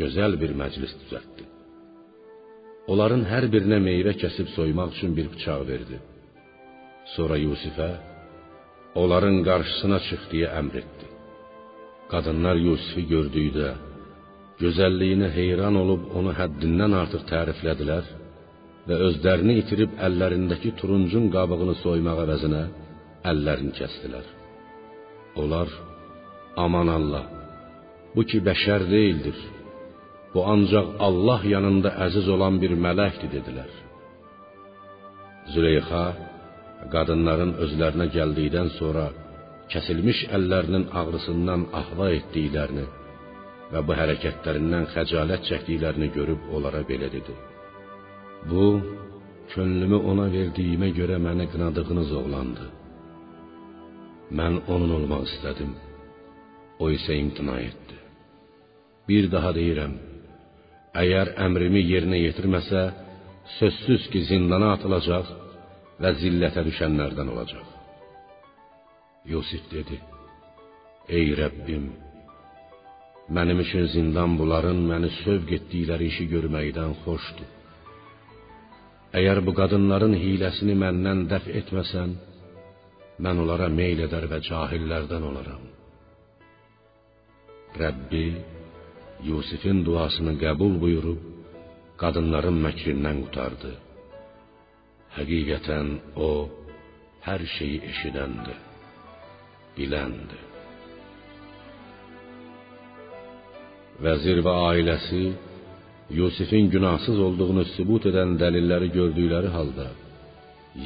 gözəl 0.01 0.33
bir 0.43 0.53
məclis 0.63 0.93
düzəltdi. 1.01 1.52
Onların 2.91 3.23
hər 3.31 3.47
birinə 3.53 3.79
meyvə 3.79 4.17
kəsib 4.23 4.49
soymaq 4.57 4.97
üçün 4.97 5.13
bir 5.19 5.29
bıçaq 5.33 5.61
verdi. 5.69 5.99
Sonra 7.15 7.37
Yusifə 7.39 7.91
onların 9.03 9.37
qarşısına 9.49 9.99
çıx 10.09 10.23
deyə 10.33 10.49
əmr 10.61 10.75
etdi. 10.83 11.07
Qadınlar 12.13 12.59
Yusifi 12.67 13.05
gördükdə 13.13 13.69
gözəlliyinə 14.63 15.29
heyran 15.39 15.79
olub 15.83 16.11
onu 16.19 16.35
həddindən 16.41 16.99
artıq 17.03 17.23
təriflədilər 17.31 18.11
və 18.89 18.99
özlərini 19.07 19.55
itirib 19.63 19.95
əllərindəki 20.07 20.75
turuncun 20.81 21.31
qabığını 21.37 21.77
soymaq 21.85 22.25
əvəzinə 22.25 22.63
əllərini 23.31 23.73
kəsdilər. 23.79 24.27
Onlar 25.41 25.69
aman 26.65 26.89
Allah 26.99 27.25
bu 28.15 28.23
ki 28.29 28.43
bəşər 28.49 28.91
deyildir. 28.91 29.39
Bu 30.35 30.41
ancaq 30.55 30.87
Allah 31.07 31.41
yanında 31.55 31.91
əziz 32.07 32.27
olan 32.35 32.55
bir 32.63 32.73
mələkdir 32.85 33.31
dedilər. 33.37 33.71
Züleyxa 35.53 36.05
qadınların 36.95 37.53
özlərinə 37.65 38.07
gəldikdən 38.17 38.71
sonra 38.79 39.07
kəsilmiş 39.73 40.19
əllərinin 40.37 40.85
ağrısından 41.01 41.69
ahva 41.81 42.09
etdiklərini 42.19 42.87
və 43.73 43.81
bu 43.87 43.97
hərəkətlərindən 44.01 44.89
xəcalət 44.95 45.49
çəkdiklərini 45.51 46.09
görüb 46.17 46.51
onlara 46.57 46.83
belə 46.91 47.09
dedi: 47.17 47.35
Bu 48.51 48.67
könlümü 49.55 49.99
ona 50.13 50.27
verdiyimə 50.37 50.89
görə 50.99 51.19
məni 51.27 51.47
qınadığınız 51.53 52.13
oğlandı. 52.21 52.67
Mən 54.39 54.55
onun 54.73 54.95
olmaq 54.99 55.27
istədim. 55.29 55.73
O 56.83 56.89
isə 56.97 57.13
imtina 57.23 57.59
etdi. 57.69 57.97
Bir 59.09 59.29
daha 59.35 59.51
deyirəm, 59.59 59.93
əgər 61.01 61.33
əmrimi 61.47 61.83
yerinə 61.89 62.19
yetirməsə, 62.21 62.83
sözsüz 63.59 64.09
ki, 64.13 64.25
zindana 64.29 64.73
atılacaq 64.77 65.31
və 66.03 66.13
zillətə 66.21 66.65
düşənlərdən 66.69 67.33
olacaq. 67.33 67.67
Yusif 69.33 69.65
dedi: 69.73 69.99
Ey 71.09 71.33
Rəbbim, 71.39 71.89
mənim 73.37 73.63
üçün 73.65 73.89
zindan 73.95 74.37
bunların 74.41 74.79
məni 74.91 75.11
sövq 75.23 75.57
etdikləri 75.59 76.11
işi 76.13 76.29
görməkdən 76.35 76.97
xoşdur. 77.05 77.51
Əgər 79.19 79.43
bu 79.47 79.53
qadınların 79.59 80.15
hiləsini 80.17 80.75
məndən 80.85 81.27
dəf 81.33 81.49
etməsən, 81.61 82.17
mən 83.25 83.43
onlara 83.43 83.69
meyl 83.69 84.01
edər 84.07 84.25
və 84.33 84.41
cahillərdən 84.49 85.29
olaram. 85.31 85.65
Rəbbi 87.81 88.27
Yusifin 89.29 89.85
duasını 89.87 90.35
qəbul 90.43 90.75
buyurub 90.83 91.21
qadınların 92.03 92.59
məkrindən 92.67 93.23
qurtardı. 93.23 93.73
Həqiqətən 95.17 95.89
o 96.29 96.31
hər 97.27 97.43
şeyi 97.57 97.79
eşidəndir, 97.91 98.59
biləndir. 99.77 100.43
Vəzir 104.05 104.39
və 104.47 104.55
ailəsi 104.69 105.25
Yusifin 106.21 106.71
günahsız 106.75 107.19
olduğunu 107.27 107.65
sübut 107.77 108.09
edən 108.11 108.35
dəlilləri 108.41 108.89
gördükləri 108.97 109.51
halda 109.57 109.87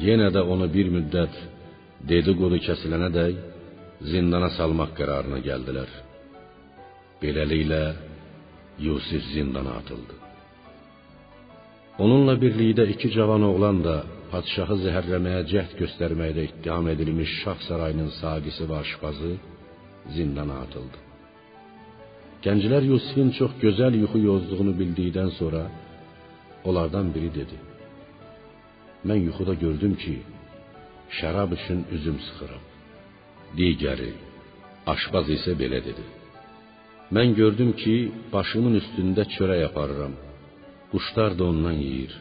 yenə 0.05 0.27
də 0.35 0.43
onu 0.53 0.67
bir 0.75 0.89
müddət 0.91 1.35
dedikodu 2.09 2.59
kəsilənədək 2.67 3.39
zindana 4.11 4.49
salmaq 4.57 4.91
qərarına 4.99 5.39
gəldilər. 5.47 5.89
Beləliklə 7.21 7.81
Yusif 8.79 9.23
zindana 9.33 9.71
atıldı. 9.79 10.15
Onunla 12.03 12.35
birlikdə 12.43 12.83
iki 12.93 13.09
cavan 13.15 13.43
oğlan 13.49 13.77
da 13.87 13.95
padşahı 14.31 14.75
zəhərləməyə 14.83 15.41
cəhd 15.51 15.71
göstərməkdə 15.81 16.43
ittiham 16.49 16.85
edilmiş 16.93 17.31
şah 17.41 17.59
sarayının 17.67 18.11
saqisi 18.21 18.63
və 18.69 18.75
aşpazı 18.83 19.31
zindana 20.15 20.57
atıldı. 20.65 20.99
Gənclər 22.45 22.83
Yusifin 22.91 23.29
çox 23.39 23.53
gözəl 23.63 23.97
yuxu 24.03 24.19
yozduğunu 24.29 24.73
bildikdən 24.79 25.31
sonra 25.39 25.63
onlardan 26.67 27.07
biri 27.15 27.31
dedi: 27.39 27.57
Mən 29.07 29.19
yuxuda 29.27 29.53
gördüm 29.63 29.93
ki, 30.03 30.15
şərab 31.17 31.49
üçün 31.57 31.79
üzüm 31.95 32.17
sıxıram. 32.25 32.63
Digəri, 33.57 34.11
aşpaz 34.93 35.33
isə 35.37 35.57
belə 35.61 35.79
dedi: 35.89 36.05
Mən 37.15 37.35
gördüm 37.39 37.71
ki, 37.81 37.95
başımın 38.33 38.73
üstündə 38.81 39.23
çörək 39.35 39.61
aparıram. 39.69 40.13
Quşlar 40.91 41.31
da 41.39 41.43
ondan 41.51 41.77
yeyir. 41.87 42.13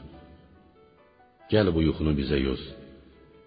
Gəl 1.53 1.71
bu 1.75 1.81
yuxunu 1.89 2.13
bizə 2.21 2.39
yoz. 2.49 2.63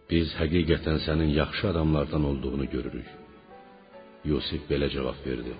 Biz 0.10 0.28
həqiqətən 0.40 0.98
sənin 1.06 1.32
yaxşı 1.42 1.70
adamlardan 1.72 2.24
olduğunu 2.30 2.66
görürük. 2.76 3.10
Yusif 4.30 4.62
belə 4.72 4.88
cavab 4.96 5.20
verdi: 5.28 5.54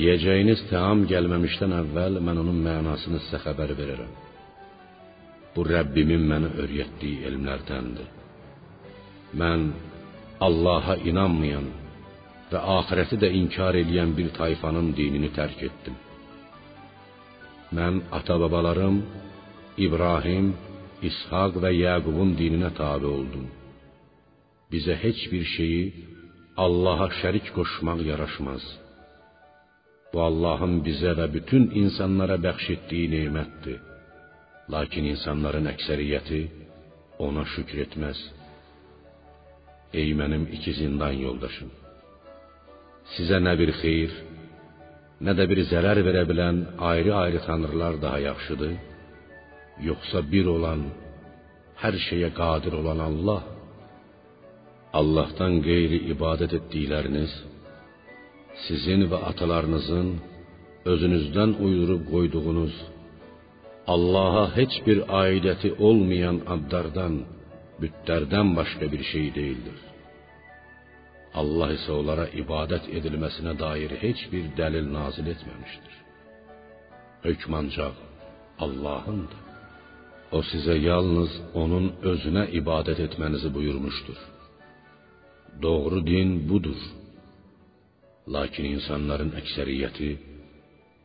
Yeyəcəyiniz 0.00 0.60
təam 0.70 1.06
gəlməmişdən 1.12 1.72
əvvəl 1.82 2.18
mən 2.26 2.42
onun 2.42 2.58
mənasını 2.68 3.22
sizə 3.26 3.42
xəbər 3.46 3.70
verərəm. 3.80 4.12
Bu 5.54 5.62
Rəbbimin 5.74 6.22
mənə 6.30 6.50
öyrətdiyi 6.62 7.22
elmlərdəndir. 7.28 8.08
Mən 9.40 9.60
Allaha 10.46 10.94
inanmayan 11.10 11.66
və 12.54 12.60
axirəti 12.78 13.18
də 13.22 13.28
inkar 13.40 13.74
edən 13.82 14.14
bir 14.18 14.28
tayfanın 14.38 14.92
dinini 14.98 15.30
tərk 15.38 15.60
etdim. 15.68 15.96
Mən 17.76 17.94
ata-babalarım 18.18 18.96
İbrahim, 19.86 20.46
İshaq 21.08 21.58
və 21.62 21.70
Yaqubun 21.84 22.30
dininə 22.40 22.70
tabe 22.78 23.08
oldum. 23.18 23.46
Bizə 24.72 24.94
heç 25.04 25.20
bir 25.32 25.44
şeyi 25.56 25.82
Allaha 26.64 27.08
şərik 27.20 27.48
qoşmaq 27.56 28.00
yaraşmaz. 28.10 28.64
Bu 30.12 30.18
Allahın 30.28 30.74
bizə 30.86 31.12
və 31.18 31.26
bütün 31.36 31.64
insanlara 31.82 32.36
bəxş 32.46 32.66
etdiyi 32.76 33.08
nemətdir. 33.16 33.80
Lakin 34.72 35.04
insanların 35.12 35.66
əksəriyyəti 35.74 36.40
ona 37.26 37.44
şükr 37.54 37.80
etməz. 37.86 38.18
Ey 40.00 40.10
mənim 40.20 40.44
iki 40.56 40.72
zindan 40.80 41.14
yoldaşım, 41.26 41.70
sizə 43.12 43.38
nə 43.46 43.52
bir 43.60 43.70
xeyir, 43.80 44.12
nə 45.24 45.32
də 45.38 45.44
bir 45.50 45.60
zərər 45.70 46.00
verə 46.06 46.24
bilən 46.30 46.60
ayrı-ayrı 46.90 47.40
tanrılar 47.46 48.00
daha 48.04 48.18
yaxşıdır, 48.28 48.74
yoxsa 49.88 50.22
bir 50.32 50.46
olan, 50.56 50.86
hər 51.82 51.94
şeyə 52.06 52.30
qadir 52.40 52.72
olan 52.80 53.00
Allah? 53.08 53.42
Allahdan 55.00 55.54
qeyri 55.66 55.98
ibadət 56.14 56.52
etdikləriniz 56.58 57.32
sizin 58.66 59.08
və 59.10 59.18
atalarınızın 59.30 60.10
özünüzdən 60.92 61.56
uydurub 61.66 62.04
qoyduğunuz 62.12 62.74
Allaha 63.94 64.44
heç 64.58 64.74
bir 64.86 64.98
aidəti 65.22 65.74
olmayan 65.86 66.38
adlardan, 66.54 67.14
bütlərdən 67.82 68.54
başqa 68.58 68.86
bir 68.92 69.02
şey 69.12 69.26
deyildir. 69.38 69.78
Allah 71.40 71.74
isə 71.74 71.90
onlara 72.00 72.26
ibadət 72.42 72.88
edilməsinə 72.98 73.58
dair 73.58 73.90
heç 74.04 74.20
bir 74.32 74.44
dəlil 74.58 74.86
nazil 74.98 75.26
etməmişdir. 75.34 75.94
hökm 77.24 77.54
ancaq 77.60 77.96
Allahındır. 78.64 79.40
O 80.36 80.40
sizə 80.50 80.74
yalnız 80.90 81.32
onun 81.62 81.86
özünə 82.10 82.44
ibadət 82.60 83.00
etmənizi 83.06 83.50
buyurmuşdur. 83.56 84.18
Doğru 85.62 85.98
din 86.06 86.30
budur. 86.48 86.80
Lakin 88.34 88.66
insanların 88.74 89.30
əksəriyyəti 89.40 90.10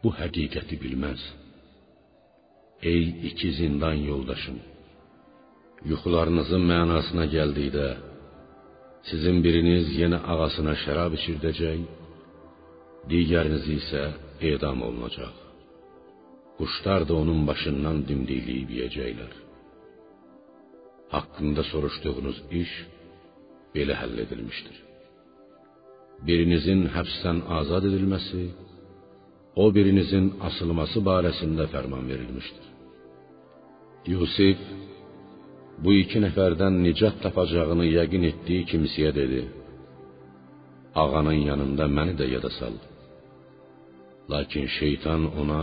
bu 0.03 0.09
həqiqəti 0.19 0.75
bilməz. 0.83 1.21
Ey 2.91 3.03
iki 3.29 3.49
zindan 3.59 3.97
yoldaşım, 4.09 4.59
yuxularınızın 5.91 6.63
mənasına 6.73 7.25
gəldikdə 7.35 7.87
sizin 9.07 9.37
biriniz 9.45 9.85
yenə 10.01 10.19
ağasına 10.33 10.73
şərab 10.83 11.15
içirdəcək, 11.19 11.79
digəriniz 13.11 13.65
isə 13.79 14.03
edam 14.51 14.83
olunacaq. 14.87 15.35
Quşlar 16.59 17.01
da 17.09 17.13
onun 17.21 17.41
başından 17.49 17.97
dimdikləyib 18.09 18.69
yeyəcəklər. 18.77 19.33
Haqqında 21.15 21.63
soruşduğunuz 21.71 22.37
iş 22.61 22.71
belə 23.75 23.95
həll 24.01 24.17
edilmişdir. 24.25 24.77
Birinizin 26.27 26.81
həbsdən 26.95 27.37
azad 27.59 27.87
edilməsi, 27.89 28.43
o 29.63 29.65
birinizin 29.75 30.27
asılması 30.47 30.99
barəsində 31.09 31.65
fərman 31.73 32.05
verilmişdir. 32.11 32.67
Yusif 34.13 34.59
bu 35.83 35.93
iki 36.01 36.19
nəfərdən 36.25 36.73
nicat 36.85 37.15
tapacağını 37.23 37.85
yəqin 37.97 38.23
etdiyi 38.31 38.67
kimsəyə 38.71 39.11
dedi: 39.19 39.41
Ağanın 41.01 41.39
yanında 41.49 41.85
məni 41.97 42.13
də 42.19 42.25
yada 42.35 42.51
sal. 42.59 42.75
Lakin 44.31 44.65
şeytan 44.79 45.21
ona 45.41 45.61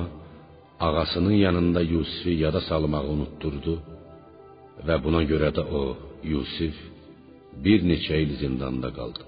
ağasının 0.86 1.36
yanında 1.46 1.80
Yusifi 1.94 2.32
yada 2.44 2.60
salmağı 2.68 3.06
unutturdu 3.14 3.74
və 4.86 4.96
buna 5.04 5.22
görə 5.30 5.50
də 5.56 5.62
o 5.80 5.82
Yusif 6.32 6.76
bir 7.64 7.80
neçə 7.90 8.16
il 8.24 8.32
zindanda 8.42 8.90
qaldı. 8.98 9.22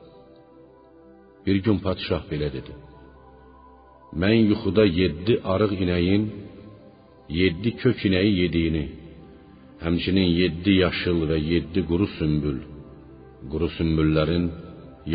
Bir 1.47 1.57
gün 1.65 1.79
padşah 1.87 2.23
belə 2.31 2.49
dedi: 2.57 2.73
Mən 4.21 4.37
yuxuda 4.51 4.85
7 4.85 5.41
arıq 5.53 5.73
inəyin 5.85 6.25
7 7.29 7.77
kök 7.83 7.99
inəyi 8.09 8.33
yediyini, 8.43 8.85
həmçinin 9.85 10.29
7 10.43 10.75
yaşıl 10.85 11.19
və 11.31 11.39
7 11.53 11.85
quru 11.91 12.07
sümbül, 12.19 12.59
quru 13.53 13.69
sümbüllərin 13.79 14.47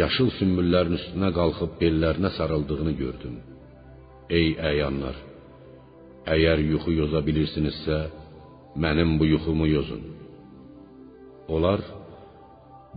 yaşıl 0.01 0.30
sümbüllərin 0.39 0.97
üstünə 0.99 1.30
qalxıb 1.39 1.72
bellərinə 1.82 2.32
sarıldığını 2.38 2.93
gördüm. 3.01 3.36
Ey 4.39 4.53
əyanlar, 4.70 5.18
əgər 6.36 6.64
yuxu 6.72 6.91
yoza 7.01 7.22
bilirsinizsə, 7.28 7.97
mənim 8.84 9.18
bu 9.20 9.26
yuxumu 9.34 9.68
yozun. 9.76 10.03
Onlar 11.53 11.82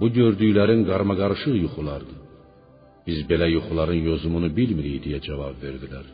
bu 0.01 0.07
gördüklərin 0.19 0.83
qarmaqarışıq 0.91 1.57
yuxulardır. 1.65 2.19
Biz 3.07 3.19
belə 3.31 3.47
yuxuların 3.57 4.01
yozumunu 4.11 4.49
bilmirik 4.59 4.97
deyə 5.05 5.21
cavab 5.27 5.57
verdilər. 5.65 6.07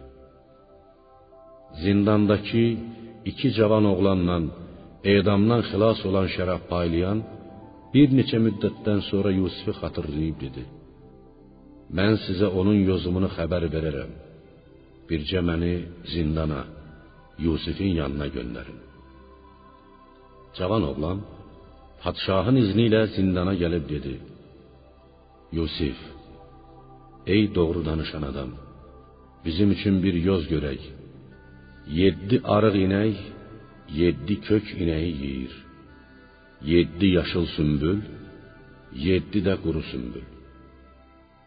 Zindandakı 1.83 2.65
iki 3.31 3.49
cavan 3.59 3.85
oğlanla 3.93 4.37
edamdan 5.05 5.63
xilas 5.71 6.01
olan 6.09 6.29
şərab 6.35 6.63
paylayan 6.73 7.19
bir 7.95 8.09
neçə 8.19 8.39
müddətdən 8.47 9.01
sonra 9.11 9.31
Yusifi 9.41 9.73
xatırlayıb 9.81 10.37
dedi: 10.45 10.63
Mən 11.97 12.15
sizə 12.25 12.49
onun 12.61 12.79
yozumunu 12.91 13.29
xəbər 13.37 13.67
verərəm. 13.75 14.13
Bircə 15.09 15.41
məni 15.49 15.75
zindana, 16.13 16.63
Yusifin 17.45 17.93
yanına 18.01 18.29
göndərin. 18.37 18.79
Cavan 20.57 20.83
oğlan 20.91 21.19
padşahın 22.03 22.57
izni 22.63 22.85
ilə 22.91 23.03
zindana 23.17 23.55
gəlib 23.63 23.85
dedi: 23.95 24.15
Yusif, 25.59 25.99
ey 27.35 27.43
doğru 27.55 27.81
danışan 27.89 28.23
adam, 28.31 28.51
bizim 29.45 29.69
üçün 29.77 30.03
bir 30.05 30.15
yoz 30.29 30.43
görək. 30.53 30.81
Yeddi 32.01 32.37
arıq 32.57 32.77
inək, 32.85 33.17
yeddi 34.01 34.35
kök 34.49 34.67
inəyi 34.83 35.13
yeyir. 35.25 35.55
Yeddi 36.73 37.07
yaşıl 37.19 37.47
sümbül, 37.57 37.99
yeddi 39.07 39.39
də 39.47 39.55
quru 39.65 39.83
sümbül. 39.91 40.27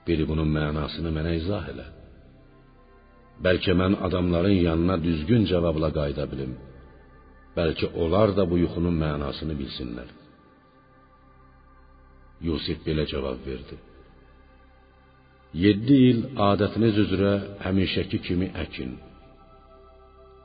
Bir 0.08 0.20
bunun 0.30 0.50
mənasını 0.58 1.12
mənə 1.18 1.32
izah 1.42 1.66
elə. 1.74 1.88
Bəlkə 3.46 3.74
mən 3.82 3.94
adamların 4.08 4.58
yanına 4.68 4.96
düzgün 5.08 5.44
cavabla 5.52 5.90
qayıda 5.98 6.26
bilim. 6.32 6.54
Bəlkə 7.58 7.88
onlar 8.04 8.30
da 8.38 8.44
bu 8.52 8.56
yuxunun 8.64 8.96
mənasını 9.06 9.56
bilsinlər. 9.62 10.10
Yusif 12.48 12.80
belə 12.88 13.06
cavab 13.12 13.40
verdi: 13.50 13.76
Yeddi 15.64 15.98
il 16.12 16.20
adətiniz 16.52 16.98
üzrə 17.06 17.34
həmişəki 17.66 18.18
kimi 18.28 18.48
əkin. 18.64 18.92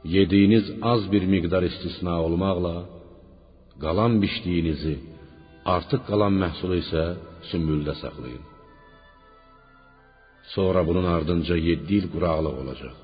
Yediyiniz 0.04 0.66
az 0.82 1.12
bir 1.12 1.24
miqdar 1.32 1.62
istisna 1.70 2.14
olmaqla, 2.26 2.76
qalan 3.84 4.12
biçdiyinizi, 4.22 4.94
artıq 5.74 6.02
qalan 6.10 6.34
məhsulu 6.42 6.76
isə 6.84 7.04
sümbüldə 7.50 7.94
saxlayın. 8.02 8.44
Sonra 10.54 10.80
bunun 10.88 11.06
ardınca 11.16 11.56
yeddi 11.68 11.94
il 12.00 12.06
quraqlıq 12.14 12.56
olacaq. 12.62 12.96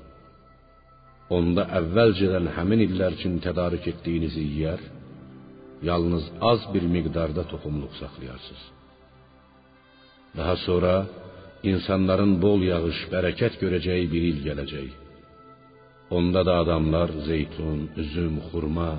Onda 1.37 1.63
əvvəlcədən 1.79 2.45
həmin 2.57 2.81
illər 2.87 3.11
üçün 3.17 3.33
tədarük 3.45 3.85
etdiyinizi 3.91 4.43
yeyər, 4.51 4.81
yalnız 5.89 6.25
az 6.51 6.61
bir 6.73 6.83
miqdarda 6.95 7.43
toxumluq 7.51 7.93
saxlayarsınız. 8.01 8.63
Daha 10.37 10.55
sonra 10.67 10.93
insanların 11.71 12.33
bol 12.45 12.61
yağış, 12.71 12.99
bərəkət 13.13 13.53
görəcəyi 13.63 14.05
bir 14.13 14.23
il 14.31 14.39
gələcək. 14.47 15.06
Onda 16.09 16.45
da 16.45 16.53
adamlar 16.63 17.09
zeytun, 17.27 17.79
üzüm, 18.01 18.35
xurma 18.49 18.91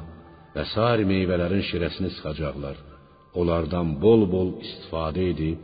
və 0.55 0.65
sair 0.75 1.05
meyvələrin 1.13 1.65
şirəsini 1.71 2.11
sıxacaqlar. 2.17 2.77
Onlardan 3.41 3.95
bol-bol 4.03 4.51
istifadə 4.65 5.23
edib 5.33 5.59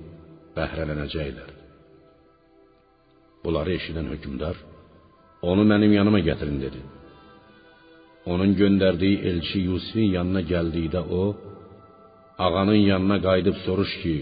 bəhrələnəcəklər. 0.57 1.51
Bunları 3.45 3.75
eşidən 3.79 4.09
hökmdar 4.13 4.57
onu 5.51 5.65
mənim 5.73 5.93
yanıma 5.99 6.21
gətirin 6.29 6.59
dedi. 6.65 6.81
Onun 8.33 8.55
göndərdiyi 8.61 9.19
elçi 9.31 9.59
Yusifin 9.69 10.09
yanına 10.17 10.43
gəldikdə 10.53 11.01
o 11.21 11.23
ağanın 12.45 12.81
yanına 12.91 13.19
qayıdıb 13.27 13.57
soruş 13.67 13.93
ki, 14.03 14.17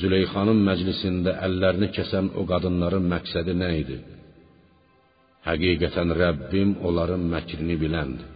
Züleyxanın 0.00 0.60
məclisində 0.68 1.34
əllərini 1.46 1.90
kəsən 1.96 2.30
o 2.40 2.46
qadınların 2.50 3.04
məqsədi 3.12 3.54
nə 3.62 3.68
idi? 3.82 3.98
Həqiqətən 5.48 6.08
Rəbbim 6.22 6.70
onların 6.88 7.22
məkrini 7.34 7.76
biləndir. 7.82 8.28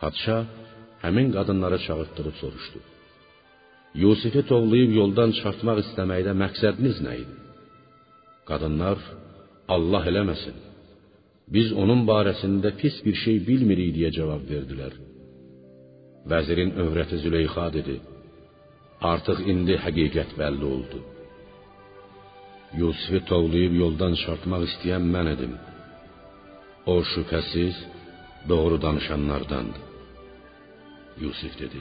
Padşah 0.00 0.42
həmin 1.04 1.28
qadınları 1.36 1.78
çağırtdırıb 1.86 2.36
soruşdu. 2.42 2.78
Yusifi 4.02 4.42
tovlayıb 4.50 4.92
yoldan 5.00 5.30
çıxartmaq 5.36 5.78
istəməkdə 5.84 6.32
məqsədiniz 6.42 6.96
nə 7.06 7.14
idi? 7.22 7.34
Qadınlar 8.48 8.98
Allah 9.74 10.02
eləməsin. 10.10 10.56
Biz 11.54 11.68
onun 11.82 12.00
barəsində 12.10 12.70
pis 12.80 12.96
bir 13.06 13.16
şey 13.24 13.36
bilmirik 13.48 13.90
deyə 13.96 14.10
cavab 14.18 14.44
verdilər. 14.52 14.94
Vəzirin 16.30 16.72
övrəti 16.82 17.16
Züleyxa 17.24 17.66
dedi: 17.76 17.96
Artıq 19.12 19.38
indi 19.52 19.74
həqiqət 19.84 20.30
bəlli 20.40 20.64
oldu. 20.74 20.98
Yusifi 22.80 23.20
tovlayıb 23.30 23.74
yoldan 23.82 24.12
çıxartmaq 24.18 24.62
istəyən 24.68 25.04
mən 25.14 25.26
idim. 25.34 25.52
O 26.92 26.94
şübhəsiz 27.12 27.74
doğru 28.50 28.76
danışanlardandır. 28.86 29.82
Yusif 31.22 31.52
dedi: 31.62 31.80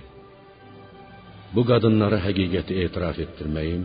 Bu 1.55 1.61
qadınlara 1.69 2.19
həqiqəti 2.27 2.73
etiraf 2.85 3.17
etdirməyim 3.25 3.83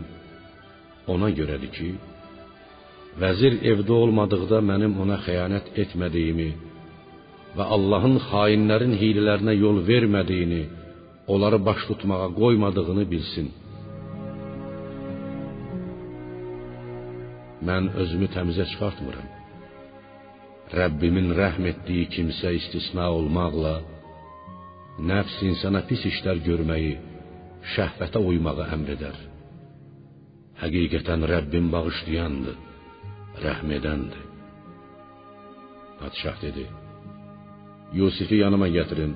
ona 1.13 1.29
görədir 1.39 1.71
ki, 1.77 1.89
vəzir 3.21 3.53
evdə 3.71 3.93
olmadıqda 4.03 4.57
mənim 4.71 4.93
ona 5.03 5.17
xəyanət 5.25 5.71
etmədiyimi 5.83 6.49
və 7.57 7.65
Allahın 7.75 8.15
xainlərin 8.29 8.93
hiylələrinə 9.01 9.55
yol 9.63 9.81
vermədiyini 9.89 10.61
onları 11.33 11.59
baş 11.67 11.79
tutmağa 11.89 12.27
qoymadığını 12.41 13.03
bilsin. 13.11 13.47
Mən 17.67 17.91
özümü 18.01 18.27
təmizə 18.35 18.65
çıxartmıram. 18.71 19.27
Rəbbimin 20.79 21.33
rəhm 21.39 21.67
etdiyi 21.71 22.05
kimsə 22.15 22.53
istisna 22.59 23.09
olmaqla 23.17 23.75
nəfs 25.11 25.37
insana 25.49 25.81
pis 25.89 26.03
işlər 26.11 26.41
görməyi, 26.47 26.93
şəhvətə 27.75 28.21
uymağı 28.31 28.67
əmr 28.75 28.93
edər. 28.95 29.17
Həqiqətən 30.61 31.25
Rəbbim 31.33 31.69
bağışlayandır, 31.73 32.57
rəhm 33.45 33.75
edəndir. 33.77 34.25
Padşah 35.99 36.41
dedi: 36.41 36.65
Yusifi 37.99 38.37
yanıma 38.43 38.67
gətirin. 38.77 39.13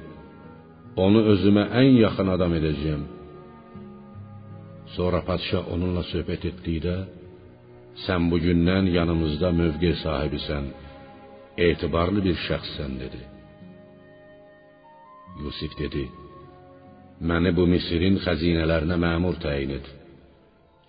Onu 1.05 1.21
özümə 1.33 1.63
ən 1.81 1.91
yaxın 2.05 2.29
adam 2.35 2.53
edəcəyəm. 2.59 3.03
Sonra 4.95 5.19
padşah 5.27 5.71
onunla 5.73 6.03
söhbət 6.13 6.45
etdikdə 6.51 6.95
sən 8.03 8.27
bu 8.31 8.37
gündən 8.45 8.85
yanımızda 8.97 9.49
mövqe 9.59 9.93
sahibisən, 10.03 10.65
etibarlı 11.67 12.23
bir 12.27 12.37
şəxssən 12.47 12.91
dedi. 13.03 13.21
Yusif 15.41 15.73
dedi: 15.81 16.03
Məni 17.29 17.51
bu 17.57 17.63
Misirin 17.73 18.17
xəzinələrinə 18.25 18.97
məmur 19.05 19.39
təyin 19.45 19.71
et. 19.77 19.87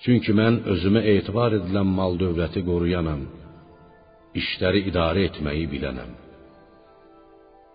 Çünki 0.03 0.33
mən 0.41 0.61
özümə 0.73 1.03
etibar 1.15 1.55
edilən 1.59 1.89
mal-dövləti 1.99 2.63
qoruyanam. 2.69 3.23
İşləri 4.41 4.81
idarə 4.91 5.23
etməyi 5.31 5.67
bilənəm. 5.73 6.11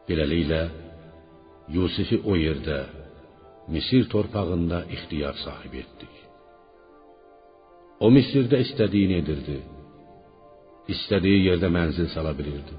Beləliklə 0.08 0.64
Yusifi 1.76 2.20
o 2.32 2.36
yerdə 2.46 2.80
Misir 3.74 4.10
torpağında 4.14 4.80
ixtiyar 4.96 5.36
sahibi 5.46 5.78
etdik. 5.84 6.21
O 8.02 8.10
Misirdə 8.10 8.58
istədiyini 8.66 9.20
edirdi. 9.22 9.58
İstədiyi 10.94 11.44
yerdə 11.50 11.70
mənzil 11.76 12.08
sala 12.14 12.32
bilirdi. 12.38 12.78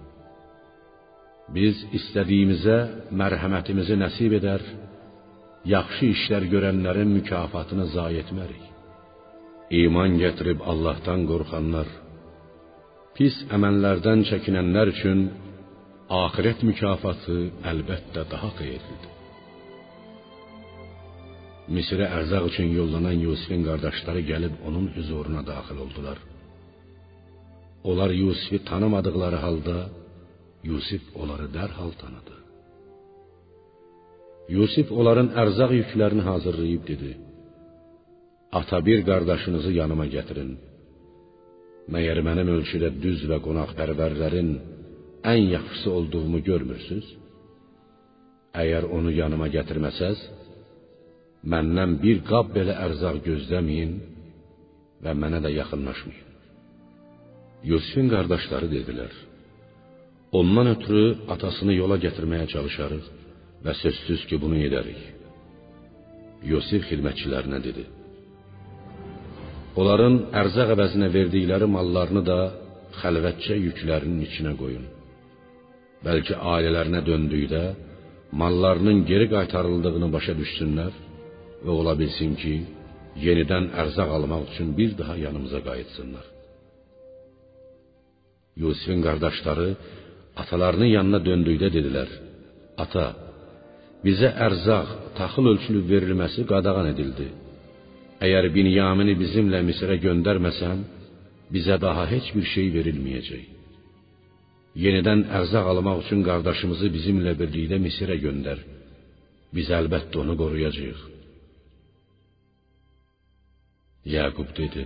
Biz 1.55 1.85
istədiyimizə 1.99 2.79
mərhəmətimizi 3.21 3.99
nəsib 4.03 4.35
edər, 4.41 4.65
yaxşı 5.75 6.11
işlər 6.17 6.49
görənlərin 6.55 7.15
mükafatını 7.19 7.87
zayi 7.95 8.23
etmərik. 8.25 8.67
İman 9.83 10.19
gətirib 10.23 10.67
Allahdan 10.73 11.23
qorxanlar, 11.31 11.89
pis 13.17 13.39
əməllərdən 13.57 14.27
çəkinənlər 14.31 14.93
üçün 14.97 15.25
axirət 16.23 16.67
mükafatı 16.71 17.39
əlbəttə 17.73 18.27
daha 18.35 18.51
xeyirlidir. 18.59 19.12
Misirə 21.77 22.07
ərzaq 22.19 22.45
üçün 22.51 22.69
yollanan 22.79 23.17
Yusifin 23.27 23.63
qardaşları 23.69 24.23
gəlib 24.31 24.55
onun 24.69 24.87
huzuruna 24.95 25.43
daxil 25.53 25.79
oldular. 25.85 26.19
Onlar 27.91 28.11
Yusifi 28.23 28.59
tanımadıkları 28.71 29.39
halda 29.45 29.77
Yusif 30.71 31.03
onları 31.21 31.47
dərhal 31.57 31.93
tanıdı. 32.03 32.37
Yusif 34.57 34.89
onların 34.99 35.29
ərzaq 35.43 35.71
yüklərini 35.81 36.25
hazırlayıb 36.31 36.83
dedi: 36.91 37.11
Ata 38.61 38.79
bir 38.87 39.01
qardaşınızı 39.09 39.71
yanıma 39.81 40.07
gətirin. 40.17 40.53
Məyər 41.93 42.19
mənim 42.29 42.49
ölçüdə 42.57 42.91
düz 43.05 43.21
və 43.31 43.39
qonaqpərvərlərin 43.47 44.51
ən 45.33 45.41
yaxşısı 45.57 45.89
olduğumu 45.99 46.39
görmürsüz? 46.49 47.05
Əgər 48.63 48.85
onu 48.97 49.11
yanıma 49.21 49.49
gətirməsəz, 49.57 50.19
məndən 51.51 51.97
bir 52.03 52.23
qab 52.31 52.53
belə 52.57 52.75
ərzaq 52.87 53.19
gözləməyin 53.27 53.95
və 55.03 55.15
mənə 55.23 55.41
də 55.45 55.51
yaxınlaşmayın. 55.59 56.29
Yusifin 57.71 58.09
qardaşları 58.15 58.69
dedilər: 58.77 59.13
Ondan 60.39 60.73
ötürü 60.75 61.05
atasını 61.35 61.75
yola 61.83 61.99
gətirməyə 62.05 62.47
çalışarıq 62.55 63.11
və 63.65 63.75
sözsüz 63.83 64.25
ki, 64.29 64.39
bunu 64.43 64.63
edərik. 64.69 65.03
Yusif 66.53 66.89
xidmətçilərinə 66.91 67.61
dedi: 67.67 67.85
Onların 69.81 70.19
ərzaq 70.43 70.75
əvəzinə 70.77 71.09
verdikləri 71.19 71.69
mallarını 71.77 72.23
da 72.31 72.41
xəlvətcə 73.01 73.55
yüklərinin 73.67 74.27
içinə 74.27 74.53
qoyun. 74.63 74.85
Bəlkə 76.07 76.35
ailələrinə 76.55 77.01
döndükdə 77.07 77.63
mallarının 78.41 79.05
geri 79.11 79.27
qaytarıldığını 79.35 80.09
başa 80.17 80.35
düşsünlər 80.41 80.93
və 81.65 81.73
ola 81.81 81.95
bilsin 82.01 82.33
ki, 82.43 82.55
yenidən 83.27 83.71
ərzaq 83.83 84.11
almaq 84.17 84.43
üçün 84.51 84.69
bir 84.79 84.91
daha 85.01 85.15
yanımıza 85.25 85.61
qayıtsınlar. 85.69 86.27
Yusifin 88.63 89.01
qardaşları 89.07 89.69
atalarının 90.43 90.91
yanına 90.97 91.21
döndükdə 91.29 91.69
dedilər: 91.77 92.09
"Ata, 92.85 93.07
bizə 94.07 94.31
ərzaq, 94.47 94.89
taxıl 95.19 95.47
ölçülüb 95.53 95.87
verilməsi 95.93 96.43
qadağan 96.53 96.87
edildi. 96.93 97.29
Əgər 98.25 98.45
Binyamini 98.57 99.15
bizimlə 99.23 99.61
Misrə 99.69 99.97
göndərməsən, 100.07 100.79
bizə 101.55 101.77
daha 101.87 102.05
heç 102.13 102.27
bir 102.37 102.47
şey 102.55 102.67
verilməyəcək." 102.77 103.45
Yenidən 104.85 105.21
ərzaq 105.39 105.67
almaq 105.73 105.99
üçün 106.05 106.21
qardaşımızı 106.29 106.89
bizimlə 106.97 107.33
birlikdə 107.41 107.77
Misirə 107.87 108.17
göndər. 108.27 108.59
Biz 109.57 109.67
əlbəttə 109.79 110.17
onu 110.23 110.35
qoruyacağıq. 110.43 111.01
Yaqub 114.11 114.49
dedi: 114.59 114.83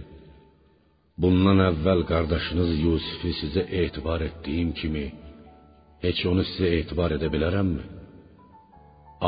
Bundan 1.22 1.58
əvvəl 1.70 2.02
qardaşınız 2.10 2.72
Yusifi 2.86 3.30
sizə 3.40 3.62
etibar 3.82 4.20
etdiyim 4.28 4.70
kimi 4.80 5.04
heç 6.04 6.18
onu 6.30 6.44
sizə 6.50 6.68
etibar 6.80 7.14
edə 7.16 7.30
bilərəmmi? 7.34 7.84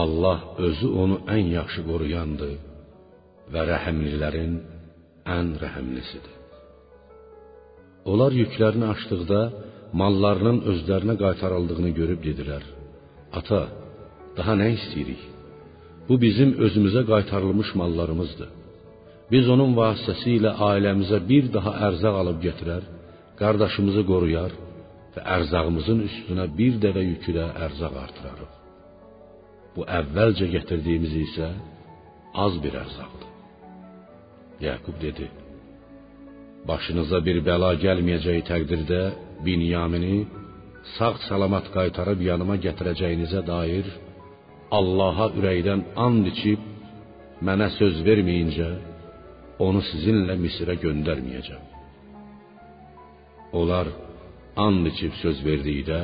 Allah 0.03 0.41
özü 0.67 0.89
onu 1.03 1.17
ən 1.37 1.47
yaxşı 1.59 1.87
qoruyandır 1.89 2.53
və 3.53 3.63
rəhimlilərin 3.71 4.53
ən 5.39 5.55
rəhimlisidir. 5.63 6.35
Onlar 8.11 8.33
yüklərini 8.43 8.87
açdıqda 8.95 9.41
mallarının 10.01 10.59
özlərinə 10.71 11.17
qaytarıldığını 11.25 11.91
görüb 12.01 12.21
dedilər: 12.29 12.63
"Ata, 13.39 13.63
daha 14.37 14.53
nə 14.61 14.69
istəyirik? 14.77 15.23
Bu 16.09 16.15
bizim 16.25 16.51
özümüzə 16.65 17.03
qaytarılmış 17.13 17.75
mallarımızdır. 17.81 18.58
Biz 19.33 19.49
onun 19.55 19.75
vasitəsilə 19.77 20.55
ailəmizə 20.71 21.19
bir 21.31 21.51
daha 21.57 21.73
ərzaq 21.89 22.15
alıb 22.23 22.39
gətirər, 22.47 22.85
qardaşımızı 23.41 24.05
qoruyar 24.11 24.55
və 25.15 25.25
ərzağımızın 25.37 26.01
üstünə 26.09 26.47
bir 26.59 26.79
dəvə 26.85 27.03
yükü 27.11 27.35
də 27.39 27.45
ərzaq 27.67 27.99
artırarıq. 28.05 28.55
Bu 29.75 29.85
əvvəlcə 30.01 30.49
gətirdiyimiz 30.55 31.15
isə 31.27 31.51
az 32.45 32.57
bir 32.65 32.75
ərzaqdır." 32.85 33.29
Yaqub 34.69 34.97
dedi: 35.07 35.27
"Başınıza 36.71 37.19
bir 37.27 37.39
bəla 37.49 37.71
gəlməyəcəyi 37.85 38.43
təqdirdə 38.51 39.03
Binyamini 39.47 40.19
sağ-salamat 40.97 41.67
qaytarıb 41.77 42.21
yanıma 42.31 42.57
gətirəcəyinizə 42.67 43.41
dair 43.53 43.87
Allaha 44.79 45.27
ürəkdən 45.39 45.81
and 46.07 46.27
içib 46.33 46.61
mənə 47.47 47.69
söz 47.79 47.97
verməyincə 48.09 48.69
onu 49.67 49.81
sizinlə 49.91 50.35
Misirə 50.45 50.77
göndərməyəcəm. 50.85 51.65
Onlar 53.59 53.89
and 54.65 54.87
içib 54.91 55.15
söz 55.23 55.39
verdikdə 55.47 56.01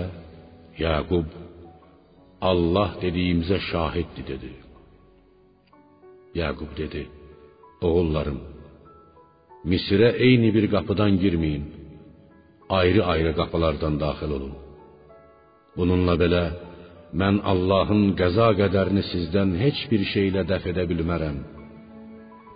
Yaqub 0.84 1.28
Allah 2.50 2.90
dediyimizə 3.04 3.58
şahiddir 3.70 4.26
dedi. 4.32 4.52
Yaqub 6.40 6.72
dedi: 6.80 7.02
Oğullarım, 7.86 8.40
Misirə 9.70 10.10
eyni 10.26 10.50
bir 10.56 10.66
qapıdan 10.74 11.12
girməyin 11.22 11.64
ayrı-ayrı 12.80 13.32
qapılardan 13.40 13.94
daxil 14.04 14.30
olun. 14.36 14.54
Bununla 15.76 16.14
belə 16.22 16.44
mən 17.20 17.36
Allahın 17.52 18.04
qəza 18.20 18.48
qədərini 18.60 19.04
sizdən 19.12 19.50
heç 19.62 19.78
bir 19.90 20.02
şeylə 20.14 20.42
dəf 20.50 20.64
edə 20.72 20.84
bilmərəm. 20.90 21.38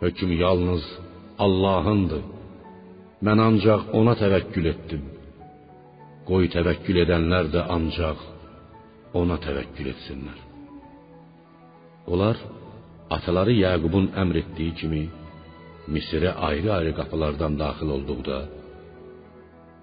Hökm 0.03 0.31
yalnız 0.45 0.85
Allahındır. 1.45 2.25
Mən 3.27 3.39
ancaq 3.49 3.81
ona 3.99 4.15
təvəkkül 4.23 4.67
etdim. 4.73 5.05
Qoy 6.29 6.45
təvəkkül 6.57 7.01
edənlər 7.05 7.49
də 7.55 7.65
ancaq 7.77 8.21
ona 9.21 9.37
təvəkkül 9.47 9.89
etsinlər. 9.95 10.39
Onlar 12.13 12.37
ataları 13.17 13.55
Yaqubun 13.65 14.13
əmr 14.23 14.43
etdiyi 14.43 14.75
kimi 14.81 15.03
Misirə 15.95 16.33
ayrı-ayrı 16.49 16.93
qapılardan 16.99 17.55
daxil 17.63 17.91
olduqda 17.97 18.39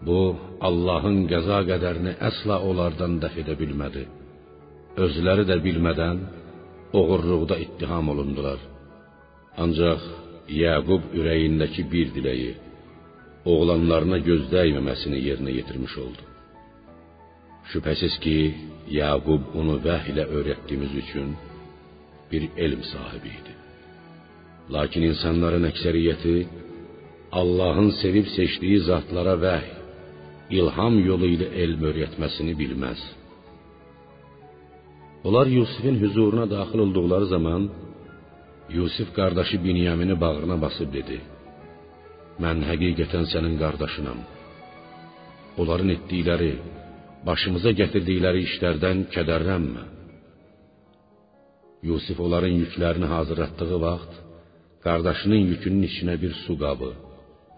Bu 0.07 0.20
Allahın 0.68 1.18
qəza 1.32 1.59
qədərini 1.70 2.13
əsla 2.30 2.59
onlardan 2.70 3.18
dəf 3.24 3.36
edə 3.41 3.55
bilmədi. 3.61 4.03
Özləri 5.05 5.45
də 5.49 5.57
bilmədən 5.66 6.22
oğurluqda 6.99 7.57
ittiham 7.66 8.09
olundular. 8.13 8.59
Ancaq 9.64 10.01
Yaqub 10.64 11.03
ürəyindəki 11.18 11.84
bir 11.93 12.08
diləyi 12.16 12.51
oğlanlarına 13.51 14.20
göz 14.30 14.43
dəyməməsini 14.53 15.20
yerinə 15.28 15.51
yetirmiş 15.60 15.93
oldu. 16.03 16.24
Şübhəsiz 17.72 18.16
ki, 18.24 18.38
Yaqub 18.99 19.43
onu 19.60 19.76
vəhy 19.88 20.12
ilə 20.14 20.26
öyrətdiyimiz 20.38 20.91
üçün 21.03 21.30
bir 22.32 22.43
elm 22.66 22.82
sahibi 22.91 23.32
idi. 23.39 23.53
Lakin 24.76 25.03
insanların 25.12 25.66
əksəriyyəti 25.72 26.36
Allahın 27.39 27.89
sevib 28.01 28.28
seçdiyi 28.38 28.80
zatlara 28.89 29.36
vəhy 29.45 29.72
ilham 30.60 30.95
yolu 31.10 31.28
ilə 31.36 31.47
elm 31.64 31.82
öyrətməsini 31.89 32.53
bilməz. 32.62 33.01
Onlar 35.26 35.47
Yusifin 35.58 35.95
huzuruna 36.03 36.45
daxil 36.56 36.80
olduqları 36.86 37.26
zaman 37.36 37.62
Yusif 38.70 39.16
qardaşı 39.16 39.63
Binyamini 39.63 40.22
bağrına 40.22 40.57
basıb 40.61 40.89
dedi: 40.97 41.18
Mən 42.43 42.63
həqiqətən 42.70 43.26
sənin 43.34 43.55
qardaşınam. 43.63 44.20
Onların 45.61 45.89
etdikləri, 45.95 46.53
başımıza 47.28 47.72
gətirdikləri 47.82 48.41
işlərdən 48.47 49.05
kədərlənmə. 49.16 49.84
Yusif 51.89 52.20
onların 52.26 52.55
yüklərini 52.63 53.07
hazırlatdığı 53.16 53.80
vaxt 53.88 54.13
qardaşının 54.86 55.41
yükünün 55.51 55.84
içinə 55.89 56.16
bir 56.24 56.34
su 56.43 56.53
qabı, 56.63 56.91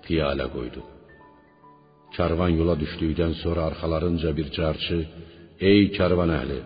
piyalə 0.06 0.48
qoydu. 0.56 0.82
Karvan 2.16 2.52
yola 2.60 2.76
düşdükdən 2.84 3.34
sonra 3.44 3.62
arxalarınca 3.70 4.30
bir 4.38 4.48
carçı: 4.58 5.00
"Ey 5.70 5.82
karvan 5.98 6.32
əhli, 6.40 6.60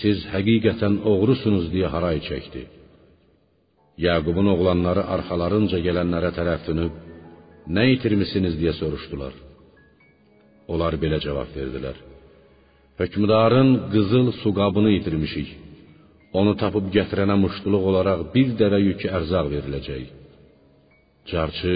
siz 0.00 0.18
həqiqətən 0.34 0.94
oğrusunuz" 1.12 1.64
deyə 1.74 1.88
haray 1.94 2.18
çəkdi. 2.30 2.62
Yaqubun 4.06 4.46
oğlanları 4.54 5.02
arxalarınca 5.14 5.78
gələnlərə 5.86 6.30
tərəf 6.38 6.60
dönüb: 6.68 6.92
"Nə 7.76 7.84
itirmisiniz?" 7.94 8.54
deyə 8.60 8.74
soruşdular. 8.80 9.34
Onlar 10.72 10.94
belə 11.02 11.18
cavab 11.24 11.50
verdilər: 11.58 11.96
Hökmdarın 13.00 13.70
qızıl 13.92 14.26
su 14.40 14.50
qabını 14.60 14.90
itirmişik. 14.98 15.48
Onu 16.38 16.52
tapıb 16.62 16.86
gətirənə 16.96 17.36
muştuluq 17.44 17.84
olaraq 17.90 18.20
bir 18.34 18.48
dəvə 18.60 18.78
yükü 18.88 19.08
ərzaq 19.18 19.46
veriləcək. 19.54 20.04
Carçı, 21.30 21.74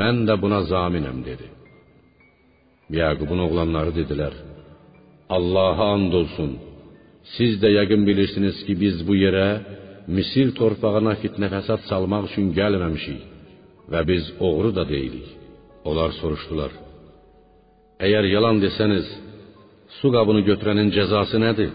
mən 0.00 0.16
də 0.28 0.34
buna 0.42 0.60
zaminəm 0.72 1.18
dedi. 1.28 1.46
Yaqubun 3.00 3.40
oğlanları 3.46 3.92
dedilər: 4.00 4.34
Allah'a 5.36 5.86
and 5.96 6.12
olsun. 6.20 6.50
Siz 7.34 7.52
də 7.62 7.68
yəqin 7.78 8.02
bilirsiniz 8.08 8.56
ki, 8.66 8.72
biz 8.82 8.96
bu 9.08 9.14
yerə 9.24 9.48
Misir 10.16 10.50
torpağına 10.58 11.14
fitnə 11.22 11.48
fəsad 11.52 11.84
salmaq 11.90 12.26
üçün 12.30 12.50
gəlməmişik 12.58 13.20
və 13.92 14.00
biz 14.10 14.24
oğru 14.48 14.72
da 14.78 14.84
deyilik. 14.88 15.28
Onlar 15.88 16.10
soruşdular: 16.20 16.72
Əgər 18.06 18.26
yalan 18.34 18.58
desəniz, 18.64 19.06
su 19.98 20.10
qabını 20.14 20.42
götürənin 20.50 20.90
cəzası 20.96 21.38
nədir? 21.46 21.70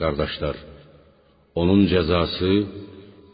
Qardaşlar, 0.00 0.56
onun 1.60 1.84
cəzası 1.92 2.52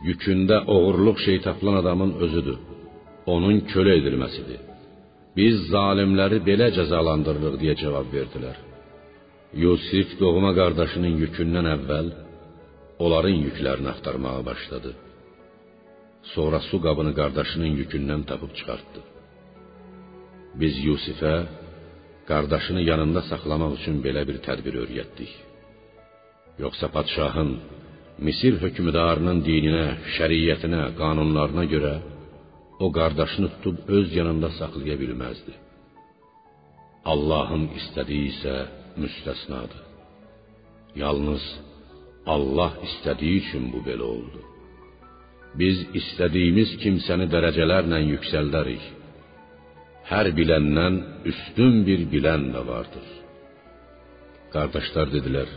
yükündə 0.09 0.59
oğurluq 0.75 1.19
şey 1.27 1.41
tapılan 1.47 1.77
adamın 1.83 2.13
özüdür. 2.25 2.59
Onun 3.35 3.57
kölə 3.73 3.93
edilməsidir. 4.01 4.61
Biz 5.37 5.55
zalimləri 5.73 6.39
belə 6.49 6.69
cəzalandırırıq 6.79 7.57
deyə 7.63 7.75
cavab 7.83 8.09
verdilər. 8.17 8.57
Yusif 9.65 10.09
doğma 10.21 10.53
qardaşının 10.59 11.15
yükündən 11.23 11.67
əvvəl 11.77 12.09
onların 13.05 13.37
yüklərini 13.47 13.89
axtarmağa 13.95 14.41
başladı. 14.51 14.91
Sonra 16.35 16.59
su 16.69 16.77
qabını 16.87 17.13
qardaşının 17.21 17.73
yükündən 17.81 18.23
tapıb 18.31 18.53
çıxartdı. 18.59 19.01
Biz 20.61 20.75
Yusifə 20.89 21.35
qardaşını 22.31 22.83
yanında 22.91 23.23
saxlamaq 23.31 23.73
üçün 23.79 23.97
belə 24.07 24.23
bir 24.29 24.39
tədbir 24.47 24.75
öyrətdik. 24.83 25.33
Yoxsa 26.65 26.87
padşahın, 26.97 27.51
Misir 28.27 28.55
hökmdarının 28.63 29.43
dininə, 29.49 29.87
şəriətinə, 30.17 30.83
qanunlarına 31.01 31.65
görə 31.75 31.95
o 32.85 32.87
qardaşını 32.99 33.49
tutub 33.55 33.77
öz 33.97 34.09
yanında 34.19 34.49
saxlaya 34.59 34.97
bilməzdi. 35.03 35.53
Allahın 37.13 37.65
istədiyi 37.79 38.31
isə 38.33 38.55
müstəsnadır. 39.03 39.83
Yalnız 41.03 41.45
Allah 42.35 42.73
istədiyi 42.87 43.41
üçün 43.43 43.65
bu 43.73 43.81
belə 43.89 44.05
oldu. 44.15 44.41
Biz 45.61 45.79
istədiyimiz 46.01 46.71
kimsəni 46.83 47.27
dərəcələrlə 47.35 48.01
yüksəldərik. 48.13 48.85
Hər 50.11 50.27
biləndən 50.39 50.97
üstün 51.31 51.81
bir 51.87 52.03
bilən 52.13 52.51
də 52.55 52.63
vardır. 52.71 53.07
Qardaşlar 54.55 55.09
dedilər: 55.15 55.49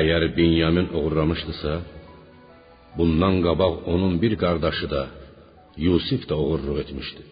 Əgər 0.00 0.22
Binyamin 0.36 0.88
oğurlamışdısa, 0.98 1.72
bundan 2.98 3.36
qabaq 3.46 3.74
onun 3.92 4.14
bir 4.22 4.34
qardaşı 4.44 4.86
da 4.94 5.02
Yusif 5.86 6.22
də 6.30 6.34
oğurluq 6.44 6.78
etmişdi. 6.84 7.22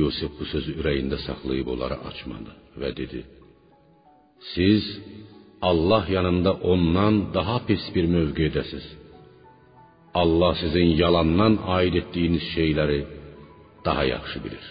Yusif 0.00 0.30
bu 0.38 0.44
sözü 0.52 0.72
ürəyində 0.80 1.18
saxlayıb 1.26 1.68
onlara 1.74 1.98
açmadı 2.10 2.52
və 2.80 2.90
dedi: 3.00 3.20
Siz 4.52 4.84
Allah 5.62 6.04
yanında 6.08 6.52
ondan 6.52 7.34
daha 7.34 7.56
pis 7.66 7.84
bir 7.94 8.04
mövqedəsiz. 8.16 8.84
Allah 10.14 10.54
sizin 10.62 10.88
yalandan 11.02 11.54
aid 11.76 11.94
etdiyiniz 12.00 12.44
şeyləri 12.54 13.00
daha 13.84 14.04
yaxşı 14.14 14.38
bilir. 14.44 14.66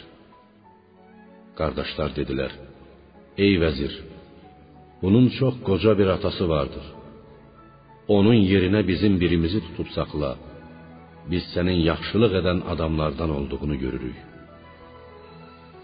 Qardaşlar 1.59 2.09
dedilər: 2.19 2.51
Ey 3.45 3.53
vəzir, 3.63 3.93
bunun 5.01 5.25
çox 5.39 5.55
qoca 5.67 5.97
bir 5.99 6.07
atası 6.15 6.45
vardır. 6.49 6.85
Onun 8.15 8.39
yerinə 8.51 8.81
bizim 8.91 9.13
birimizi 9.21 9.59
tutub 9.65 9.89
saxla. 9.97 10.31
Biz 11.31 11.43
sənin 11.53 11.79
yaxşılıq 11.91 12.33
edən 12.41 12.59
adamlardan 12.73 13.31
olduğunu 13.37 13.75
görürük. 13.83 14.17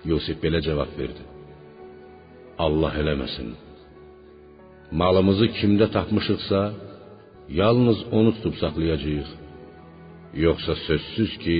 Yusif 0.10 0.38
belə 0.43 0.60
cavab 0.68 0.91
verdi: 0.99 1.24
Allah 2.66 2.93
eləməsin. 3.02 3.49
Malımızı 5.00 5.48
kimdə 5.60 5.88
tapmışıqsa, 5.96 6.62
yalnız 7.62 8.00
onu 8.18 8.32
tutub 8.36 8.56
saxlayacağıq. 8.62 9.30
Yoxsa 10.46 10.74
sözsüz 10.88 11.32
ki, 11.44 11.58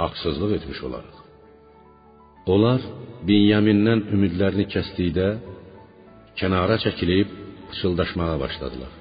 haqsızlıq 0.00 0.52
etmiş 0.56 0.80
olarıq. 0.86 1.16
Onlar 2.52 2.80
Binyamindən 3.28 4.00
ümidlərini 4.14 4.66
kəsdikdə 4.74 5.28
kənara 6.38 6.76
çəkilib 6.84 7.28
pıçıldaşmağa 7.68 8.36
başladılar. 8.44 8.92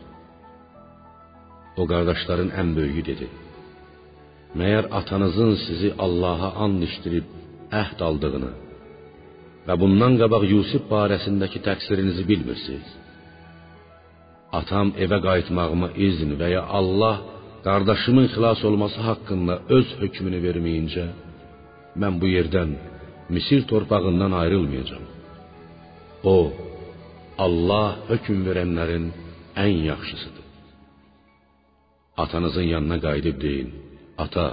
O 1.81 1.83
qardaşların 1.91 2.49
ən 2.61 2.69
böyüyü 2.77 3.03
dedi: 3.11 3.27
Məyər 4.59 4.85
atanızın 4.99 5.53
sizi 5.65 5.89
Allaha 6.05 6.49
and 6.63 6.83
içdirib 6.87 7.27
əhd 7.81 7.99
aldığını 8.07 8.51
və 9.67 9.75
bundan 9.81 10.13
qabaq 10.21 10.43
Yusif 10.53 10.83
barəsindəki 10.93 11.59
təqsirinizi 11.67 12.23
bilmirsiniz? 12.31 12.87
Atam 14.59 14.87
evə 15.03 15.17
qayıtmağıma 15.27 15.89
izin 16.07 16.31
və 16.39 16.47
ya 16.55 16.63
Allah 16.79 17.15
qardaşımın 17.67 18.27
xilas 18.33 18.61
olması 18.69 18.99
haqqında 19.07 19.53
öz 19.77 19.87
hökmünü 20.01 20.39
verməyincə 20.47 21.05
mən 22.01 22.13
bu 22.21 22.27
yerdən 22.37 22.71
Misir 23.35 23.61
torpağından 23.71 24.31
ayrılmayacağam. 24.41 25.05
O 26.33 26.35
Allah 27.45 27.87
hökm 28.09 28.37
verənlərin 28.47 29.05
ən 29.65 29.73
yaxşısıdır. 29.91 30.45
Atanızın 32.23 32.67
yanına 32.73 32.97
qayıdıb 33.05 33.37
deyin: 33.45 33.69
Ata, 34.23 34.47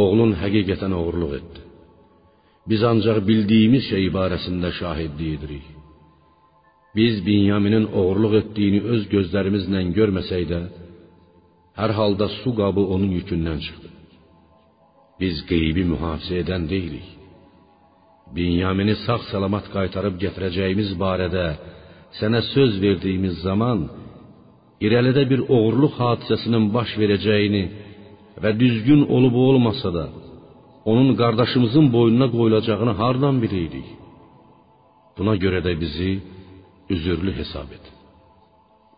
oğlun 0.00 0.32
həqiqətən 0.42 0.92
oğurluq 1.00 1.32
etdi. 1.40 1.60
Biz 2.70 2.80
ancaq 2.90 3.18
bildiyimiz 3.28 3.84
şey 3.92 4.04
barəsində 4.18 4.70
şahidlik 4.80 5.30
edirik. 5.36 5.64
Biz 6.96 7.26
Binyaminin 7.26 7.86
oğurluq 7.98 8.34
etdiyini 8.40 8.80
öz 8.92 9.02
gözlərimizlə 9.14 9.80
görməsək 9.98 10.44
də, 10.52 10.60
hər 11.80 11.90
halda 11.98 12.26
su 12.40 12.50
qabı 12.60 12.82
onun 12.94 13.10
yükündən 13.18 13.58
çıxdı. 13.66 13.88
Biz 15.20 15.36
qeybi 15.50 15.82
mühafizə 15.92 16.36
edən 16.42 16.62
deyilik. 16.72 17.08
Binyamini 18.36 18.94
sağ-salamat 19.06 19.66
qaytarıb 19.74 20.14
gətirəcəyimiz 20.24 20.90
barədə 21.02 21.46
sənə 22.18 22.40
söz 22.54 22.72
verdiyimiz 22.84 23.34
zaman 23.46 23.78
irəlidə 24.86 25.24
bir 25.32 25.40
oğurluq 25.56 25.94
hadisəsinin 26.02 26.64
baş 26.76 26.90
verəcəyini 27.00 27.64
və 28.42 28.50
düzgün 28.62 29.02
olub 29.16 29.34
olmasa 29.48 29.90
da 29.98 30.06
onun 30.90 31.10
qardaşımızın 31.20 31.86
boynuna 31.96 32.28
qoyulacağını 32.36 32.94
hardan 33.00 33.36
biləydik? 33.44 33.86
Buna 35.16 35.34
görə 35.44 35.60
də 35.66 35.72
bizi 35.82 36.10
üzürlü 36.90 37.32
hesab 37.40 37.70
et. 37.76 37.84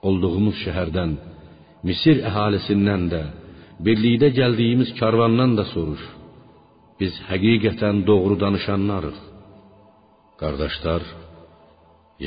Olduğumuz 0.02 0.56
şəhərdən, 0.64 1.12
Misir 1.86 2.22
əhalisindən 2.28 3.04
də, 3.12 3.22
birlikdə 3.86 4.28
gəldiyimiz 4.40 4.90
karvandan 5.00 5.52
da 5.58 5.64
soruş. 5.74 6.02
Biz 7.00 7.14
həqiqətən 7.30 7.96
doğru 8.10 8.40
danışanlarıq. 8.44 9.18
Qardaşlar 10.40 11.02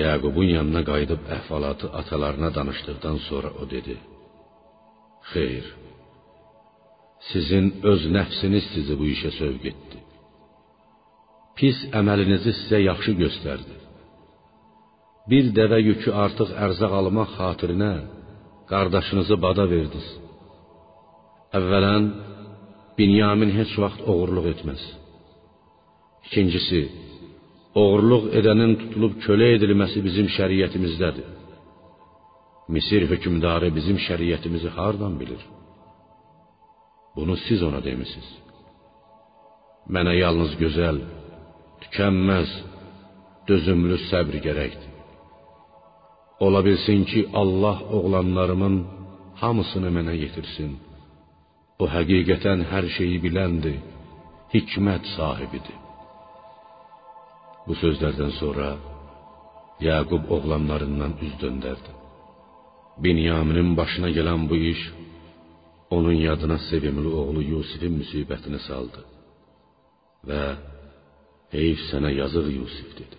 Yaqubun 0.02 0.48
yanına 0.58 0.82
qayıdıb 0.90 1.24
əhvalatı 1.38 1.88
atalarına 2.00 2.50
danışdıqdan 2.58 3.18
sonra 3.28 3.50
o 3.62 3.70
dedi: 3.70 3.96
Xeyr. 5.32 5.66
Sizin 7.30 7.66
öz 7.92 8.02
nəfsiniz 8.16 8.66
sizi 8.74 8.94
bu 9.00 9.06
işə 9.16 9.32
sövq 9.40 9.66
etdi. 9.72 9.98
pis 11.60 11.80
əməlinizi 12.00 12.54
sizə 12.62 12.80
yaxşı 12.86 13.14
göstərdi. 13.20 13.79
Bir 15.30 15.52
dəvə 15.58 15.80
yükü 15.90 16.12
artıq 16.26 16.50
ərzaq 16.66 16.94
almaq 17.00 17.30
xatirinə 17.38 17.94
qardaşınızı 18.72 19.36
bada 19.46 19.66
verdiniz. 19.74 20.08
Əvvələn 21.58 22.04
Binyamin 22.98 23.52
heç 23.60 23.72
vaxt 23.84 24.02
oğurluq 24.12 24.48
etməz. 24.54 24.82
İkincisi, 26.28 26.82
oğurluq 27.82 28.26
edənin 28.40 28.74
tutulub 28.82 29.14
kölə 29.26 29.48
edilməsi 29.58 30.04
bizim 30.08 30.28
şəriətimizdədir. 30.38 31.28
Misir 32.76 33.04
hökmdarı 33.12 33.70
bizim 33.78 33.98
şəriətimizi 34.08 34.70
hardan 34.78 35.14
bilir? 35.22 35.42
Bunu 37.16 37.36
siz 37.46 37.64
ona 37.70 37.80
demisiniz. 37.90 38.30
Mənə 39.96 40.14
yalnız 40.24 40.52
gözəl, 40.64 40.98
tükənməz, 41.82 42.50
dözümlü 43.50 43.98
səbr 44.10 44.38
gərəkdir. 44.48 44.89
Ola 46.46 46.66
bilsin 46.66 47.04
ki, 47.10 47.20
Allah 47.42 47.78
oğlanlarımın 47.98 48.76
hamısını 49.42 49.90
mənə 49.98 50.14
yetirsin. 50.24 50.72
O 51.82 51.86
həqiqətən 51.96 52.60
hər 52.72 52.86
şeyi 52.98 53.18
biləndir, 53.26 53.78
hikmət 54.54 55.04
sahibidir. 55.16 55.78
Bu 57.68 57.74
sözlərdən 57.84 58.32
sonra 58.42 58.70
Yaqub 59.90 60.24
oğlanlarından 60.36 61.14
üz 61.26 61.34
döndərdi. 61.44 61.92
Binyaminin 63.06 63.70
başına 63.80 64.10
gələn 64.18 64.42
bu 64.50 64.56
iş 64.72 64.82
onun 65.96 66.18
yadına 66.28 66.58
sevimli 66.70 67.10
oğlu 67.22 67.42
Yusifin 67.54 67.94
müsibətini 68.02 68.60
saldı 68.68 69.02
və 70.30 70.42
heyf 71.56 71.80
sənə 71.92 72.12
yazıq 72.22 72.48
Yusif 72.60 72.90
dedi. 73.00 73.18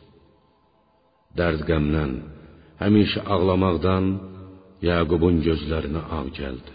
Dərd 1.39 1.65
qəmdən, 1.71 2.13
həmişə 2.81 3.21
ağlamaqdan 3.35 4.05
Yaqubun 4.89 5.43
gözlərinə 5.47 6.03
ağ 6.17 6.25
gəldi. 6.39 6.75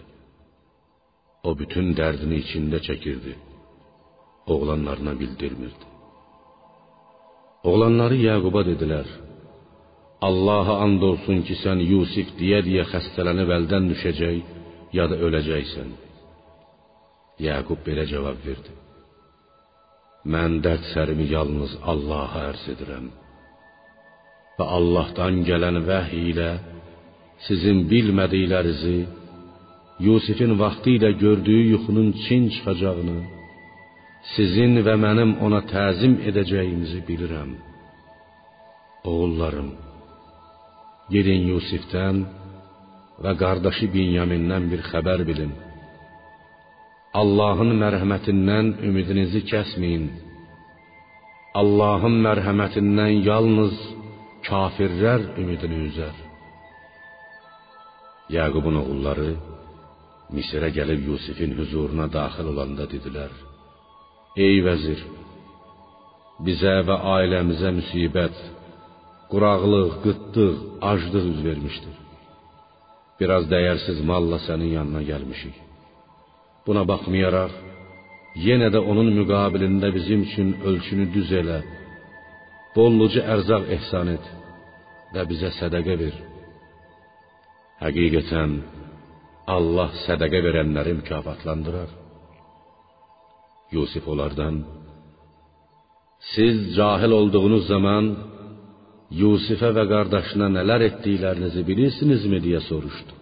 O 1.47 1.49
bütün 1.59 1.87
dərdini 1.99 2.37
içində 2.43 2.79
çəkirdi. 2.87 3.33
Oğlanlarına 4.53 5.13
bildirmirdi. 5.21 5.85
Oğlanları 7.69 8.17
Yaquba 8.29 8.61
dedilər: 8.69 9.07
Allaha 10.27 10.75
and 10.85 11.01
olsun 11.09 11.41
ki, 11.47 11.55
sən 11.63 11.81
Yusif 11.91 12.29
deyə-deyə 12.39 12.85
xəstələnib 12.93 13.49
əldən 13.57 13.89
düşəcək 13.91 14.37
ya 14.97 15.05
da 15.11 15.17
öləcəksən. 15.25 15.89
Yaqub 17.47 17.81
belə 17.87 18.05
cavab 18.11 18.39
verdi: 18.47 18.73
Mən 20.33 20.61
dərd 20.65 20.85
sərimi 20.93 21.25
yalnız 21.35 21.73
Allaha 21.93 22.49
ərz 22.51 22.63
edirəm. 22.73 23.09
Və 24.57 24.65
Allahdan 24.77 25.41
gələn 25.49 25.81
vəhy 25.89 26.21
ilə 26.31 26.49
sizin 27.47 27.83
bilmədiklərinizi 27.91 28.97
Yusifin 30.07 30.51
vaxtı 30.59 30.89
ilə 30.97 31.09
gördüyü 31.23 31.63
yuxunun 31.73 32.09
çin 32.23 32.43
çıxacağını, 32.53 33.19
sizin 34.35 34.73
və 34.85 34.95
mənim 35.05 35.31
ona 35.45 35.61
təzim 35.73 36.17
edəcəyimizi 36.29 36.99
bilirəm. 37.07 37.51
Oğullarım, 39.09 39.69
gedin 41.13 41.41
Yusifdən 41.51 42.17
və 43.23 43.31
qardaşı 43.41 43.87
Binyamindən 43.95 44.63
bir 44.71 44.81
xəbər 44.91 45.23
bilin. 45.29 45.53
Allahın 47.21 47.71
mərhəmətindən 47.83 48.73
ümidinizi 48.87 49.41
kəsməyin. 49.51 50.09
Allahın 51.61 52.17
mərhəmətindən 52.27 53.13
yalnız 53.29 53.75
kafirlər 54.47 55.21
ümidini 55.41 55.81
üzər. 55.89 56.15
Yaqubun 58.37 58.81
oğulları 58.81 59.31
Misirə 60.35 60.71
gəlib 60.77 61.03
Yusifin 61.09 61.51
huzuruna 61.59 62.07
daxil 62.17 62.47
olanda 62.53 62.87
dedilər: 62.93 63.33
Ey 64.45 64.57
vəzir, 64.65 65.03
bizə 66.45 66.73
və 66.87 66.95
ailəmizə 67.15 67.69
müsibət, 67.79 68.39
quraqlıq, 69.31 69.91
qıtlıq, 70.05 70.57
aclıq 70.91 71.29
üz 71.33 71.39
vermişdir. 71.47 71.95
Biraz 73.19 73.45
dəyərsiz 73.53 74.01
malla 74.09 74.41
sənin 74.47 74.71
yanına 74.77 75.01
gəlmişik. 75.11 75.55
Buna 76.65 76.83
baxmayaraq, 76.91 77.53
yenə 78.47 78.67
də 78.73 78.79
onun 78.91 79.13
müqabilində 79.19 79.93
bizim 79.97 80.25
üçün 80.27 80.47
ölçünü 80.69 81.05
düz 81.15 81.29
elə, 81.41 81.59
bolluca 82.75 83.23
ərzaq 83.35 83.67
ehsan 83.77 84.13
et 84.15 84.31
və 85.15 85.25
bizə 85.29 85.51
sədaqə 85.59 85.95
ver. 86.01 86.15
Həqiqətən 87.83 88.55
Allah 89.55 89.91
sədaqə 90.05 90.41
verənləri 90.47 90.95
mükafatlandırar. 91.01 91.91
Yusif 93.75 94.07
onlardan 94.07 94.63
Siz 96.33 96.75
cahil 96.75 97.11
olduğunuz 97.19 97.67
zaman 97.67 98.05
Yusifə 99.21 99.69
və 99.77 99.83
qardaşına 99.91 100.47
nələr 100.57 100.87
etdiklərinizi 100.89 101.61
bilirsinizmi 101.67 102.39
deyə 102.45 102.61
soruşdu. 102.69 103.13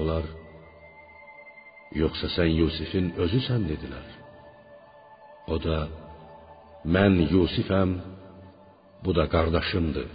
Onlar 0.00 0.24
Yoxsa 2.02 2.28
sən 2.36 2.50
Yusifin 2.60 3.12
özüsən 3.24 3.68
dedilər. 3.70 4.06
O 5.52 5.58
da 5.66 5.76
mən 6.94 7.14
Yusifəm, 7.32 7.90
bu 9.04 9.10
da 9.18 9.24
qardaşımdır. 9.34 10.08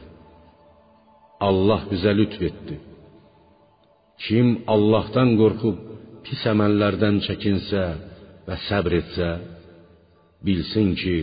Allah 1.48 1.82
bizə 1.92 2.12
lütf 2.20 2.42
etdi. 2.50 2.76
Kim 4.24 4.48
Allahdan 4.74 5.30
qorxub 5.42 5.78
pis 6.26 6.42
əməllərdən 6.54 7.18
çəkinsə 7.28 7.84
və 8.48 8.56
səbr 8.68 8.94
etsə, 9.02 9.30
bilsin 10.46 10.90
ki, 11.02 11.18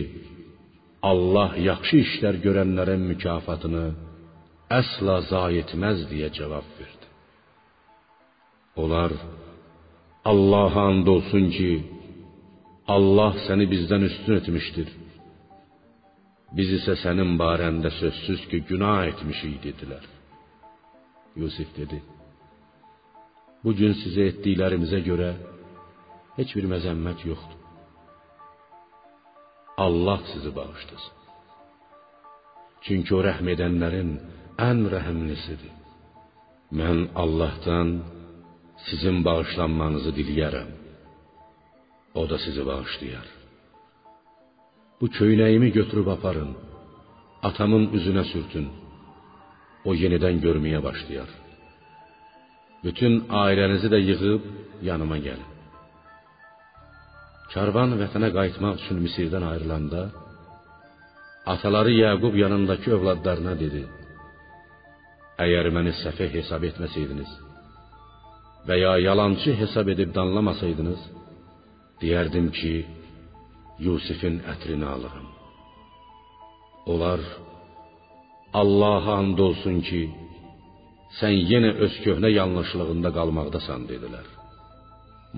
Allah 1.11 1.55
yaxşı 1.69 1.97
işlər 2.05 2.35
görənlərin 2.45 3.03
mükafatını 3.11 3.85
əsla 4.79 5.15
zayi 5.31 5.61
etməz 5.63 6.03
deyə 6.11 6.29
cavab 6.37 6.67
verdi. 6.79 7.07
Onlar 8.81 9.11
Allah'a 10.31 10.83
and 10.91 11.07
olsun 11.15 11.45
ki, 11.55 11.71
Allah 12.95 13.33
səni 13.47 13.65
bizdən 13.73 14.03
üstün 14.09 14.33
etmişdir. 14.39 14.89
Biz 16.57 16.69
isə 16.79 16.95
sənin 17.03 17.35
barəndə 17.41 17.91
sözsüz 17.99 18.41
ki, 18.49 18.63
günah 18.69 19.01
etmişik 19.11 19.59
dedilər. 19.65 20.05
Yusif 21.41 21.69
dedi: 21.77 21.99
Bu 23.63 23.71
gün 23.79 23.93
sizə 24.01 24.29
etdiklərimizə 24.31 24.99
görə 25.09 25.29
heç 26.39 26.55
bir 26.57 26.65
məzəmmət 26.73 27.25
yoxdur. 27.29 27.57
Allah 29.85 30.19
sizi 30.31 30.51
bağışlasın. 30.59 31.15
Çünki 32.85 33.11
o 33.17 33.21
rəhm 33.27 33.47
edənlərin 33.53 34.11
ən 34.69 34.79
rəhimlisidir. 34.93 35.73
Mən 36.79 36.99
Allahdan 37.23 37.89
sizin 38.87 39.17
bağışlanmanızı 39.27 40.11
diləyərəm. 40.19 40.69
O 42.19 42.23
da 42.29 42.37
sizi 42.45 42.65
bağışlayar. 42.71 43.38
Bu 45.01 45.07
köynəyimi 45.17 45.69
götürüb 45.77 46.07
aparın. 46.15 46.51
Atamın 47.47 47.85
üzünə 47.97 48.23
sürtün. 48.31 48.65
O 49.87 49.95
yenidən 50.01 50.41
görməyə 50.45 50.81
başlayar. 50.87 51.29
Bütün 52.83 53.13
ailənizi 53.43 53.87
də 53.93 53.99
yığıb 54.09 54.43
yanıma 54.89 55.17
gəlin. 55.27 55.47
Karvan 57.53 57.95
vətənə 58.01 58.29
qayıtmaq 58.37 58.75
üçün 58.81 58.97
Misirdən 59.05 59.45
ayrılanda 59.51 60.01
ataları 61.53 61.91
Yaqub 62.03 62.35
yanındakı 62.43 62.91
övladlarına 62.97 63.53
dedi: 63.63 63.83
Əgər 65.45 65.71
məni 65.75 65.93
səfeh 66.03 66.31
hesab 66.39 66.63
etməsəydiniz 66.69 67.31
və 68.67 68.75
ya 68.83 68.93
yalançı 69.07 69.51
hesab 69.61 69.87
edib 69.93 70.11
danlamasaydınız, 70.17 71.01
deyərdim 72.01 72.47
ki, 72.57 72.73
Yusifin 73.85 74.35
ətrini 74.53 74.87
alırım. 74.95 75.27
Onlar 76.91 77.19
Allah'a 78.61 79.13
and 79.21 79.39
olsun 79.47 79.77
ki, 79.87 80.01
sən 81.19 81.35
yenə 81.51 81.71
öz 81.85 81.95
köhnə 82.05 82.29
yanlışlığında 82.39 83.09
qalmaqdasan 83.17 83.81
dedilər. 83.91 84.27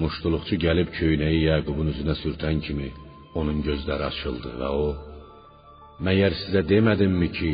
Muştuluqçu 0.02 0.56
gəlib 0.66 0.90
köynəyi 1.00 1.42
Yaqubun 1.52 1.92
üzünə 1.94 2.16
sürtən 2.24 2.58
kimi 2.66 2.90
onun 3.40 3.60
gözləri 3.68 4.06
açıldı 4.12 4.52
və 4.62 4.70
o 4.84 4.88
Məyər 6.06 6.34
sizə 6.42 6.62
demədimmi 6.72 7.28
ki, 7.38 7.52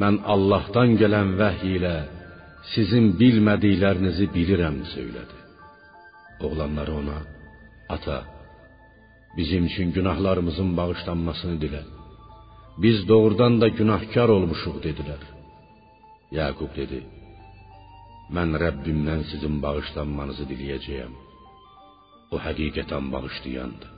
mən 0.00 0.22
Allahdan 0.34 0.94
gələn 1.00 1.34
vəhy 1.40 1.74
ilə 1.78 1.96
sizin 2.72 3.10
bilmədiklərinizi 3.20 4.26
bilirəm 4.36 4.78
söylədi. 4.94 5.36
Oğlanları 6.46 6.92
ona: 7.00 7.18
"Ata, 7.94 8.18
bizim 9.38 9.62
üçün 9.70 9.88
günahlarımızın 9.96 10.70
bağışlanmasını 10.76 11.56
dilə. 11.64 11.82
Biz 12.82 12.96
doğrudan 13.10 13.54
da 13.60 13.68
günahkar 13.78 14.28
olmuşuq 14.36 14.76
dedilər. 14.86 15.22
Yaqub 16.38 16.72
dedi: 16.80 16.98
Mən 18.36 18.50
Rəbbimdən 18.64 19.22
sizin 19.30 19.54
bağışlanmanızı 19.64 20.44
diləyəcəyəm. 20.50 21.14
O 22.34 22.36
həqiqətən 22.46 23.04
bağışlayandır. 23.14 23.90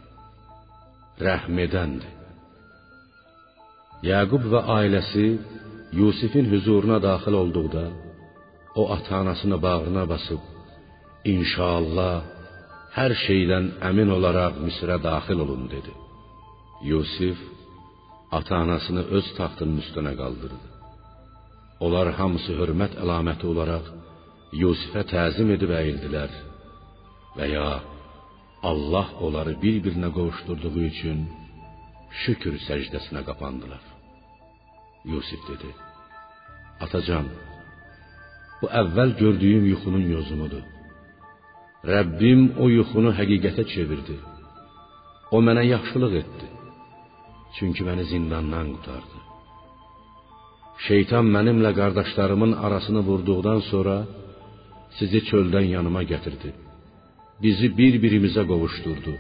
Rəhm 1.27 1.57
edəndir. 1.67 2.13
Yaqub 4.13 4.45
və 4.53 4.61
ailəsi 4.79 5.27
Yusifin 6.01 6.47
huzuruna 6.53 6.99
daxil 7.09 7.35
olduqda 7.43 7.85
o 8.81 8.83
ata-anasını 8.97 9.63
bağrına 9.63 10.09
basıb 10.13 10.43
İnşallah 11.25 12.23
hər 12.97 13.15
şeydən 13.25 13.67
əmin 13.91 14.11
olaraq 14.17 14.59
Misrə 14.65 14.97
daxil 15.03 15.41
olun 15.45 15.69
dedi. 15.75 15.93
Yusif 16.91 17.39
ata-anasını 18.39 19.03
öz 19.17 19.27
taxtının 19.39 19.81
üstünə 19.83 20.15
qaldırdı. 20.21 20.69
Onlar 21.85 22.13
hamısı 22.19 22.57
hörmət 22.61 22.99
əlaməti 23.03 23.47
olaraq 23.53 23.87
Yusifə 24.63 25.05
təzim 25.15 25.51
edib 25.57 25.71
əyildilər 25.81 26.33
və 27.37 27.47
Allah 28.71 29.09
onları 29.25 29.55
bir-birinə 29.63 30.11
qovuşturduğu 30.17 30.83
üçün 30.91 31.19
şükür 32.23 32.59
səcdəsinə 32.67 33.23
qapandılar. 33.29 33.85
Yusif 35.13 35.41
dedi: 35.49 35.71
Atacan, 36.85 37.27
bu 38.61 38.67
əvvəl 38.81 39.11
gördüyüm 39.23 39.65
yuxunun 39.73 40.05
yozumudur. 40.17 40.65
Rəbbim 41.89 42.41
o 42.61 42.69
yuxunu 42.69 43.11
həqiqətə 43.17 43.65
çevirdi. 43.73 44.17
O 45.35 45.39
mənə 45.47 45.65
yaxşılıq 45.75 46.15
etdi. 46.23 46.47
Çünki 47.57 47.83
məni 47.89 48.05
zindandan 48.13 48.67
qurtardı. 48.75 49.19
Şeytan 50.87 51.27
mənimlə 51.35 51.71
qardaşlarımın 51.81 52.53
arasını 52.65 53.03
vurduqdan 53.09 53.61
sonra 53.71 53.97
sizi 54.99 55.21
çöldən 55.31 55.67
yanıma 55.77 56.03
gətirdi. 56.13 56.51
Bizi 57.43 57.69
bir-birimizə 57.79 58.45
qovuşdurdu. 58.51 59.15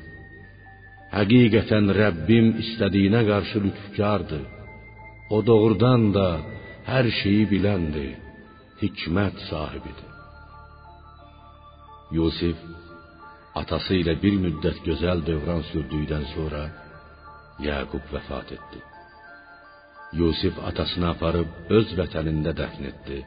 Həqiqətən 1.16 1.86
Rəbbim 2.02 2.46
istədiyinə 2.62 3.22
qarşı 3.30 3.64
lütfkardır. 3.64 4.44
O 5.36 5.38
doğrudan 5.48 6.02
da 6.16 6.28
hər 6.90 7.06
şeyi 7.20 7.44
biləndir, 7.52 8.12
hikmət 8.82 9.36
sahibidir. 9.50 10.09
Yusif 12.18 12.58
atası 13.60 14.00
ilə 14.02 14.14
bir 14.22 14.38
müddət 14.44 14.84
gözəl 14.86 15.26
dövran 15.26 15.62
sürdükdən 15.72 16.24
sonra 16.34 16.62
Yaqub 17.66 18.06
vəfat 18.14 18.54
etdi. 18.56 18.80
Yusif 20.20 20.56
atasını 20.70 21.12
aparıb 21.14 21.76
öz 21.76 21.92
vətənində 21.98 22.56
dəfn 22.62 22.88
etdi 22.92 23.20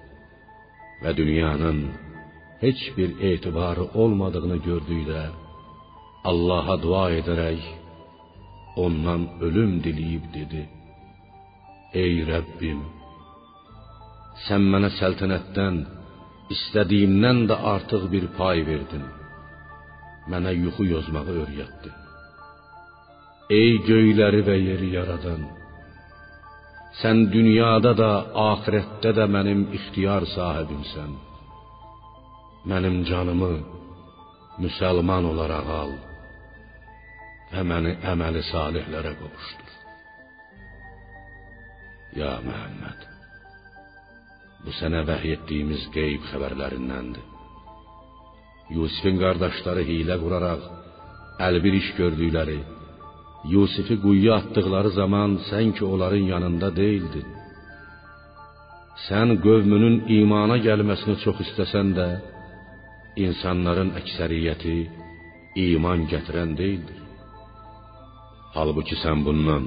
dünyanın 1.11 1.91
heç 2.61 2.97
bir 2.97 3.10
etibarı 3.31 3.84
olmadığını 4.01 4.57
gördükdə 4.68 5.23
Allaha 6.23 6.76
dua 6.84 7.05
edərək 7.19 7.64
ondan 8.84 9.27
ölüm 9.41 9.73
diləyib 9.85 10.30
dedi: 10.38 10.61
Ey 12.03 12.15
Rəbbim, 12.31 12.80
sən 14.45 14.64
mənə 14.73 14.89
səltənətdən 14.99 15.81
istədiyimdən 16.51 17.45
də 17.49 17.57
artıq 17.73 18.07
bir 18.13 18.25
pay 18.37 18.63
verdin. 18.67 19.03
Mənə 20.31 20.53
yuxu 20.63 20.85
yozmağı 20.93 21.35
öyrətdin. 21.43 21.99
Ey 23.59 23.71
göyləri 23.89 24.41
və 24.47 24.55
yeri 24.69 24.89
yaradan, 24.95 25.43
sən 27.01 27.27
dünyada 27.35 27.91
da, 28.01 28.11
axirətdə 28.51 29.11
də 29.19 29.27
mənim 29.35 29.65
ixtiyar 29.77 30.25
sahibimsən. 30.35 31.11
Mənim 32.71 33.01
canımı 33.09 33.53
müsəlman 34.63 35.29
olaraq 35.31 35.71
al 35.81 35.95
və 37.53 37.63
məni 37.71 37.97
əməli 38.13 38.43
salihlərə 38.51 39.15
qovuşdur. 39.19 39.73
Ya 42.21 42.37
Məhəmməd 42.45 43.12
bu 44.64 44.72
sənə 44.80 45.02
vəhy 45.10 45.35
etdiyimiz 45.38 45.84
qeyb 45.95 46.22
xəbərlərindəndir. 46.31 47.26
Yusifin 48.76 49.19
qardaşları 49.23 49.84
hiylə 49.90 50.15
quraraq 50.23 50.61
əlbir 51.48 51.73
iş 51.81 51.90
gördükləri, 51.99 52.60
Yusifi 53.53 53.95
quyuya 54.03 54.34
atdıqları 54.40 54.91
zaman 54.99 55.31
sən 55.49 55.73
ki 55.76 55.84
onların 55.94 56.26
yanında 56.34 56.69
deyildin. 56.81 57.27
Sən 59.07 59.30
qövmünün 59.45 59.95
imana 60.19 60.56
gəlməsini 60.68 61.15
çox 61.23 61.41
istəsən 61.45 61.90
də, 61.98 62.07
insanların 63.26 63.90
əksəriyyəti 63.99 64.77
iman 65.68 66.06
gətirən 66.14 66.52
deyildir. 66.60 66.99
Halbuki 68.56 68.95
sən 69.03 69.26
bundan 69.27 69.65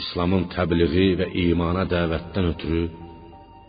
İslamın 0.00 0.44
təbliği 0.56 1.08
və 1.20 1.26
imana 1.46 1.84
dəvətdən 1.94 2.46
ötürü 2.52 2.84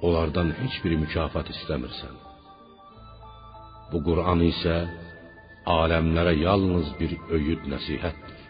onlardan 0.05 0.49
heç 0.59 0.75
bir 0.83 0.93
mükafat 1.03 1.47
istəmirsən. 1.55 2.15
Bu 3.91 3.99
Quran 4.07 4.41
isə 4.51 4.75
aləmlərə 5.79 6.33
yalnız 6.47 6.87
bir 6.99 7.11
öyüd 7.35 7.63
nəsihətdir. 7.73 8.41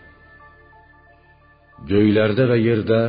Göylərdə 1.91 2.43
və 2.51 2.57
yerdə 2.67 3.01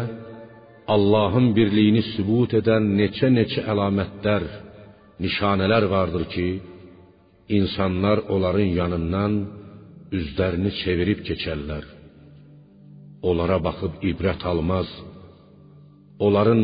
Allahın 0.94 1.52
birliyini 1.56 2.02
sübut 2.12 2.52
edən 2.60 2.90
neçə-neçə 2.98 3.64
əlamətlər, 3.72 4.44
nişanələr 5.24 5.84
vardır 5.94 6.24
ki, 6.34 6.48
insanlar 7.58 8.18
onların 8.34 8.70
yanından 8.80 9.34
üzlərini 10.18 10.72
çevirib 10.82 11.20
keçərlər. 11.28 11.84
Onlara 13.28 13.58
baxıb 13.66 14.02
ibrət 14.10 14.44
almaz. 14.50 14.88
Onların 16.26 16.60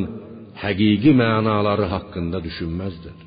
həqiqi 0.58 1.12
mənaları 1.22 1.86
haqqında 1.94 2.38
düşünməzlər. 2.46 3.18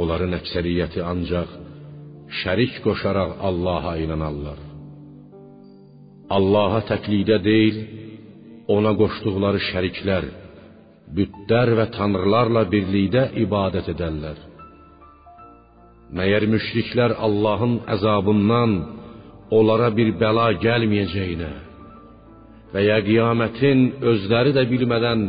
Onların 0.00 0.32
əksəriyyəti 0.40 1.00
ancaq 1.12 1.50
şərik 2.40 2.78
qoşaraq 2.84 3.32
Allaha 3.48 3.96
inanarlar. 4.04 4.60
Allaha 6.36 6.80
təklikdə 6.90 7.36
deyil, 7.44 7.76
ona 8.76 8.92
qoşduqları 9.00 9.60
şəriklər, 9.68 10.24
bütlər 11.16 11.74
və 11.78 11.86
tanrılarla 11.96 12.62
birlikdə 12.72 13.26
ibadət 13.44 13.92
edərlər. 13.94 14.38
Məyər 16.16 16.46
müşriklər 16.54 17.16
Allahın 17.26 17.78
əzabından 17.94 18.72
onlara 19.58 19.90
bir 19.98 20.14
bəla 20.22 20.48
gəlməyəcəyinə 20.64 21.52
və 22.72 22.80
ya 22.88 22.98
qiyamətin 23.06 23.80
özləri 24.10 24.52
də 24.56 24.64
bilmədən 24.72 25.20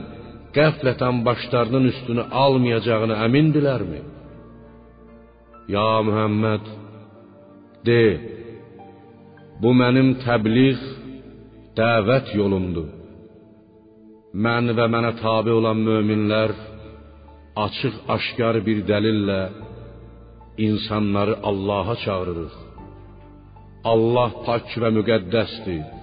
qəflətən 0.55 1.21
başlarının 1.27 1.89
üstünü 1.91 2.23
almayacağını 2.43 3.15
əmindilərmi? 3.25 4.01
Ya 5.75 5.89
Muhammed 6.07 6.65
de, 7.87 8.03
bu 9.61 9.71
mənim 9.81 10.09
təbliğ, 10.25 10.81
dəvət 11.79 12.33
yolumdur. 12.39 12.89
Mən 14.45 14.73
və 14.77 14.85
mənə 14.93 15.11
tabe 15.21 15.53
olan 15.59 15.79
möminlər 15.87 16.51
açıq-aşkar 17.65 18.59
bir 18.67 18.79
dəlillə 18.89 19.41
insanları 20.67 21.35
Allaha 21.49 21.95
çağırırıq. 22.05 22.55
Allah 23.91 24.31
pak 24.45 24.67
və 24.81 24.89
müqəddəsdir. 24.97 26.02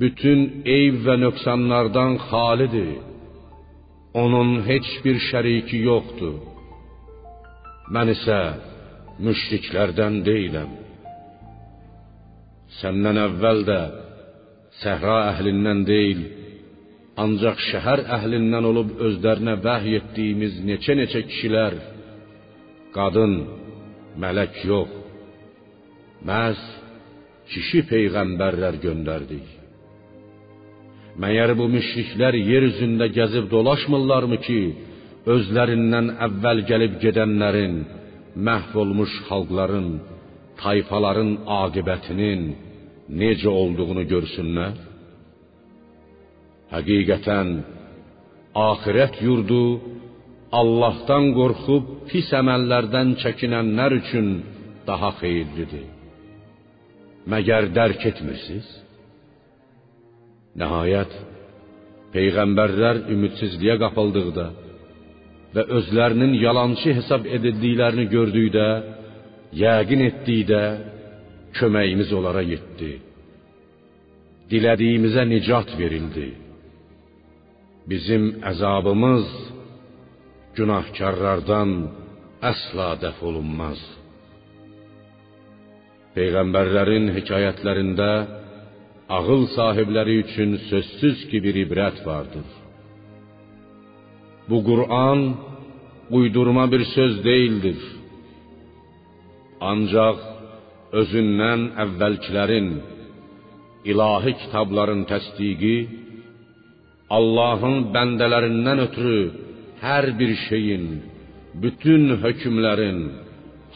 Bütün 0.00 0.40
eyb 0.76 1.00
və 1.06 1.14
nöqsanlardan 1.24 2.12
xalidir. 2.28 2.90
Onun 4.22 4.50
heç 4.68 4.88
bir 5.04 5.16
şəriki 5.28 5.80
yoxdur. 5.90 6.36
Mən 7.94 8.12
isə 8.14 8.38
müşriklərdən 9.26 10.20
deyiləm. 10.28 10.70
Səndən 12.78 13.18
əvvəl 13.26 13.64
də 13.70 13.80
səhra 14.82 15.18
əhlindən 15.32 15.82
deyil, 15.90 16.22
ancaq 17.24 17.58
şəhər 17.70 18.04
əhlindən 18.18 18.70
olub 18.70 18.94
özlərinə 19.08 19.56
vəhy 19.66 19.98
etdiyimiz 20.00 20.60
neçə-neçə 20.68 21.24
kişilər, 21.30 21.78
qadın, 22.96 23.38
mələk 24.22 24.62
yox, 24.70 24.92
məhz 26.28 26.66
kişi 27.50 27.86
peyğəmbərlər 27.90 28.78
göndərdik. 28.86 29.57
Məyər 31.22 31.50
bu 31.58 31.66
müşriklər 31.74 32.36
yer 32.50 32.64
üzündə 32.70 33.08
gəzib 33.16 33.48
dolaşmırlarmı 33.54 34.38
ki, 34.46 34.60
özlərindən 35.34 36.12
əvvəl 36.26 36.62
gəlib 36.70 36.94
gedənlərin, 37.04 37.74
məhv 38.46 38.76
olmuş 38.82 39.12
xalqların, 39.28 39.88
tayfaların 40.62 41.32
aqibətinin 41.62 42.42
necə 43.20 43.50
olduğunu 43.60 44.04
görsünlər? 44.12 44.76
Həqiqətən 46.74 47.52
axirət 48.70 49.22
yurdu 49.26 49.62
Allahdan 50.60 51.32
qorxub 51.36 51.84
pis 52.08 52.28
əməllərdən 52.40 53.16
çəkinənlər 53.22 53.98
üçün 54.00 54.28
daha 54.88 55.10
xeyirlidir. 55.20 55.86
Məgər 57.32 57.68
dərk 57.76 58.06
etmirsiniz? 58.10 58.68
Nəhayət 60.58 61.12
peyğəmbərlər 62.14 63.04
ümidsizliyə 63.14 63.76
qapıldıqda 63.82 64.46
və 65.54 65.64
özlərinin 65.78 66.34
yalançı 66.42 66.94
hesab 66.98 67.26
edildiklərini 67.36 68.06
gördükdə, 68.12 68.68
yəqin 69.62 70.04
etdikdə 70.08 70.62
köməyimiz 71.58 72.12
onlara 72.18 72.42
yetdi. 72.44 72.90
Dilədiyimizə 74.48 75.24
nicat 75.28 75.72
verildi. 75.78 76.28
Bizim 77.88 78.24
əzabımız 78.50 79.28
günahkarlardan 80.56 81.72
əsla 82.50 82.88
dəf 83.02 83.22
olunmaz. 83.28 83.80
Peyğəmbərlərin 86.16 87.12
hekayətlərində 87.16 88.10
ağıl 89.16 89.42
sahibləri 89.56 90.14
üçün 90.24 90.50
sözsüz 90.70 91.18
ki 91.30 91.38
bir 91.44 91.54
ibrət 91.64 91.98
vardır. 92.06 92.48
Bu 94.48 94.58
Qur'an 94.68 95.20
uydurma 96.18 96.64
bir 96.72 96.82
söz 96.96 97.14
değildir. 97.28 97.80
Ancaq 99.70 100.18
özündən 101.00 101.62
əvvəlkilərin 101.84 102.68
ilahi 103.90 104.32
kitabların 104.42 105.02
təsdiqi 105.12 105.76
Allahın 107.18 107.76
bəndələrindən 107.94 108.78
ötürü 108.86 109.20
hər 109.86 110.04
bir 110.20 110.32
şeyin, 110.48 110.86
bütün 111.62 112.02
hökmlərin, 112.24 113.00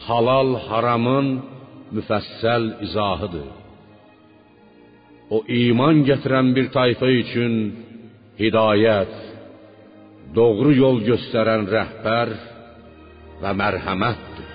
halal 0.05 0.49
haramın 0.67 1.27
müfəssəl 1.95 2.65
izahıdır. 2.85 3.62
O 5.31 5.43
iman 5.47 6.03
gətirən 6.07 6.51
bir 6.55 6.67
tayfa 6.73 7.09
üçün 7.21 7.53
hidayət, 8.39 9.13
doğru 10.35 10.73
yol 10.75 11.03
göstərən 11.07 11.67
rəhbər 11.71 12.33
və 13.43 13.53
mərhəmətdir. 13.61 14.52